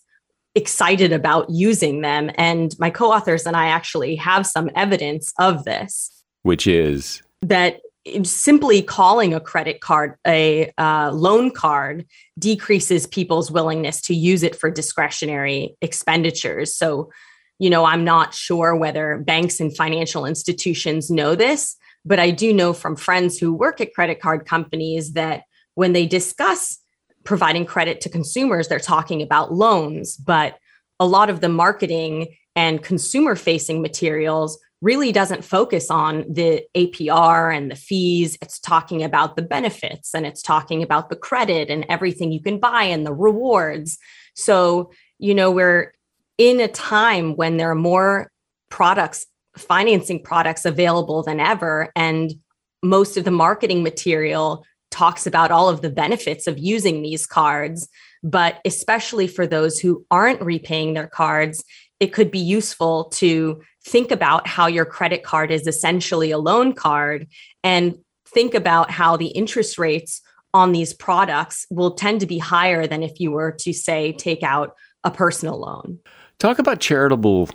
excited 0.56 1.12
about 1.14 1.50
using 1.50 2.02
them. 2.02 2.32
And 2.36 2.76
my 2.80 2.90
co 2.90 3.12
authors 3.12 3.46
and 3.46 3.56
I 3.56 3.68
actually 3.68 4.16
have 4.16 4.46
some 4.46 4.70
evidence 4.76 5.32
of 5.40 5.64
this. 5.64 6.12
Which 6.44 6.68
is? 6.68 7.22
That 7.42 7.80
simply 8.24 8.82
calling 8.82 9.34
a 9.34 9.40
credit 9.40 9.82
card 9.82 10.16
a 10.26 10.72
uh, 10.78 11.12
loan 11.14 11.52
card 11.52 12.06
decreases 12.38 13.08
people's 13.08 13.52
willingness 13.52 14.02
to 14.02 14.16
use 14.16 14.44
it 14.44 14.56
for 14.56 14.70
discretionary 14.70 15.76
expenditures. 15.82 16.76
So, 16.76 17.12
you 17.60 17.70
know, 17.70 17.86
I'm 17.86 18.04
not 18.04 18.34
sure 18.34 18.76
whether 18.76 19.18
banks 19.18 19.60
and 19.60 19.76
financial 19.76 20.26
institutions 20.26 21.10
know 21.10 21.36
this, 21.36 21.76
but 22.06 22.20
I 22.20 22.32
do 22.32 22.54
know 22.54 22.74
from 22.74 22.96
friends 22.96 23.38
who 23.38 23.54
work 23.54 23.82
at 23.82 23.94
credit 23.94 24.22
card 24.22 24.46
companies 24.46 25.14
that 25.14 25.44
when 25.76 25.94
they 25.94 26.06
discuss 26.06 26.80
providing 27.24 27.66
credit 27.66 28.02
to 28.02 28.10
consumers, 28.10 28.68
they're 28.68 28.80
talking 28.80 29.22
about 29.22 29.54
loans, 29.54 30.16
but 30.16 30.58
a 31.00 31.06
lot 31.06 31.30
of 31.30 31.42
the 31.42 31.50
marketing 31.50 32.28
and 32.56 32.82
consumer 32.82 33.36
facing 33.36 33.82
materials 33.82 34.58
really 34.82 35.12
doesn't 35.12 35.44
focus 35.44 35.90
on 35.90 36.24
the 36.32 36.64
APR 36.76 37.56
and 37.56 37.72
the 37.72 37.76
fees. 37.76 38.38
It's 38.42 38.60
talking 38.60 39.04
about 39.04 39.36
the 39.36 39.42
benefits 39.42 40.14
and 40.14 40.26
it's 40.26 40.42
talking 40.42 40.84
about 40.84 41.10
the 41.10 41.16
credit 41.16 41.70
and 41.70 41.86
everything 41.90 42.32
you 42.32 42.42
can 42.42 42.60
buy 42.60 42.84
and 42.84 43.06
the 43.06 43.14
rewards. 43.14 43.98
So, 44.36 44.92
you 45.18 45.34
know, 45.34 45.50
we're 45.50 45.94
in 46.38 46.60
a 46.60 46.68
time 46.68 47.36
when 47.36 47.58
there 47.58 47.72
are 47.72 47.76
more 47.76 48.32
products, 48.70 49.26
financing 49.58 50.22
products 50.22 50.66
available 50.66 51.24
than 51.24 51.40
ever. 51.40 51.92
And 51.96 52.36
most 52.84 53.18
of 53.18 53.24
the 53.24 53.32
marketing 53.32 53.82
material 53.82 54.64
talks 54.92 55.26
about 55.26 55.52
all 55.52 55.70
of 55.70 55.82
the 55.82 55.90
benefits 55.90 56.46
of 56.46 56.60
using 56.60 57.02
these 57.02 57.26
cards. 57.26 57.90
But 58.24 58.60
especially 58.64 59.28
for 59.28 59.48
those 59.48 59.80
who 59.80 60.06
aren't 60.12 60.42
repaying 60.42 60.94
their 60.94 61.08
cards, 61.08 61.64
it 62.00 62.14
could 62.14 62.30
be 62.30 62.40
useful 62.40 63.06
to 63.06 63.62
think 63.88 64.12
about 64.12 64.46
how 64.46 64.68
your 64.68 64.86
credit 64.86 65.24
card 65.24 65.50
is 65.50 65.66
essentially 65.66 66.32
a 66.32 66.38
loan 66.38 66.74
card 66.74 67.28
and 67.64 67.98
think 68.28 68.54
about 68.54 68.92
how 68.92 69.16
the 69.16 69.28
interest 69.28 69.78
rates 69.78 70.22
on 70.54 70.74
these 70.74 70.94
products 70.94 71.66
will 71.70 71.92
tend 71.92 72.20
to 72.20 72.26
be 72.26 72.38
higher 72.38 72.86
than 72.86 73.02
if 73.02 73.20
you 73.20 73.32
were 73.32 73.52
to 73.52 73.74
say 73.74 74.12
take 74.12 74.44
out 74.44 74.76
a 75.04 75.12
personal 75.12 75.58
loan. 75.60 76.00
Talk 76.40 76.60
about 76.60 76.82
charitable 76.82 77.50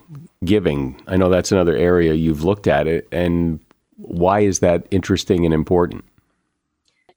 giving. 0.45 1.01
I 1.07 1.17
know 1.17 1.29
that's 1.29 1.53
another 1.53 1.77
area 1.77 2.15
you've 2.15 2.45
looked 2.45 2.67
at 2.67 2.87
it 2.87 3.07
and 3.13 3.61
why 3.97 4.41
is 4.41 4.61
that 4.61 4.87
interesting 4.91 5.45
and 5.45 5.53
important? 5.53 6.05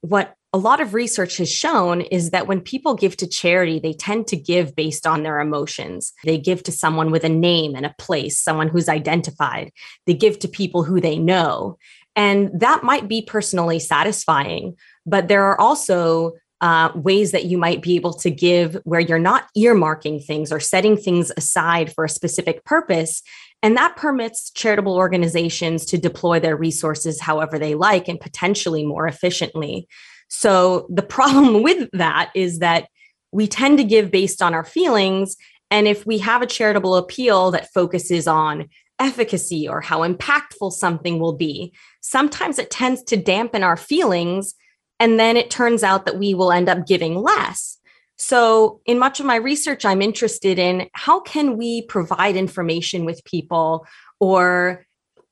What 0.02 0.35
a 0.52 0.58
lot 0.58 0.80
of 0.80 0.94
research 0.94 1.36
has 1.38 1.50
shown 1.50 2.00
is 2.00 2.30
that 2.30 2.46
when 2.46 2.60
people 2.60 2.94
give 2.94 3.16
to 3.18 3.26
charity, 3.26 3.78
they 3.78 3.92
tend 3.92 4.26
to 4.28 4.36
give 4.36 4.74
based 4.74 5.06
on 5.06 5.22
their 5.22 5.40
emotions. 5.40 6.12
They 6.24 6.38
give 6.38 6.62
to 6.64 6.72
someone 6.72 7.10
with 7.10 7.24
a 7.24 7.28
name 7.28 7.74
and 7.74 7.84
a 7.84 7.94
place, 7.98 8.38
someone 8.38 8.68
who's 8.68 8.88
identified. 8.88 9.72
They 10.06 10.14
give 10.14 10.38
to 10.40 10.48
people 10.48 10.84
who 10.84 11.00
they 11.00 11.18
know. 11.18 11.78
And 12.14 12.50
that 12.58 12.82
might 12.82 13.08
be 13.08 13.22
personally 13.22 13.78
satisfying, 13.78 14.76
but 15.04 15.28
there 15.28 15.44
are 15.44 15.60
also 15.60 16.32
uh, 16.62 16.90
ways 16.94 17.32
that 17.32 17.44
you 17.44 17.58
might 17.58 17.82
be 17.82 17.96
able 17.96 18.14
to 18.14 18.30
give 18.30 18.78
where 18.84 19.00
you're 19.00 19.18
not 19.18 19.48
earmarking 19.56 20.24
things 20.24 20.50
or 20.50 20.58
setting 20.58 20.96
things 20.96 21.30
aside 21.36 21.92
for 21.92 22.04
a 22.04 22.08
specific 22.08 22.64
purpose. 22.64 23.22
And 23.62 23.76
that 23.76 23.96
permits 23.96 24.50
charitable 24.52 24.94
organizations 24.94 25.84
to 25.86 25.98
deploy 25.98 26.40
their 26.40 26.56
resources 26.56 27.20
however 27.20 27.58
they 27.58 27.74
like 27.74 28.08
and 28.08 28.18
potentially 28.18 28.86
more 28.86 29.06
efficiently. 29.06 29.86
So 30.28 30.86
the 30.90 31.02
problem 31.02 31.62
with 31.64 31.88
that 31.92 32.30
is 32.34 32.58
that 32.60 32.88
we 33.32 33.46
tend 33.46 33.78
to 33.78 33.84
give 33.84 34.10
based 34.10 34.42
on 34.42 34.54
our 34.54 34.64
feelings. 34.64 35.36
And 35.70 35.86
if 35.86 36.06
we 36.06 36.18
have 36.18 36.42
a 36.42 36.46
charitable 36.46 36.96
appeal 36.96 37.50
that 37.50 37.72
focuses 37.72 38.26
on 38.26 38.68
efficacy 38.98 39.68
or 39.68 39.80
how 39.80 40.00
impactful 40.08 40.72
something 40.72 41.18
will 41.18 41.34
be, 41.34 41.72
sometimes 42.00 42.58
it 42.58 42.70
tends 42.70 43.02
to 43.04 43.16
dampen 43.16 43.62
our 43.62 43.76
feelings. 43.76 44.54
And 44.98 45.18
then 45.18 45.36
it 45.36 45.50
turns 45.50 45.82
out 45.82 46.06
that 46.06 46.18
we 46.18 46.34
will 46.34 46.52
end 46.52 46.68
up 46.68 46.86
giving 46.86 47.16
less. 47.16 47.78
So, 48.18 48.80
in 48.86 48.98
much 48.98 49.20
of 49.20 49.26
my 49.26 49.36
research, 49.36 49.84
I'm 49.84 50.00
interested 50.00 50.58
in 50.58 50.88
how 50.92 51.20
can 51.20 51.58
we 51.58 51.82
provide 51.82 52.34
information 52.34 53.04
with 53.04 53.22
people 53.26 53.86
or 54.20 54.85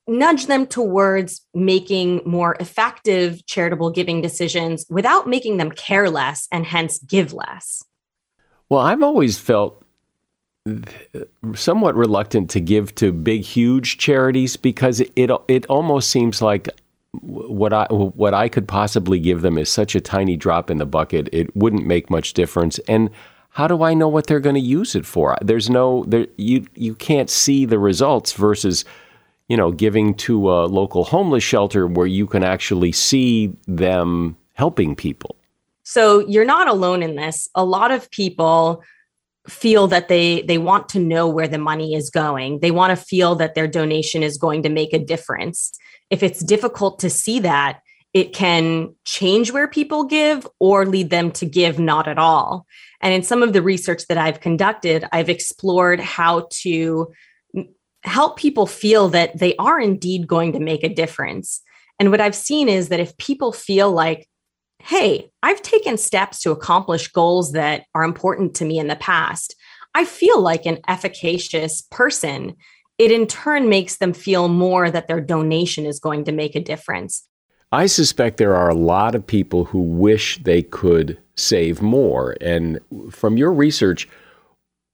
nudge 0.07 0.47
them 0.47 0.67
towards 0.67 1.47
making 1.55 2.21
more 2.27 2.57
effective 2.61 3.45
charitable 3.47 3.91
giving 3.91 4.21
decisions 4.21 4.85
without 4.91 5.27
making 5.27 5.57
them 5.57 5.71
care 5.71 6.11
less 6.11 6.47
and 6.53 6.67
hence 6.67 6.99
give 6.99 7.33
less? 7.33 7.85
Well, 8.69 8.81
I've 8.81 9.03
always 9.03 9.39
felt 9.39 9.83
somewhat 11.55 11.95
reluctant 11.95 12.51
to 12.51 12.61
give 12.61 12.95
to 12.97 13.13
big, 13.13 13.43
huge 13.43 13.99
charities 13.99 14.57
because 14.57 15.01
it 15.01 15.31
it 15.49 15.67
almost 15.67 16.09
seems 16.11 16.41
like 16.41 16.69
what 17.21 17.73
I 17.73 17.87
what 17.87 18.35
I 18.35 18.49
could 18.49 18.67
possibly 18.67 19.19
give 19.19 19.43
them 19.43 19.59
is 19.59 19.69
such 19.69 19.95
a 19.95 20.01
tiny 20.01 20.37
drop 20.37 20.71
in 20.71 20.79
the 20.79 20.87
bucket. 20.87 21.29
It 21.33 21.55
wouldn't 21.55 21.87
make 21.87 22.11
much 22.11 22.33
difference. 22.33 22.79
And 22.89 23.11
how 23.51 23.69
do 23.69 23.83
I 23.83 23.95
know 23.95 24.09
what 24.09 24.27
they're 24.27 24.41
going 24.41 24.57
to 24.57 24.61
use 24.61 24.95
it 24.95 25.07
for? 25.07 25.37
There's 25.43 25.71
no 25.71 26.05
there 26.07 26.27
you 26.37 26.67
you 26.75 26.95
can't 26.95 27.31
see 27.31 27.67
the 27.67 27.79
results 27.79 28.33
versus 28.33 28.85
you 29.49 29.57
know, 29.57 29.71
giving 29.71 30.15
to 30.15 30.51
a 30.51 30.67
local 30.67 31.05
homeless 31.05 31.45
shelter 31.45 31.87
where 31.87 32.07
you 32.07 32.27
can 32.27 32.43
actually 32.43 32.93
see 32.93 33.55
them 33.67 34.37
helping 34.55 34.97
people. 34.97 35.37
So 35.83 36.21
you're 36.27 36.47
not 36.47 36.69
alone 36.69 37.03
in 37.03 37.17
this. 37.17 37.49
A 37.55 37.65
lot 37.65 37.91
of 37.91 38.11
people 38.11 38.83
feel 39.47 39.87
that 39.89 40.09
they 40.09 40.41
they 40.43 40.57
want 40.57 40.89
to 40.89 40.99
know 40.99 41.29
where 41.29 41.49
the 41.49 41.59
money 41.59 41.95
is 41.95 42.09
going. 42.09 42.61
They 42.61 42.71
want 42.71 42.99
to 42.99 43.05
feel 43.05 43.35
that 43.35 43.55
their 43.55 43.69
donation 43.69 44.23
is 44.23 44.39
going 44.39 44.63
to 44.63 44.71
make 44.71 44.95
a 44.95 44.99
difference. 44.99 45.73
If 46.09 46.23
it's 46.23 46.43
difficult 46.43 46.99
to 47.01 47.11
see 47.11 47.41
that, 47.41 47.81
it 48.15 48.33
can 48.33 48.95
change 49.05 49.53
where 49.53 49.69
people 49.69 50.05
give 50.05 50.47
or 50.61 50.87
lead 50.87 51.11
them 51.11 51.31
to 51.33 51.45
give 51.45 51.79
not 51.79 52.09
at 52.09 52.19
all. 52.19 52.65
And 53.03 53.13
in 53.13 53.23
some 53.23 53.43
of 53.43 53.53
the 53.53 53.61
research 53.61 54.07
that 54.07 54.17
I've 54.17 54.41
conducted, 54.41 55.05
I've 55.13 55.29
explored 55.29 56.01
how 56.01 56.49
to 56.63 57.13
help 58.05 58.37
people 58.37 58.67
feel 58.67 59.09
that 59.09 59.39
they 59.39 59.57
are 59.57 59.81
indeed 59.81 60.27
going 60.27 60.53
to 60.53 60.61
make 60.61 60.85
a 60.85 60.95
difference. 60.95 61.63
And 61.99 62.11
what 62.11 62.21
I've 62.21 62.35
seen 62.35 62.69
is 62.69 62.89
that 62.89 63.01
if 63.01 63.17
people 63.17 63.53
feel 63.53 63.91
like, 63.91 64.29
hey, 64.83 65.31
I've 65.43 65.63
taken 65.63 65.97
steps 65.97 66.41
to 66.41 66.51
accomplish 66.51 67.09
goals 67.09 67.53
that 67.53 67.85
are 67.95 68.05
important 68.05 68.55
to 68.57 68.65
me 68.65 68.79
in 68.79 68.89
the 68.89 68.97
past, 68.97 69.55
I 69.95 70.05
feel 70.05 70.41
like 70.41 70.67
an 70.67 70.81
efficacious 70.89 71.83
person. 71.91 72.57
It 72.99 73.11
in 73.11 73.27
turn 73.27 73.69
makes 73.69 73.97
them 73.97 74.13
feel 74.13 74.49
more 74.49 74.91
that 74.91 75.09
their 75.09 75.21
donation 75.21 75.87
is 75.87 76.01
going 76.01 76.25
to 76.25 76.33
make 76.33 76.55
a 76.55 76.61
difference. 76.61 77.27
I 77.73 77.87
suspect 77.87 78.37
there 78.37 78.55
are 78.55 78.69
a 78.69 78.75
lot 78.75 79.15
of 79.15 79.27
people 79.27 79.65
who 79.65 79.81
wish 79.81 80.39
they 80.43 80.63
could 80.63 81.19
save 81.37 81.83
more. 81.83 82.37
And 82.41 82.79
from 83.11 83.37
your 83.37 83.53
research, 83.53 84.09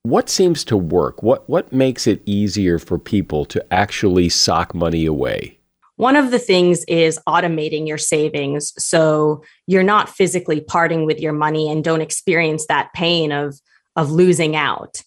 what 0.03 0.29
seems 0.29 0.63
to 0.65 0.77
work? 0.77 1.21
What 1.21 1.47
what 1.49 1.71
makes 1.71 2.07
it 2.07 2.21
easier 2.25 2.79
for 2.79 2.97
people 2.97 3.45
to 3.45 3.73
actually 3.73 4.29
sock 4.29 4.73
money 4.73 5.05
away? 5.05 5.59
One 5.97 6.15
of 6.15 6.31
the 6.31 6.39
things 6.39 6.83
is 6.85 7.19
automating 7.27 7.87
your 7.87 7.99
savings 7.99 8.73
so 8.83 9.43
you're 9.67 9.83
not 9.83 10.09
physically 10.09 10.61
parting 10.61 11.05
with 11.05 11.19
your 11.19 11.33
money 11.33 11.69
and 11.69 11.83
don't 11.83 12.01
experience 12.01 12.65
that 12.67 12.91
pain 12.93 13.31
of 13.31 13.59
of 13.95 14.09
losing 14.09 14.55
out. 14.55 15.03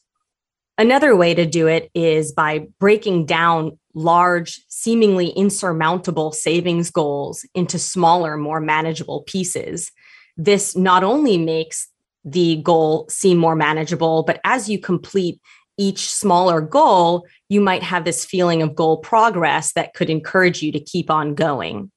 Another 0.76 1.16
way 1.16 1.34
to 1.34 1.47
do 1.47 1.66
it 1.66 1.90
is 1.95 2.32
by 2.32 2.66
breaking 2.80 3.26
down 3.26 3.78
large, 3.95 4.61
seemingly 4.68 5.28
insurmountable 5.28 6.32
savings 6.32 6.90
goals 6.90 7.47
into 7.55 7.78
smaller, 7.78 8.36
more 8.36 8.61
manageable 8.61 9.22
pieces. 9.22 9.90
This 10.36 10.76
not 10.76 11.05
only 11.05 11.38
makes 11.38 11.88
the 12.25 12.57
goal 12.57 13.07
seem 13.09 13.39
more 13.39 13.57
manageable, 13.57 14.22
but 14.22 14.41
as 14.45 14.68
you 14.68 14.79
complete 14.79 15.41
each 15.77 16.09
smaller 16.09 16.61
goal, 16.61 17.27
you 17.49 17.61
might 17.61 17.83
have 17.83 18.05
this 18.05 18.25
feeling 18.25 18.62
of 18.62 18.75
goal 18.75 18.99
progress 18.99 19.72
that 19.72 19.95
could 19.95 20.09
encourage 20.09 20.62
you 20.62 20.72
to 20.72 20.81
keep 20.81 21.11
on 21.11 21.35
going. 21.35 21.91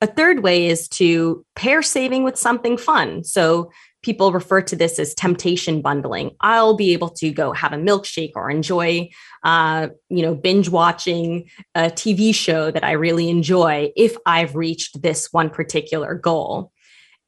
A 0.00 0.06
third 0.06 0.42
way 0.42 0.66
is 0.66 0.88
to 0.88 1.44
pair 1.56 1.80
saving 1.80 2.24
with 2.24 2.36
something 2.36 2.76
fun. 2.76 3.24
So 3.24 3.70
people 4.02 4.32
refer 4.32 4.60
to 4.60 4.76
this 4.76 4.98
as 4.98 5.14
temptation 5.14 5.80
bundling. 5.80 6.32
I'll 6.40 6.76
be 6.76 6.92
able 6.92 7.08
to 7.10 7.30
go 7.30 7.52
have 7.52 7.72
a 7.72 7.76
milkshake 7.76 8.32
or 8.36 8.50
enjoy, 8.50 9.08
uh, 9.44 9.88
you 10.10 10.20
know, 10.20 10.34
binge 10.34 10.68
watching 10.68 11.48
a 11.74 11.84
TV 11.84 12.34
show 12.34 12.70
that 12.70 12.84
I 12.84 12.92
really 12.92 13.30
enjoy 13.30 13.92
if 13.96 14.14
I've 14.26 14.54
reached 14.54 15.00
this 15.00 15.32
one 15.32 15.48
particular 15.48 16.14
goal. 16.14 16.70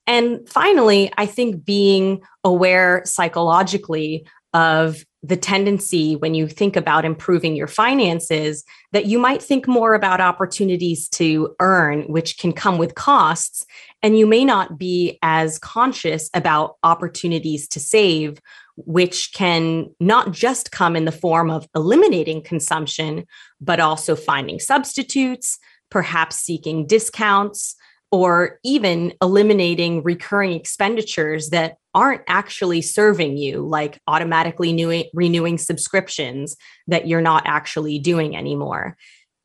And 0.07 0.48
finally, 0.48 1.12
I 1.16 1.26
think 1.26 1.64
being 1.64 2.22
aware 2.44 3.02
psychologically 3.04 4.26
of 4.54 5.04
the 5.22 5.36
tendency 5.36 6.14
when 6.14 6.34
you 6.34 6.46
think 6.46 6.76
about 6.76 7.04
improving 7.04 7.57
your 7.57 7.66
finances 7.66 8.64
that 8.92 9.07
you 9.07 9.18
might 9.18 9.42
think 9.42 9.66
more 9.66 9.94
about 9.94 10.20
opportunities 10.20 11.09
to 11.09 11.54
earn, 11.61 12.02
which 12.04 12.38
can 12.38 12.52
come 12.52 12.78
with 12.78 12.94
costs. 12.94 13.66
And 14.02 14.16
you 14.16 14.26
may 14.26 14.44
not 14.44 14.78
be 14.78 15.18
as 15.22 15.59
conscious 15.59 16.30
about 16.32 16.76
opportunities 16.84 17.66
to 17.68 17.80
save, 17.80 18.40
which 18.76 19.32
can 19.34 19.90
not 19.98 20.30
just 20.30 20.70
come 20.70 20.94
in 20.94 21.07
the 21.07 21.12
form 21.12 21.50
of 21.50 21.68
eliminating 21.74 22.40
consumption, 22.40 23.26
but 23.61 23.80
also 23.80 24.14
finding 24.14 24.61
substitutes, 24.61 25.59
perhaps 25.90 26.36
seeking 26.36 26.86
discounts 26.86 27.74
or 28.12 28.59
even 28.64 29.12
eliminating 29.20 30.02
recurring 30.02 30.52
expenditures 30.52 31.50
that 31.50 31.76
aren't 31.94 32.22
actually 32.28 32.82
serving 32.82 33.36
you, 33.36 33.61
like 33.61 34.00
automatically 34.07 34.72
new- 34.72 35.04
renewing 35.12 35.59
subscriptions 35.59 36.57
that 36.86 37.09
you're 37.09 37.20
not 37.20 37.42
actually 37.46 37.98
doing 37.98 38.36
anymore. 38.36 38.96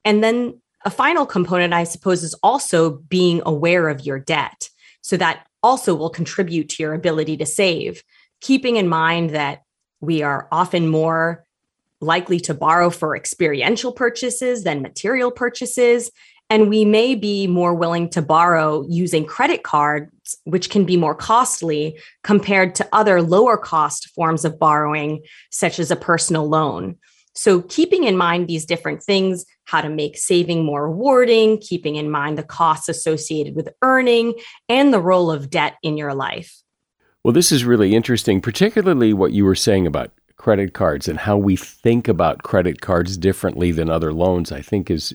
And 0.05 0.23
then 0.23 0.61
a 0.83 0.89
final 0.89 1.25
component, 1.25 1.73
I 1.73 1.83
suppose, 1.83 2.23
is 2.23 2.33
also 2.43 2.91
being 2.91 3.41
aware 3.45 3.89
of 3.89 4.05
your 4.05 4.19
debt. 4.19 4.69
So 5.01 5.17
that 5.17 5.47
also 5.63 5.95
will 5.95 6.09
contribute 6.09 6.69
to 6.69 6.83
your 6.83 6.93
ability 6.93 7.37
to 7.37 7.45
save, 7.45 8.03
keeping 8.41 8.75
in 8.75 8.87
mind 8.87 9.31
that 9.31 9.63
we 9.99 10.21
are 10.23 10.47
often 10.51 10.87
more 10.87 11.45
likely 12.01 12.39
to 12.39 12.53
borrow 12.53 12.89
for 12.89 13.15
experiential 13.15 13.91
purchases 13.91 14.63
than 14.63 14.81
material 14.81 15.31
purchases. 15.31 16.11
And 16.51 16.67
we 16.67 16.83
may 16.83 17.15
be 17.15 17.47
more 17.47 17.73
willing 17.73 18.09
to 18.09 18.21
borrow 18.21 18.85
using 18.89 19.25
credit 19.25 19.63
cards, 19.63 20.11
which 20.43 20.69
can 20.69 20.83
be 20.83 20.97
more 20.97 21.15
costly 21.15 21.97
compared 22.25 22.75
to 22.75 22.89
other 22.91 23.21
lower 23.21 23.55
cost 23.55 24.09
forms 24.09 24.43
of 24.43 24.59
borrowing, 24.59 25.23
such 25.49 25.79
as 25.79 25.91
a 25.91 25.95
personal 25.95 26.49
loan. 26.49 26.97
So, 27.33 27.61
keeping 27.61 28.03
in 28.03 28.17
mind 28.17 28.49
these 28.49 28.65
different 28.65 29.01
things, 29.01 29.45
how 29.63 29.79
to 29.79 29.87
make 29.87 30.17
saving 30.17 30.65
more 30.65 30.89
rewarding, 30.89 31.57
keeping 31.57 31.95
in 31.95 32.11
mind 32.11 32.37
the 32.37 32.43
costs 32.43 32.89
associated 32.89 33.55
with 33.55 33.69
earning, 33.81 34.33
and 34.67 34.93
the 34.93 34.99
role 34.99 35.31
of 35.31 35.49
debt 35.49 35.77
in 35.81 35.95
your 35.95 36.13
life. 36.13 36.61
Well, 37.23 37.31
this 37.31 37.53
is 37.53 37.63
really 37.63 37.95
interesting, 37.95 38.41
particularly 38.41 39.13
what 39.13 39.31
you 39.31 39.45
were 39.45 39.55
saying 39.55 39.87
about 39.87 40.11
credit 40.35 40.73
cards 40.73 41.07
and 41.07 41.19
how 41.19 41.37
we 41.37 41.55
think 41.55 42.09
about 42.09 42.43
credit 42.43 42.81
cards 42.81 43.15
differently 43.15 43.71
than 43.71 43.89
other 43.89 44.11
loans, 44.11 44.51
I 44.51 44.61
think 44.61 44.91
is 44.91 45.13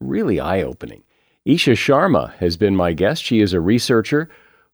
really 0.00 0.40
eye 0.40 0.62
opening. 0.62 1.02
Eesha 1.46 1.74
Sharma 1.74 2.34
has 2.34 2.56
been 2.56 2.74
my 2.74 2.92
guest. 2.92 3.22
She 3.22 3.40
is 3.40 3.52
a 3.52 3.60
researcher 3.60 4.28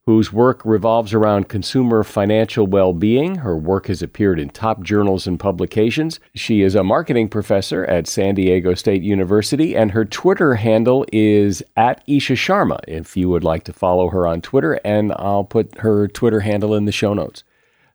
whose 0.05 0.33
work 0.33 0.61
revolves 0.65 1.15
around 1.15 1.49
consumer 1.49 2.03
financial 2.03 2.67
well 2.67 2.93
being. 2.93 3.37
Her 3.37 3.57
work 3.57 3.87
has 3.87 4.03
appeared 4.03 4.41
in 4.41 4.51
top 4.51 4.83
journals 4.83 5.27
and 5.27 5.39
publications. 5.39 6.19
She 6.35 6.63
is 6.63 6.75
a 6.75 6.83
marketing 6.83 7.29
professor 7.29 7.85
at 7.85 8.09
San 8.09 8.35
Diego 8.35 8.75
State 8.75 9.03
University, 9.03 9.77
and 9.77 9.93
her 9.93 10.05
Twitter 10.05 10.57
handle 10.57 11.07
is 11.13 11.63
at 11.77 12.05
Eesha 12.09 12.35
Sharma. 12.35 12.81
If 12.89 13.17
you 13.17 13.29
would 13.29 13.45
like 13.45 13.65
to 13.65 13.73
follow 13.73 14.09
her 14.09 14.27
on 14.27 14.41
Twitter, 14.41 14.81
and 14.85 15.13
I'll 15.17 15.45
put 15.45 15.79
her 15.79 16.09
Twitter 16.09 16.41
handle 16.41 16.75
in 16.75 16.85
the 16.85 16.93
show 16.93 17.15
notes. 17.15 17.45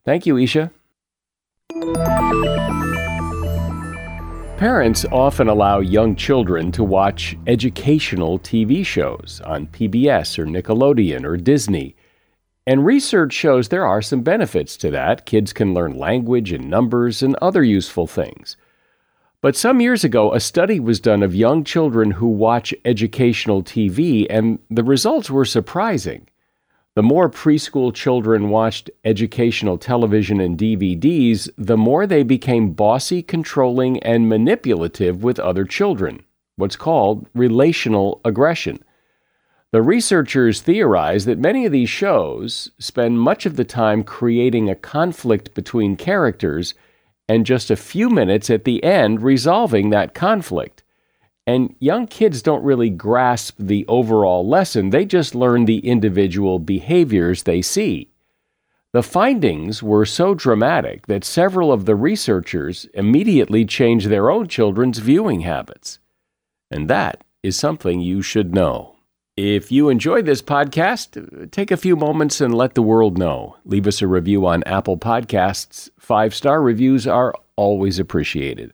Thank 0.05 0.25
you, 0.25 0.35
Eesha. 0.35 0.71
Parents 4.57 5.05
often 5.11 5.49
allow 5.49 5.81
young 5.81 6.15
children 6.15 6.71
to 6.71 6.83
watch 6.83 7.37
educational 7.45 8.39
TV 8.39 8.83
shows 8.83 9.39
on 9.45 9.67
PBS 9.67 10.39
or 10.39 10.47
Nickelodeon 10.47 11.25
or 11.25 11.37
Disney. 11.37 11.95
And 12.65 12.83
research 12.83 13.33
shows 13.33 13.69
there 13.69 13.85
are 13.85 14.01
some 14.01 14.21
benefits 14.23 14.75
to 14.77 14.89
that. 14.89 15.27
Kids 15.27 15.53
can 15.53 15.75
learn 15.75 15.95
language 15.95 16.51
and 16.51 16.71
numbers 16.71 17.21
and 17.21 17.35
other 17.35 17.63
useful 17.63 18.07
things. 18.07 18.57
But 19.41 19.55
some 19.55 19.79
years 19.79 20.03
ago, 20.03 20.33
a 20.33 20.39
study 20.39 20.79
was 20.79 20.99
done 20.99 21.21
of 21.21 21.35
young 21.35 21.63
children 21.63 22.09
who 22.09 22.25
watch 22.25 22.73
educational 22.83 23.61
TV, 23.61 24.25
and 24.27 24.57
the 24.71 24.83
results 24.83 25.29
were 25.29 25.45
surprising. 25.45 26.27
The 26.97 27.03
more 27.03 27.29
preschool 27.29 27.93
children 27.93 28.49
watched 28.49 28.89
educational 29.05 29.77
television 29.77 30.41
and 30.41 30.57
DVDs, 30.57 31.47
the 31.55 31.77
more 31.77 32.07
they 32.07 32.23
became 32.23 32.71
bossy, 32.71 33.21
controlling, 33.21 33.99
and 33.99 34.27
manipulative 34.27 35.21
with 35.21 35.37
other 35.37 35.63
children, 35.63 36.23
what's 36.55 36.75
called 36.75 37.27
relational 37.35 38.19
aggression. 38.25 38.83
The 39.71 39.83
researchers 39.83 40.61
theorize 40.61 41.25
that 41.25 41.37
many 41.37 41.67
of 41.67 41.71
these 41.71 41.87
shows 41.87 42.71
spend 42.79 43.19
much 43.19 43.45
of 43.45 43.57
the 43.57 43.63
time 43.63 44.03
creating 44.03 44.67
a 44.67 44.73
conflict 44.73 45.53
between 45.53 45.97
characters 45.97 46.73
and 47.29 47.45
just 47.45 47.69
a 47.69 47.75
few 47.75 48.09
minutes 48.09 48.49
at 48.49 48.63
the 48.63 48.83
end 48.83 49.21
resolving 49.21 49.91
that 49.91 50.15
conflict. 50.15 50.81
And 51.47 51.73
young 51.79 52.07
kids 52.07 52.41
don't 52.41 52.63
really 52.63 52.89
grasp 52.89 53.55
the 53.57 53.85
overall 53.87 54.45
lesson, 54.45 54.89
they 54.89 55.05
just 55.05 55.33
learn 55.33 55.63
the 55.63 55.79
individual 55.79 56.59
behaviors 56.59 57.43
they 57.43 57.61
see. 57.61 58.09
The 58.91 59.01
findings 59.01 59.81
were 59.81 60.05
so 60.05 60.33
dramatic 60.33 61.07
that 61.07 61.23
several 61.23 61.71
of 61.71 61.85
the 61.85 61.95
researchers 61.95 62.85
immediately 62.93 63.63
changed 63.63 64.09
their 64.09 64.29
own 64.29 64.47
children's 64.47 64.99
viewing 64.99 65.41
habits. 65.41 65.99
And 66.69 66.89
that 66.89 67.23
is 67.43 67.57
something 67.57 68.01
you 68.01 68.21
should 68.21 68.53
know. 68.53 68.95
If 69.37 69.71
you 69.71 69.87
enjoy 69.87 70.23
this 70.23 70.41
podcast, 70.41 71.51
take 71.51 71.71
a 71.71 71.77
few 71.77 71.95
moments 71.95 72.41
and 72.41 72.53
let 72.53 72.73
the 72.73 72.81
world 72.81 73.17
know. 73.17 73.55
Leave 73.63 73.87
us 73.87 74.01
a 74.01 74.07
review 74.07 74.45
on 74.47 74.63
Apple 74.63 74.97
Podcasts. 74.97 75.89
Five 75.99 76.33
star 76.33 76.61
reviews 76.61 77.07
are 77.07 77.33
always 77.55 77.99
appreciated. 77.99 78.73